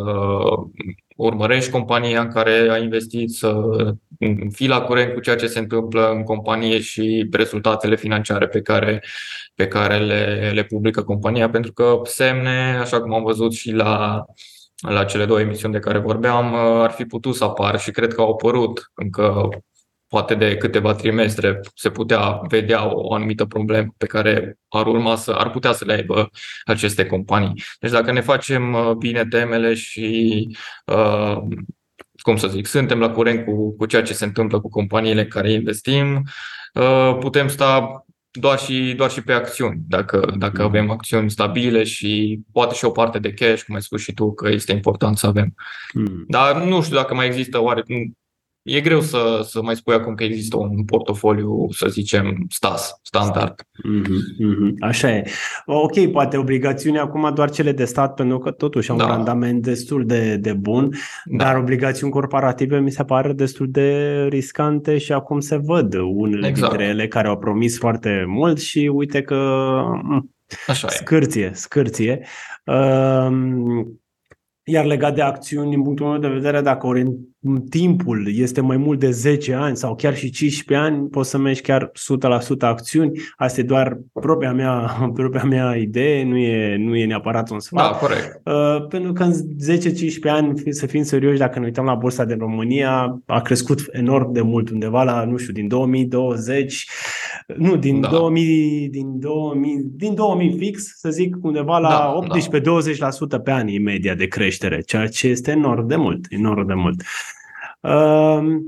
urmărești 1.17 1.71
compania 1.71 2.21
în 2.21 2.33
care 2.33 2.69
ai 2.71 2.83
investit, 2.83 3.31
să 3.31 3.63
fii 4.53 4.69
la 4.69 4.81
curent 4.81 5.13
cu 5.15 5.21
ceea 5.21 5.37
ce 5.37 5.47
se 5.47 5.59
întâmplă 5.59 6.11
în 6.11 6.23
companie 6.23 6.81
și 6.81 7.29
rezultatele 7.33 7.97
financiare 7.97 8.47
pe 8.47 8.61
care, 8.61 9.03
pe 9.55 9.69
care 9.69 9.99
le, 9.99 10.51
le 10.55 10.65
publică 10.65 11.03
compania, 11.03 11.51
pentru 11.51 11.73
că 11.73 12.01
semne, 12.05 12.77
așa 12.81 13.01
cum 13.01 13.15
am 13.15 13.23
văzut 13.23 13.53
și 13.53 13.73
la, 13.73 14.25
la 14.89 15.05
cele 15.05 15.25
două 15.25 15.41
emisiuni 15.41 15.73
de 15.75 15.81
care 15.81 15.99
vorbeam, 15.99 16.53
uh, 16.53 16.83
ar 16.83 16.91
fi 16.91 17.05
putut 17.05 17.35
să 17.35 17.45
apară 17.45 17.77
și 17.77 17.91
cred 17.91 18.15
că 18.15 18.21
au 18.21 18.31
apărut 18.31 18.91
încă 18.95 19.49
poate 20.09 20.35
de 20.35 20.57
câteva 20.57 20.95
trimestre 20.95 21.61
se 21.75 21.91
putea 21.91 22.41
vedea 22.49 22.95
o 22.95 23.15
anumită 23.15 23.45
problemă 23.45 23.95
pe 23.97 24.07
care 24.07 24.59
ar 24.69 24.87
urma 24.87 25.17
să 25.17 25.31
ar 25.31 25.51
putea 25.51 25.73
să 25.73 25.85
le 25.85 25.93
aibă 25.93 26.31
aceste 26.65 27.07
companii. 27.07 27.63
Deci 27.81 27.91
dacă 27.91 28.13
ne 28.13 28.21
facem 28.21 28.73
uh, 28.73 28.93
bine 28.93 29.27
temele 29.27 29.75
și 29.75 30.49
uh, 30.87 31.37
cum 32.23 32.37
să 32.37 32.49
zic, 32.49 32.67
suntem 32.67 32.99
la 32.99 33.11
curent 33.11 33.45
cu, 33.45 33.77
cu 33.77 33.87
ceea 33.87 34.03
ce 34.03 34.13
se 34.13 34.25
întâmplă 34.25 34.61
cu 34.61 34.69
companiile 34.69 35.21
în 35.21 35.29
care 35.29 35.53
investim, 35.53 36.23
uh, 36.75 37.17
putem 37.21 37.49
sta 37.49 38.05
doar 38.31 38.59
și, 38.59 38.95
doar 38.97 39.11
și 39.11 39.23
pe 39.23 39.33
acțiuni. 39.33 39.81
Dacă, 39.89 40.35
dacă 40.39 40.63
avem 40.63 40.91
acțiuni 40.91 41.31
stabile 41.31 41.85
și 41.85 42.41
poate 42.53 42.75
și 42.75 42.85
o 42.85 42.91
parte 42.91 43.19
de 43.19 43.33
cash, 43.33 43.63
cum 43.63 43.75
ai 43.75 43.83
spus 43.83 44.01
și 44.01 44.13
tu, 44.13 44.35
că 44.35 44.49
este 44.49 44.73
important 44.73 45.17
să 45.17 45.27
avem. 45.27 45.55
Mm. 45.93 46.25
Dar 46.29 46.63
nu 46.63 46.83
știu 46.83 46.97
dacă 46.97 47.15
mai 47.15 47.27
există 47.27 47.63
oare 47.63 47.83
E 48.67 48.81
greu 48.81 49.01
să, 49.01 49.41
să 49.45 49.63
mai 49.63 49.77
spui 49.77 49.95
acum 49.95 50.15
că 50.15 50.25
există 50.25 50.57
un 50.57 50.85
portofoliu, 50.85 51.67
să 51.71 51.87
zicem, 51.89 52.47
stas, 52.49 52.99
standard. 53.03 53.55
Mm-hmm, 53.63 54.47
mm-hmm. 54.47 54.73
Așa 54.81 55.11
e. 55.11 55.31
Ok, 55.67 56.07
poate 56.07 56.37
obligațiuni 56.37 56.99
acum 56.99 57.31
doar 57.35 57.51
cele 57.51 57.73
de 57.73 57.85
stat, 57.85 58.15
pentru 58.15 58.39
că 58.39 58.51
totuși 58.51 58.91
au 58.91 58.97
da. 58.97 59.05
un 59.05 59.11
randament 59.11 59.63
destul 59.63 60.07
de, 60.07 60.37
de 60.37 60.53
bun, 60.53 60.91
da. 61.25 61.45
dar 61.45 61.57
obligațiuni 61.57 62.13
corporative 62.13 62.79
mi 62.79 62.91
se 62.91 63.05
pare 63.05 63.33
destul 63.33 63.67
de 63.71 64.23
riscante 64.29 64.99
și 64.99 65.13
acum 65.13 65.41
se 65.41 65.57
văd 65.57 65.95
unele 65.95 66.49
exact. 66.49 66.71
dintre 66.71 66.89
ele 66.89 67.09
care 67.09 67.29
au 67.29 67.39
promis 67.39 67.79
foarte 67.79 68.25
mult 68.29 68.61
și 68.61 68.91
uite 68.95 69.23
că 69.23 69.37
mm, 70.03 70.31
Așa 70.67 70.89
scârție, 70.89 71.45
e. 71.45 71.55
scârție. 71.55 72.21
Uh, 72.65 73.29
iar 74.69 74.85
legat 74.85 75.15
de 75.15 75.23
acțiuni, 75.23 75.71
din 75.71 75.83
punctul 75.83 76.07
meu 76.07 76.19
de 76.19 76.29
vedere, 76.29 76.61
dacă 76.61 76.87
timpul 77.71 78.29
este 78.35 78.61
mai 78.61 78.77
mult 78.77 78.99
de 78.99 79.11
10 79.11 79.55
ani 79.55 79.77
sau 79.77 79.95
chiar 79.95 80.17
și 80.17 80.31
15 80.31 80.87
ani, 80.87 81.09
poți 81.09 81.31
să 81.31 81.39
mergi 81.39 81.61
chiar 81.61 81.91
100% 81.91 81.91
acțiuni. 82.59 83.21
Asta 83.37 83.61
e 83.61 83.65
doar 83.65 83.99
propria 84.13 84.53
mea, 84.53 84.73
propria 85.15 85.45
mea 85.45 85.77
idee, 85.77 86.25
nu 86.25 86.37
e, 86.37 86.77
nu 86.77 86.97
e 86.97 87.07
neapărat 87.07 87.51
un 87.51 87.61
sfat. 87.61 87.91
Da, 87.91 87.97
corect. 87.99 88.41
Uh, 88.45 88.87
pentru 88.89 89.13
că 89.13 89.23
în 89.23 89.33
10-15 89.33 89.35
ani, 90.23 90.73
să 90.73 90.87
fim 90.87 91.03
serioși, 91.03 91.39
dacă 91.39 91.59
ne 91.59 91.65
uităm 91.65 91.85
la 91.85 91.95
bursa 91.95 92.25
din 92.25 92.39
România, 92.39 93.23
a 93.27 93.41
crescut 93.41 93.81
enorm 93.91 94.33
de 94.33 94.41
mult, 94.41 94.71
undeva 94.71 95.03
la, 95.03 95.25
nu 95.25 95.37
știu, 95.37 95.53
din 95.53 95.69
2020, 95.69 96.89
nu, 97.55 97.77
din 97.77 98.01
da. 98.01 98.09
2000, 98.09 98.89
din 98.89 99.19
2000, 99.19 99.91
din 99.93 100.15
2000 100.15 100.57
fix, 100.59 100.99
să 100.99 101.11
zic, 101.11 101.37
undeva 101.43 101.79
la 101.79 101.89
da, 101.89 102.39
18-20% 103.27 103.29
da. 103.29 103.41
pe 103.41 103.51
an 103.51 103.69
e 103.69 103.79
media 103.79 104.15
de 104.15 104.27
creștere, 104.27 104.81
ceea 104.81 105.07
ce 105.07 105.29
este 105.29 105.51
enorm 105.51 105.87
de 105.87 105.97
mult, 105.97 106.27
enorm 106.29 106.67
de 106.67 106.75
mult. 106.75 107.03
Ehm, 107.81 108.63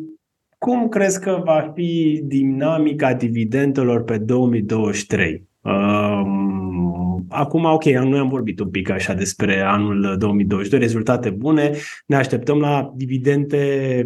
cum 0.59 0.89
crezi 0.89 1.21
că 1.21 1.43
va 1.45 1.73
fi 1.75 2.23
dinamica 2.25 3.15
dividendelor 3.15 4.05
pe 4.05 4.19
2023? 4.19 5.49
Ehm, 5.63 7.27
acum, 7.29 7.65
ok, 7.65 7.85
noi 7.85 8.19
am 8.19 8.29
vorbit 8.29 8.61
un 8.61 8.71
pic 8.71 8.91
așa 8.91 9.15
despre 9.15 9.61
anul 9.61 10.17
2022, 10.19 10.81
rezultate 10.81 11.31
bune, 11.31 11.73
ne 12.07 12.17
așteptăm 12.17 12.59
la 12.59 12.93
dividende 12.95 14.05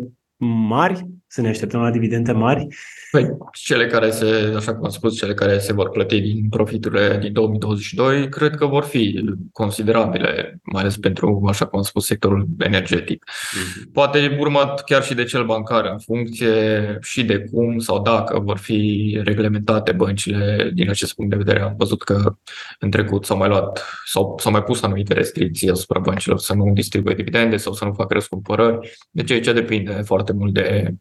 mari, 0.66 1.06
să 1.32 1.40
ne 1.40 1.48
așteptăm 1.48 1.80
la 1.80 1.90
dividende 1.90 2.32
mari. 2.32 2.66
Păi, 3.10 3.28
cele 3.52 3.86
care 3.86 4.10
se, 4.10 4.52
așa 4.56 4.74
cum 4.74 4.84
am 4.84 4.90
spus, 4.90 5.16
cele 5.16 5.34
care 5.34 5.58
se 5.58 5.72
vor 5.72 5.88
plăti 5.88 6.20
din 6.20 6.48
profiturile 6.48 7.18
din 7.20 7.32
2022, 7.32 8.28
cred 8.28 8.54
că 8.54 8.66
vor 8.66 8.84
fi 8.84 9.24
considerabile, 9.52 10.60
mai 10.62 10.82
ales 10.82 10.96
pentru, 10.96 11.44
așa 11.48 11.66
cum 11.66 11.78
am 11.78 11.84
spus, 11.84 12.06
sectorul 12.06 12.46
energetic. 12.58 13.24
Mm-hmm. 13.24 13.92
Poate 13.92 14.36
urmat 14.38 14.84
chiar 14.84 15.02
și 15.02 15.14
de 15.14 15.24
cel 15.24 15.44
bancar, 15.44 15.84
în 15.84 15.98
funcție 15.98 16.98
și 17.02 17.24
de 17.24 17.38
cum 17.38 17.78
sau 17.78 18.02
dacă 18.02 18.38
vor 18.38 18.58
fi 18.58 19.20
reglementate 19.24 19.92
băncile 19.92 20.70
din 20.74 20.90
acest 20.90 21.14
punct 21.14 21.30
de 21.30 21.36
vedere. 21.36 21.60
Am 21.60 21.74
văzut 21.78 22.02
că 22.02 22.36
în 22.78 22.90
trecut 22.90 23.24
s-au 23.24 23.36
mai 23.36 23.48
luat 23.48 23.84
sau 24.04 24.38
s-au 24.38 24.52
mai 24.52 24.62
pus 24.62 24.82
anumite 24.82 25.12
restricții 25.12 25.70
asupra 25.70 25.98
băncilor 25.98 26.38
să 26.38 26.54
nu 26.54 26.72
distribuie 26.72 27.14
dividende 27.14 27.56
sau 27.56 27.72
să 27.72 27.84
nu 27.84 27.92
facă 27.92 28.14
răscumpărări. 28.14 28.96
Deci 29.10 29.30
aici 29.30 29.52
depinde 29.52 29.92
foarte 29.92 30.32
mult 30.32 30.52
de 30.52 30.94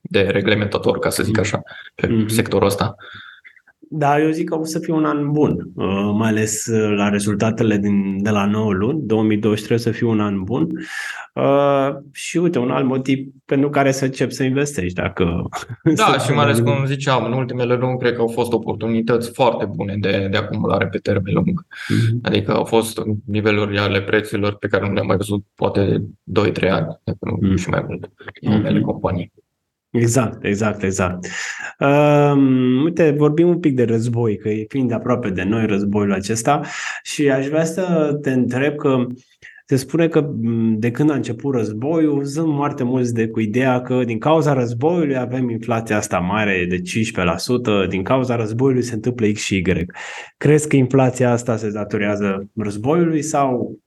de 0.00 0.20
reglementator, 0.20 0.98
ca 0.98 1.10
să 1.10 1.22
zic 1.22 1.36
mm. 1.36 1.42
așa, 1.42 1.62
pe 1.94 2.06
mm-hmm. 2.06 2.26
sectorul 2.26 2.66
ăsta. 2.66 2.96
Da, 3.92 4.20
eu 4.20 4.30
zic 4.30 4.48
că 4.48 4.58
o 4.58 4.64
să 4.64 4.78
fie 4.78 4.92
un 4.92 5.04
an 5.04 5.30
bun, 5.32 5.70
uh, 5.74 6.10
mai 6.14 6.28
ales 6.28 6.66
uh, 6.66 6.96
la 6.96 7.08
rezultatele 7.08 7.76
din, 7.76 8.22
de 8.22 8.30
la 8.30 8.46
9 8.46 8.72
luni. 8.72 9.00
2023 9.02 9.78
să 9.78 9.90
fie 9.90 10.06
un 10.06 10.20
an 10.20 10.42
bun. 10.42 10.68
Uh, 11.34 11.88
și 12.12 12.36
uite, 12.36 12.58
un 12.58 12.70
alt 12.70 12.86
motiv 12.86 13.26
pentru 13.44 13.70
care 13.70 13.92
să 13.92 14.04
încep 14.04 14.30
să 14.30 14.42
investești. 14.42 14.94
Dacă 14.94 15.48
da, 15.96 16.18
și 16.18 16.32
mai 16.32 16.44
ales 16.44 16.58
cum 16.58 16.84
ziceam, 16.86 17.24
în 17.24 17.32
ultimele 17.32 17.74
luni 17.74 17.98
cred 17.98 18.14
că 18.14 18.20
au 18.20 18.28
fost 18.28 18.52
oportunități 18.52 19.30
foarte 19.32 19.64
bune 19.76 19.96
de, 20.00 20.28
de 20.30 20.36
acumulare 20.36 20.86
pe 20.86 20.98
termen 20.98 21.34
lung. 21.34 21.66
Mm-hmm. 21.66 22.18
Adică 22.22 22.52
au 22.52 22.64
fost 22.64 23.02
niveluri 23.24 23.78
ale 23.78 24.02
prețurilor 24.02 24.54
pe 24.54 24.68
care 24.68 24.86
nu 24.86 24.92
le-am 24.92 25.06
mai 25.06 25.16
văzut 25.16 25.44
poate 25.54 26.04
2-3 26.40 26.68
ani, 26.70 27.00
dacă 27.04 27.18
nu 27.20 27.38
mm-hmm. 27.42 27.58
și 27.58 27.68
mai 27.68 27.84
mult, 27.88 28.10
în 28.40 28.52
unele 28.52 28.78
mm-hmm. 28.78 28.82
companii. 28.82 29.32
Exact, 29.90 30.44
exact, 30.44 30.82
exact. 30.82 31.26
Um, 31.78 32.82
uite, 32.82 33.10
vorbim 33.10 33.48
un 33.48 33.60
pic 33.60 33.74
de 33.74 33.84
război, 33.84 34.38
că 34.38 34.48
e 34.48 34.64
fiind 34.68 34.92
aproape 34.92 35.30
de 35.30 35.42
noi 35.42 35.66
războiul 35.66 36.12
acesta 36.12 36.60
și 37.02 37.30
aș 37.30 37.46
vrea 37.46 37.64
să 37.64 38.18
te 38.22 38.30
întreb 38.30 38.74
că 38.74 39.06
se 39.66 39.76
spune 39.76 40.08
că 40.08 40.30
de 40.74 40.90
când 40.90 41.10
a 41.10 41.14
început 41.14 41.54
războiul, 41.54 42.24
sunt 42.24 42.54
foarte 42.54 42.84
mulți 42.84 43.14
de 43.14 43.28
cu 43.28 43.40
ideea 43.40 43.80
că 43.80 44.04
din 44.04 44.18
cauza 44.18 44.52
războiului 44.52 45.16
avem 45.16 45.48
inflația 45.48 45.96
asta 45.96 46.18
mare 46.18 46.66
de 46.68 46.82
15%, 47.84 47.88
din 47.88 48.02
cauza 48.02 48.36
războiului 48.36 48.82
se 48.82 48.94
întâmplă 48.94 49.26
X 49.26 49.40
și 49.40 49.56
Y. 49.56 49.86
Crezi 50.36 50.68
că 50.68 50.76
inflația 50.76 51.30
asta 51.30 51.56
se 51.56 51.70
datorează 51.70 52.48
războiului 52.56 53.22
sau 53.22 53.78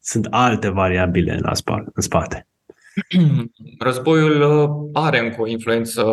sunt 0.00 0.26
alte 0.30 0.68
variabile 0.68 1.40
în 1.42 1.54
spate? 1.94 2.46
Războiul 3.78 4.40
uh, 4.40 4.90
are 4.92 5.18
încă 5.18 5.40
o 5.40 5.46
influență 5.46 6.04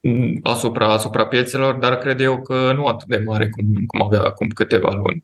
mm, 0.00 0.40
asupra, 0.42 0.92
asupra 0.92 1.26
piețelor, 1.26 1.74
dar 1.74 1.98
cred 1.98 2.20
eu 2.20 2.42
că 2.42 2.72
nu 2.72 2.86
atât 2.86 3.08
de 3.08 3.22
mare 3.26 3.48
cum, 3.48 3.84
cum 3.86 4.02
avea 4.02 4.22
acum 4.22 4.48
câteva 4.48 4.92
luni. 4.94 5.22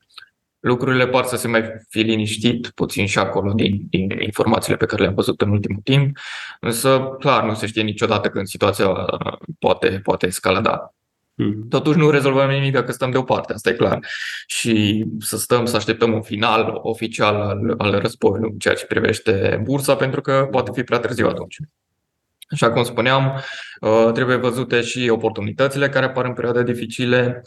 Lucrurile 0.60 1.06
par 1.06 1.24
să 1.24 1.36
se 1.36 1.48
mai 1.48 1.62
fi 1.88 2.00
liniștit 2.00 2.70
puțin 2.74 3.06
și 3.06 3.18
acolo 3.18 3.52
din, 3.52 3.86
din 3.90 4.10
informațiile 4.20 4.76
pe 4.76 4.86
care 4.86 5.02
le-am 5.02 5.14
văzut 5.14 5.40
în 5.40 5.50
ultimul 5.50 5.80
timp, 5.84 6.16
însă 6.60 7.16
clar 7.18 7.44
nu 7.44 7.54
se 7.54 7.66
știe 7.66 7.82
niciodată 7.82 8.28
când 8.28 8.46
situația 8.46 8.88
uh, 8.88 9.32
poate, 9.58 10.00
poate 10.02 10.26
escalada. 10.26 10.94
Mm. 11.34 11.68
Totuși 11.68 11.98
nu 11.98 12.10
rezolvăm 12.10 12.50
nimic 12.50 12.72
dacă 12.72 12.92
stăm 12.92 13.10
deoparte, 13.10 13.52
asta 13.52 13.70
e 13.70 13.72
clar. 13.72 13.98
Și 14.46 15.04
să 15.18 15.36
stăm 15.36 15.64
să 15.64 15.76
așteptăm 15.76 16.12
un 16.12 16.22
final 16.22 16.78
oficial 16.82 17.34
al, 17.34 17.74
al 17.78 17.98
războiului 18.00 18.50
în 18.52 18.58
ceea 18.58 18.74
ce 18.74 18.86
privește 18.86 19.60
bursa, 19.62 19.96
pentru 19.96 20.20
că 20.20 20.48
poate 20.50 20.70
fi 20.74 20.82
prea 20.82 20.98
târziu 20.98 21.26
atunci. 21.26 21.56
Așa 22.52 22.70
cum 22.72 22.82
spuneam, 22.82 23.40
uh, 23.80 24.10
trebuie 24.12 24.36
văzute 24.36 24.80
și 24.80 25.08
oportunitățile 25.08 25.88
care 25.88 26.04
apar 26.04 26.24
în 26.24 26.32
perioade 26.32 26.62
dificile 26.72 27.42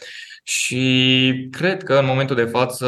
și 0.48 1.48
cred 1.50 1.82
că 1.82 1.94
în 1.94 2.06
momentul 2.06 2.36
de 2.36 2.44
față 2.44 2.86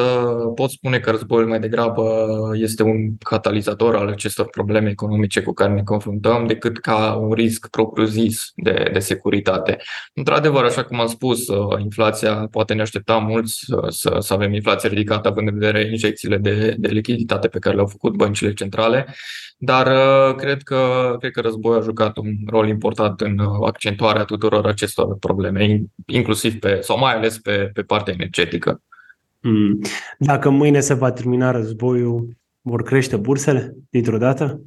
pot 0.55 0.71
spune 0.71 0.99
că 0.99 1.11
războiul 1.11 1.49
mai 1.49 1.61
degrabă 1.61 2.27
este 2.55 2.83
un 2.83 3.17
catalizator 3.17 3.97
al 3.97 4.09
acestor 4.09 4.49
probleme 4.49 4.91
economice 4.91 5.43
cu 5.43 5.53
care 5.53 5.73
ne 5.73 5.83
confruntăm 5.83 6.47
decât 6.47 6.79
ca 6.79 7.15
un 7.15 7.33
risc 7.33 7.69
propriu-zis 7.71 8.53
de, 8.55 8.91
de 8.93 8.99
securitate. 8.99 9.77
Într-adevăr, 10.15 10.65
așa 10.65 10.85
cum 10.85 11.01
am 11.01 11.07
spus, 11.07 11.49
uh, 11.49 11.81
inflația 11.83 12.49
poate 12.51 12.75
ne 12.75 12.81
aștepta 12.81 13.17
mulți 13.17 13.65
să, 13.89 14.17
să 14.19 14.33
avem 14.33 14.55
inflație 14.55 14.89
ridicată 14.89 15.29
având 15.29 15.49
în 15.49 15.59
vedere 15.59 15.89
injecțiile 15.91 16.37
de, 16.37 16.75
de 16.79 16.89
lichiditate 16.89 17.49
pe 17.49 17.59
care 17.59 17.75
le-au 17.75 17.87
făcut 17.87 18.17
băncile 18.17 18.53
centrale 18.53 19.07
dar 19.61 19.87
uh, 19.87 20.35
cred 20.35 20.63
că, 20.63 21.15
cred 21.19 21.33
că 21.33 21.41
războiul 21.41 21.81
a 21.81 21.85
jucat 21.85 22.17
un 22.17 22.37
rol 22.47 22.69
important 22.69 23.21
în 23.21 23.39
uh, 23.39 23.67
accentuarea 23.67 24.25
tuturor 24.25 24.67
acestor 24.67 25.17
probleme, 25.19 25.83
inclusiv 26.07 26.59
pe, 26.59 26.79
sau 26.81 26.99
mai 26.99 27.15
ales 27.15 27.39
pe, 27.39 27.48
pe 27.73 27.83
partea 27.83 28.13
energetică. 28.13 28.83
Hmm. 29.41 29.81
Dacă 30.19 30.51
mâine 30.51 30.81
se 30.81 30.95
va 30.95 31.13
termina 31.13 31.51
războiul, 31.51 32.37
vor 32.61 32.83
crește 32.83 33.17
bursele 33.17 33.75
dintr-o 33.91 34.19
dată? 34.19 34.61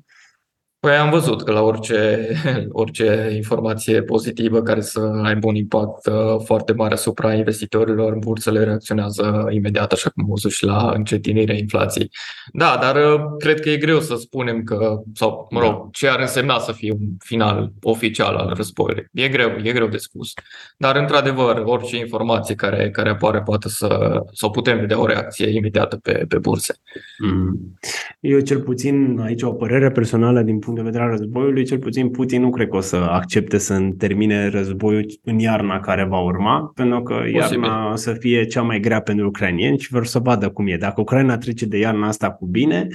Păi 0.82 0.96
am 0.96 1.10
văzut 1.10 1.44
că 1.44 1.52
la 1.52 1.62
orice, 1.62 2.28
orice 2.82 3.32
informație 3.36 4.02
pozitivă 4.04 4.62
care 4.62 4.82
să 4.82 5.00
aibă 5.24 5.48
un 5.48 5.56
impact 5.56 6.06
uh, 6.06 6.42
foarte 6.44 6.74
mare 6.74 6.94
asupra 6.94 7.34
investitorilor, 7.34 8.18
bursele 8.18 8.64
reacționează 8.64 9.48
imediat, 9.50 9.92
așa 9.92 10.10
cum 10.10 10.24
am 10.24 10.30
văzut 10.30 10.52
și 10.52 10.66
la 10.66 10.92
încetinirea 10.96 11.56
inflației. 11.56 12.12
Da, 12.54 12.78
dar 12.82 12.96
uh, 12.96 13.22
cred 13.38 13.60
că 13.60 13.70
e 13.70 13.78
greu 13.78 14.00
să 14.00 14.16
spunem 14.16 14.64
că, 14.64 15.02
sau 15.14 15.48
mă 15.50 15.60
rog, 15.60 15.92
ce 15.92 16.08
ar 16.08 16.20
însemna 16.20 16.60
să 16.60 16.72
fie 16.72 16.92
un 16.92 17.08
final 17.20 17.72
oficial 17.82 18.36
al 18.36 18.54
războiului. 18.56 19.06
E 19.12 19.28
greu, 19.28 19.50
e 19.64 19.72
greu 19.72 19.88
de 19.88 19.98
spus. 19.98 20.34
Dar, 20.78 20.96
într-adevăr, 20.96 21.62
orice 21.66 21.98
informație 21.98 22.56
care, 22.56 22.90
care 22.90 23.10
apare 23.10 23.42
poate 23.42 23.70
să, 23.70 24.20
sau 24.34 24.52
putem 24.52 24.80
vedea 24.80 25.00
o 25.00 25.06
reacție 25.06 25.56
imediată 25.56 25.96
pe, 25.96 26.26
pe 26.28 26.38
burse. 26.38 26.76
Mm. 27.18 27.78
Eu 28.20 28.40
cel 28.40 28.62
puțin 28.62 29.20
aici 29.24 29.42
o 29.42 29.54
părere 29.54 29.92
personală 29.92 30.42
din 30.42 30.60
punct 30.60 30.70
punct 30.74 30.91
de 30.91 30.97
vedere 30.97 31.03
al 31.03 31.17
războiului, 31.17 31.65
cel 31.65 31.80
puțin 31.80 32.09
Putin 32.09 32.41
nu 32.41 32.49
cred 32.49 32.67
că 32.67 32.76
o 32.76 32.82
să 32.82 32.95
accepte 32.95 33.57
să 33.57 33.89
termine 33.97 34.49
războiul 34.49 35.05
în 35.24 35.39
iarna 35.39 35.80
care 35.80 36.03
va 36.03 36.19
urma, 36.19 36.72
pentru 36.76 37.01
că 37.01 37.13
Posibil. 37.13 37.36
iarna 37.36 37.91
o 37.91 37.95
să 37.95 38.13
fie 38.13 38.45
cea 38.45 38.61
mai 38.61 38.80
grea 38.80 39.01
pentru 39.01 39.28
ucrainieni 39.28 39.80
și 39.80 39.91
vor 39.91 40.05
să 40.05 40.19
vadă 40.19 40.49
cum 40.49 40.67
e. 40.67 40.78
Dacă 40.78 41.01
Ucraina 41.01 41.38
trece 41.38 41.65
de 41.65 41.78
iarna 41.78 42.07
asta 42.07 42.32
cu 42.32 42.45
bine, 42.45 42.88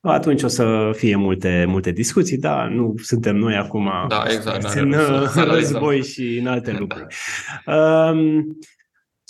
atunci 0.00 0.42
o 0.42 0.48
să 0.48 0.90
fie 0.92 1.16
multe, 1.16 1.64
multe 1.68 1.90
discuții, 1.90 2.38
dar 2.38 2.68
nu 2.68 2.94
suntem 3.02 3.36
noi 3.36 3.54
acum 3.54 3.90
da, 4.08 4.22
exact, 4.34 4.74
în 4.74 4.94
război 5.54 6.02
și 6.02 6.38
în 6.40 6.46
alte 6.46 6.76
lucruri. 6.78 7.06
Da. 7.64 8.10
Um, 8.10 8.58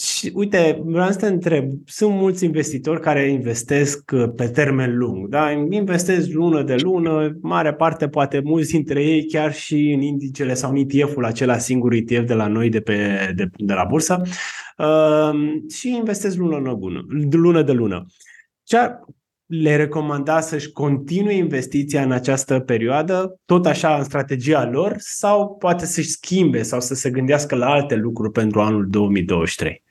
și 0.00 0.30
uite, 0.34 0.82
vreau 0.84 1.10
să 1.10 1.18
te 1.18 1.26
întreb, 1.26 1.72
sunt 1.84 2.12
mulți 2.14 2.44
investitori 2.44 3.00
care 3.00 3.28
investesc 3.28 4.10
uh, 4.14 4.30
pe 4.36 4.48
termen 4.48 4.96
lung, 4.96 5.28
da? 5.28 5.50
Investesc 5.50 6.32
lună 6.32 6.62
de 6.62 6.74
lună, 6.74 7.36
mare 7.40 7.74
parte, 7.74 8.08
poate 8.08 8.40
mulți 8.44 8.70
dintre 8.70 9.04
ei 9.04 9.26
chiar 9.26 9.54
și 9.54 9.92
în 9.94 10.00
indicele 10.00 10.54
sau 10.54 10.70
în 10.70 10.76
ETF-ul 10.76 11.24
acela 11.24 11.58
singur 11.58 11.92
ETF 11.92 12.26
de 12.26 12.34
la 12.34 12.46
noi 12.46 12.68
de, 12.68 12.80
pe, 12.80 13.32
de, 13.36 13.48
de 13.56 13.72
la 13.72 13.84
bursă 13.84 14.22
uh, 14.78 15.30
și 15.70 15.96
investesc 15.96 16.36
lună, 16.36 16.56
lună, 16.56 17.06
lună 17.30 17.62
de 17.62 17.72
lună. 17.72 18.06
Ce 18.62 18.78
le 19.46 19.76
recomanda 19.76 20.40
să-și 20.40 20.72
continue 20.72 21.34
investiția 21.34 22.02
în 22.02 22.12
această 22.12 22.60
perioadă, 22.60 23.40
tot 23.44 23.66
așa 23.66 23.96
în 23.96 24.04
strategia 24.04 24.68
lor, 24.70 24.94
sau 24.98 25.56
poate 25.56 25.86
să-și 25.86 26.10
schimbe 26.10 26.62
sau 26.62 26.80
să 26.80 26.94
se 26.94 27.10
gândească 27.10 27.54
la 27.54 27.70
alte 27.70 27.94
lucruri 27.94 28.32
pentru 28.32 28.60
anul 28.60 28.86
2023? 28.88 29.88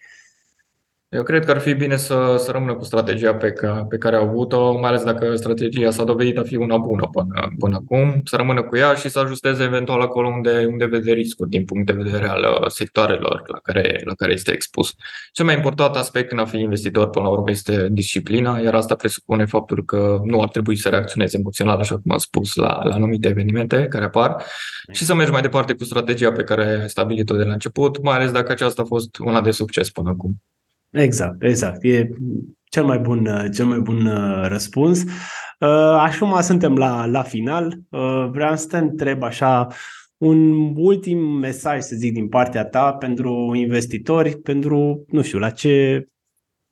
Eu 1.12 1.24
cred 1.24 1.46
că 1.46 1.52
ar 1.52 1.60
fi 1.60 1.74
bine 1.74 1.96
să, 1.96 2.36
să 2.40 2.52
rămână 2.52 2.76
cu 2.76 2.84
strategia 2.84 3.36
pe, 3.36 3.52
ca, 3.52 3.86
pe 3.90 3.98
care 3.98 4.16
au 4.16 4.28
avut-o, 4.28 4.80
mai 4.80 4.90
ales 4.90 5.04
dacă 5.04 5.36
strategia 5.36 5.92
s-a 5.92 6.04
dovedit 6.04 6.38
a 6.38 6.44
fi 6.44 6.56
una 6.56 6.78
bună 6.78 7.10
până, 7.12 7.54
până 7.60 7.76
acum, 7.76 8.22
să 8.24 8.36
rămână 8.36 8.64
cu 8.64 8.76
ea 8.76 8.94
și 8.94 9.10
să 9.10 9.20
ajusteze 9.20 9.64
eventual 9.64 10.02
acolo 10.02 10.28
unde, 10.28 10.66
unde 10.72 10.86
vede 10.86 11.12
riscuri 11.12 11.50
din 11.50 11.66
punct 11.66 11.86
de 11.86 11.94
vedere 11.94 12.28
al 12.28 12.42
uh, 12.62 12.68
sectoarelor 12.68 13.44
la 13.48 13.60
care, 13.64 14.02
la 14.06 14.14
care 14.14 14.34
este 14.34 14.52
expus. 14.52 14.96
Cel 15.32 15.46
mai 15.46 15.56
important 15.56 15.96
aspect 15.96 16.32
în 16.32 16.40
a 16.40 16.46
fi 16.46 16.58
investitor 16.58 17.10
până 17.10 17.26
la 17.26 17.32
urmă 17.32 17.50
este 17.50 17.88
disciplina, 17.92 18.60
iar 18.60 18.76
asta 18.76 18.96
presupune 18.96 19.46
faptul 19.46 19.86
că 19.86 20.20
nu 20.24 20.42
ar 20.42 20.50
trebui 20.50 20.76
să 20.76 20.90
reacționezi 20.90 21.36
emoțional, 21.36 21.80
așa 21.80 21.98
cum 21.98 22.12
am 22.12 22.18
spus, 22.18 22.56
la, 22.56 22.84
la 22.84 22.94
anumite 22.94 23.28
evenimente 23.28 23.88
care 23.88 24.04
apar 24.04 24.44
și 24.92 25.06
să 25.06 25.16
mergi 25.16 25.32
mai 25.32 25.42
departe 25.42 25.74
cu 25.74 25.84
strategia 25.84 26.32
pe 26.32 26.44
care 26.44 26.80
ai 26.82 26.90
stabilit-o 26.90 27.36
de 27.36 27.44
la 27.44 27.54
început, 27.54 28.02
mai 28.04 28.16
ales 28.16 28.32
dacă 28.32 28.52
aceasta 28.52 28.82
a 28.82 28.86
fost 28.86 29.18
una 29.18 29.42
de 29.42 29.52
succes 29.52 29.90
până 29.90 30.10
acum. 30.10 30.42
Exact, 30.92 31.44
exact. 31.44 31.84
E 31.84 32.10
cel 32.64 32.84
mai 32.84 33.00
bun, 33.00 33.50
cel 33.54 33.66
mai 33.66 33.80
bun 33.80 34.06
uh, 34.06 34.48
răspuns. 34.48 35.04
Uh, 35.60 35.68
Acum 35.98 36.42
suntem 36.42 36.76
la, 36.76 37.06
la 37.06 37.24
final. 37.24 37.80
Uh, 37.90 38.30
vreau 38.32 38.56
să 38.56 38.68
te 38.68 38.78
întreb 38.78 39.24
așa 39.24 39.68
un 40.18 40.74
ultim 40.76 41.18
mesaj, 41.20 41.82
să 41.82 41.96
zic, 41.96 42.14
din 42.14 42.28
partea 42.28 42.66
ta 42.66 42.94
pentru 42.94 43.52
investitori, 43.56 44.38
pentru, 44.42 45.06
nu 45.08 45.22
știu, 45.22 45.40
la 45.40 45.50
ce, 45.50 46.08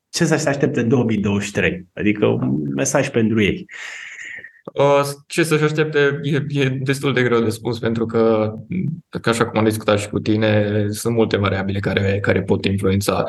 ce 0.09 0.25
să 0.25 0.35
se 0.35 0.49
aștepte 0.49 0.79
în 0.79 0.87
2023? 0.87 1.87
Adică 1.93 2.25
un 2.25 2.73
mesaj 2.75 3.09
pentru 3.09 3.41
ei. 3.41 3.65
Ce 5.27 5.43
să-și 5.43 5.63
aștepte 5.63 6.19
e, 6.23 6.45
e 6.47 6.69
destul 6.69 7.13
de 7.13 7.23
greu 7.23 7.39
de 7.41 7.49
spus 7.49 7.79
pentru 7.79 8.05
că, 8.05 8.53
că, 9.21 9.29
așa 9.29 9.45
cum 9.45 9.59
am 9.59 9.65
discutat 9.65 9.99
și 9.99 10.09
cu 10.09 10.19
tine, 10.19 10.85
sunt 10.89 11.15
multe 11.15 11.37
variabile 11.37 11.79
care, 11.79 12.19
care 12.21 12.41
pot 12.41 12.65
influența. 12.65 13.23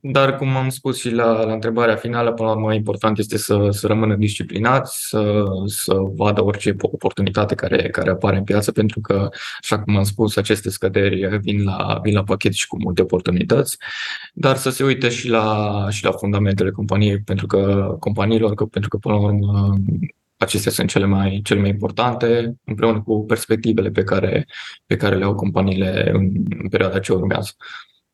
Dar, 0.00 0.36
cum 0.36 0.56
am 0.56 0.68
spus 0.68 0.98
și 0.98 1.10
la, 1.10 1.44
la 1.44 1.52
întrebarea 1.52 1.96
finală, 1.96 2.32
până 2.32 2.48
la 2.48 2.54
urmă, 2.54 2.74
important 2.74 3.18
este 3.18 3.38
să, 3.38 3.68
să 3.70 3.86
rămână 3.86 4.14
disciplinați, 4.14 5.08
să, 5.08 5.44
să 5.66 5.94
vadă 5.94 6.44
orice 6.44 6.76
oportunitate 6.80 7.54
care, 7.54 7.88
care 7.88 8.10
apare 8.10 8.36
în 8.36 8.44
piață, 8.44 8.72
pentru 8.72 9.00
că, 9.00 9.28
așa 9.60 9.78
cum 9.78 9.96
am 9.96 10.02
spus, 10.02 10.36
aceste 10.36 10.70
scăderi 10.70 11.38
vin 11.40 11.64
la, 11.64 11.98
vin 12.02 12.14
la 12.14 12.22
pachet 12.22 12.52
și 12.52 12.66
cu 12.66 12.76
multe 12.82 13.02
oportunități, 13.02 13.76
dar 14.34 14.56
să 14.56 14.70
se 14.70 14.84
uite 14.84 15.08
și 15.08 15.28
la, 15.28 15.86
și 15.90 16.04
la 16.04 16.10
fundamentele 16.10 16.70
companiei, 16.70 17.20
pentru 17.20 17.46
că 17.46 17.90
companiilor, 18.00 18.54
că, 18.54 18.64
pentru 18.64 18.88
că, 18.88 18.96
până 18.96 19.14
la 19.14 19.20
urmă, 19.20 19.74
acestea 20.36 20.72
sunt 20.72 20.88
cele 20.88 21.04
mai, 21.04 21.40
cele 21.44 21.60
mai 21.60 21.68
importante, 21.68 22.56
împreună 22.64 23.02
cu 23.02 23.24
perspectivele 23.24 23.90
pe 23.90 24.02
care, 24.02 24.46
pe 24.86 24.96
care 24.96 25.16
le 25.16 25.24
au 25.24 25.34
companiile 25.34 26.10
în, 26.12 26.30
în 26.58 26.68
perioada 26.68 26.98
ce 26.98 27.12
urmează. 27.12 27.50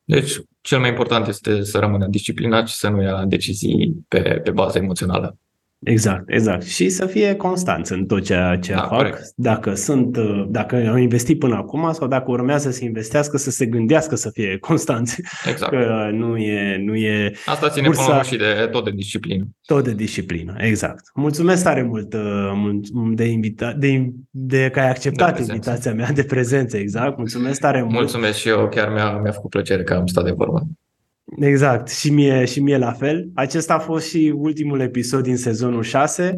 Deci, 0.04 0.40
cel 0.60 0.78
mai 0.78 0.88
important 0.88 1.26
este 1.26 1.64
să 1.64 1.78
rămână 1.78 2.06
disciplinat 2.06 2.68
și 2.68 2.74
să 2.74 2.88
nu 2.88 3.02
ia 3.02 3.24
decizii 3.24 4.04
pe, 4.08 4.20
pe 4.44 4.50
bază 4.50 4.78
emoțională. 4.78 5.38
Exact, 5.84 6.24
exact. 6.26 6.62
Și 6.62 6.88
să 6.88 7.06
fie 7.06 7.34
constant 7.34 7.86
în 7.86 8.06
tot 8.06 8.24
ceea 8.24 8.58
ce 8.58 8.72
da, 8.72 8.78
fac. 8.78 8.96
Corect. 8.96 9.32
Dacă 9.36 9.74
sunt, 9.74 10.18
dacă 10.48 10.88
au 10.88 10.96
investit 10.96 11.38
până 11.38 11.54
acum 11.54 11.92
sau 11.92 12.08
dacă 12.08 12.30
urmează 12.30 12.70
să 12.70 12.84
investească, 12.84 13.36
să 13.36 13.50
se 13.50 13.66
gândească 13.66 14.14
să 14.14 14.30
fie 14.30 14.58
constanți. 14.68 15.22
Exact. 15.48 15.72
Că 15.72 16.10
nu 16.12 16.36
e, 16.36 16.76
nu 16.84 16.94
e 16.94 17.32
Asta 17.46 17.68
ține 17.68 17.86
bursa... 17.86 18.06
până 18.06 18.22
și 18.22 18.36
de 18.36 18.68
tot 18.70 18.84
de 18.84 18.90
disciplină. 18.90 19.48
Tot 19.66 19.84
de 19.84 19.94
disciplină, 19.94 20.54
exact. 20.58 21.10
Mulțumesc 21.14 21.62
tare 21.62 21.82
mult 21.82 22.14
uh, 22.14 22.80
de, 23.14 23.24
invita- 23.24 23.76
de, 23.76 24.10
de 24.30 24.68
că 24.72 24.80
ai 24.80 24.88
acceptat 24.88 25.36
de 25.36 25.52
invitația 25.52 25.94
mea 25.94 26.12
de 26.12 26.24
prezență, 26.24 26.76
exact. 26.76 27.16
Mulțumesc 27.16 27.60
tare 27.60 27.80
mult. 27.80 27.92
Mulțumesc 27.92 28.38
și 28.38 28.48
eu, 28.48 28.68
chiar 28.68 28.92
mi-a, 28.92 29.18
mi-a 29.22 29.32
făcut 29.32 29.50
plăcere 29.50 29.82
că 29.82 29.94
am 29.94 30.06
stat 30.06 30.24
de 30.24 30.30
vorbă. 30.30 30.66
Exact, 31.36 31.88
și 31.88 32.10
mie, 32.10 32.44
și 32.44 32.60
mie 32.60 32.76
la 32.76 32.92
fel. 32.92 33.30
Acesta 33.34 33.74
a 33.74 33.78
fost 33.78 34.08
și 34.08 34.32
ultimul 34.36 34.80
episod 34.80 35.22
din 35.22 35.36
sezonul 35.36 35.82
6. 35.82 36.36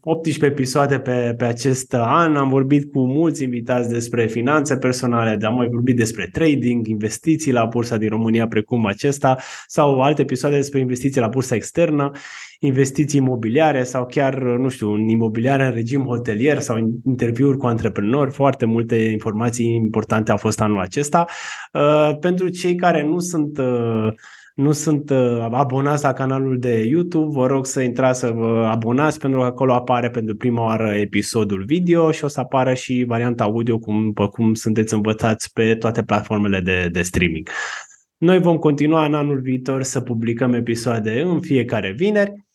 18 0.00 0.44
episoade 0.44 0.98
pe, 0.98 1.34
pe 1.38 1.44
acest 1.44 1.94
an. 1.94 2.36
Am 2.36 2.48
vorbit 2.48 2.92
cu 2.92 3.00
mulți 3.06 3.42
invitați 3.42 3.88
despre 3.88 4.26
finanțe 4.26 4.76
personale, 4.76 5.46
am 5.46 5.54
mai 5.54 5.68
vorbit 5.68 5.96
despre 5.96 6.28
trading, 6.32 6.86
investiții 6.86 7.52
la 7.52 7.64
bursa 7.64 7.96
din 7.96 8.08
România 8.08 8.46
precum 8.46 8.86
acesta 8.86 9.36
sau 9.66 10.02
alte 10.02 10.22
episoade 10.22 10.56
despre 10.56 10.78
investiții 10.78 11.20
la 11.20 11.28
bursa 11.28 11.54
externă, 11.54 12.10
investiții 12.58 13.20
imobiliare 13.20 13.82
sau 13.82 14.06
chiar, 14.06 14.38
nu 14.42 14.68
știu, 14.68 14.92
în 14.92 15.08
imobiliare 15.08 15.66
în 15.66 15.72
regim 15.72 16.04
hotelier 16.04 16.58
sau 16.58 17.00
interviuri 17.06 17.56
cu 17.56 17.66
antreprenori. 17.66 18.30
Foarte 18.30 18.64
multe 18.64 18.96
informații 18.96 19.74
importante 19.74 20.30
au 20.30 20.36
fost 20.36 20.60
anul 20.60 20.80
acesta. 20.80 21.26
Uh, 21.72 22.16
pentru 22.20 22.48
cei 22.48 22.74
care 22.74 23.02
nu 23.02 23.18
sunt 23.18 23.58
uh, 23.58 24.12
nu 24.54 24.72
sunt 24.72 25.10
uh, 25.10 25.46
abonați 25.50 26.02
la 26.02 26.12
canalul 26.12 26.58
de 26.58 26.82
YouTube, 26.82 27.38
vă 27.38 27.46
rog 27.46 27.66
să 27.66 27.80
intrați 27.80 28.18
să 28.18 28.30
vă 28.30 28.68
abonați 28.72 29.18
pentru 29.18 29.40
că 29.40 29.46
acolo 29.46 29.72
apare 29.72 30.10
pentru 30.10 30.36
prima 30.36 30.64
oară 30.64 30.94
episodul 30.94 31.64
video 31.64 32.10
și 32.10 32.24
o 32.24 32.28
să 32.28 32.40
apară 32.40 32.74
și 32.74 33.04
varianta 33.06 33.44
audio 33.44 33.78
cum, 33.78 34.12
cum 34.12 34.54
sunteți 34.54 34.94
învățați 34.94 35.52
pe 35.52 35.74
toate 35.74 36.02
platformele 36.02 36.60
de, 36.60 36.88
de 36.92 37.02
streaming. 37.02 37.48
Noi 38.16 38.38
vom 38.40 38.56
continua 38.56 39.04
în 39.04 39.14
anul 39.14 39.40
viitor 39.40 39.82
să 39.82 40.00
publicăm 40.00 40.52
episoade 40.52 41.20
în 41.20 41.40
fiecare 41.40 41.92
vineri 41.92 42.32
Uh, 42.32 42.53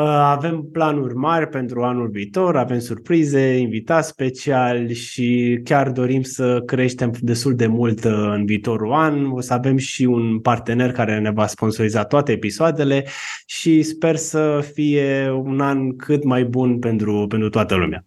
avem 0.00 0.68
planuri 0.72 1.14
mari 1.14 1.48
pentru 1.48 1.82
anul 1.82 2.08
viitor, 2.08 2.56
avem 2.56 2.78
surprize, 2.78 3.56
invitați 3.56 4.08
speciali 4.08 4.94
și 4.94 5.60
chiar 5.64 5.90
dorim 5.90 6.22
să 6.22 6.62
creștem 6.66 7.12
destul 7.20 7.54
de 7.54 7.66
mult 7.66 8.04
uh, 8.04 8.12
în 8.12 8.44
viitorul 8.44 8.92
an. 8.92 9.30
O 9.30 9.40
să 9.40 9.52
avem 9.52 9.76
și 9.76 10.04
un 10.04 10.38
partener 10.38 10.92
care 10.92 11.18
ne 11.18 11.30
va 11.30 11.46
sponsoriza 11.46 12.04
toate 12.04 12.32
episoadele 12.32 13.04
și 13.46 13.82
sper 13.82 14.16
să 14.16 14.68
fie 14.72 15.30
un 15.30 15.60
an 15.60 15.96
cât 15.96 16.24
mai 16.24 16.44
bun 16.44 16.78
pentru, 16.78 17.26
pentru 17.28 17.48
toată 17.48 17.74
lumea. 17.74 18.04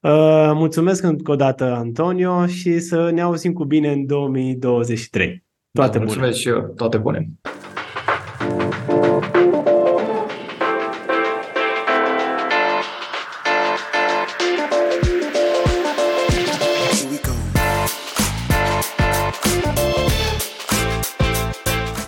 Uh, 0.00 0.50
mulțumesc 0.54 1.02
încă 1.02 1.30
o 1.30 1.36
dată, 1.36 1.64
Antonio, 1.64 2.46
și 2.46 2.78
să 2.78 3.10
ne 3.10 3.20
auzim 3.20 3.52
cu 3.52 3.64
bine 3.64 3.92
în 3.92 4.06
2023. 4.06 5.44
Toate 5.72 5.98
da, 5.98 6.04
mulțumesc 6.04 6.18
bune! 6.18 6.26
Mulțumesc 6.26 6.38
și 6.38 6.48
eu, 6.48 6.74
toate 6.76 6.98
bune! 6.98 7.28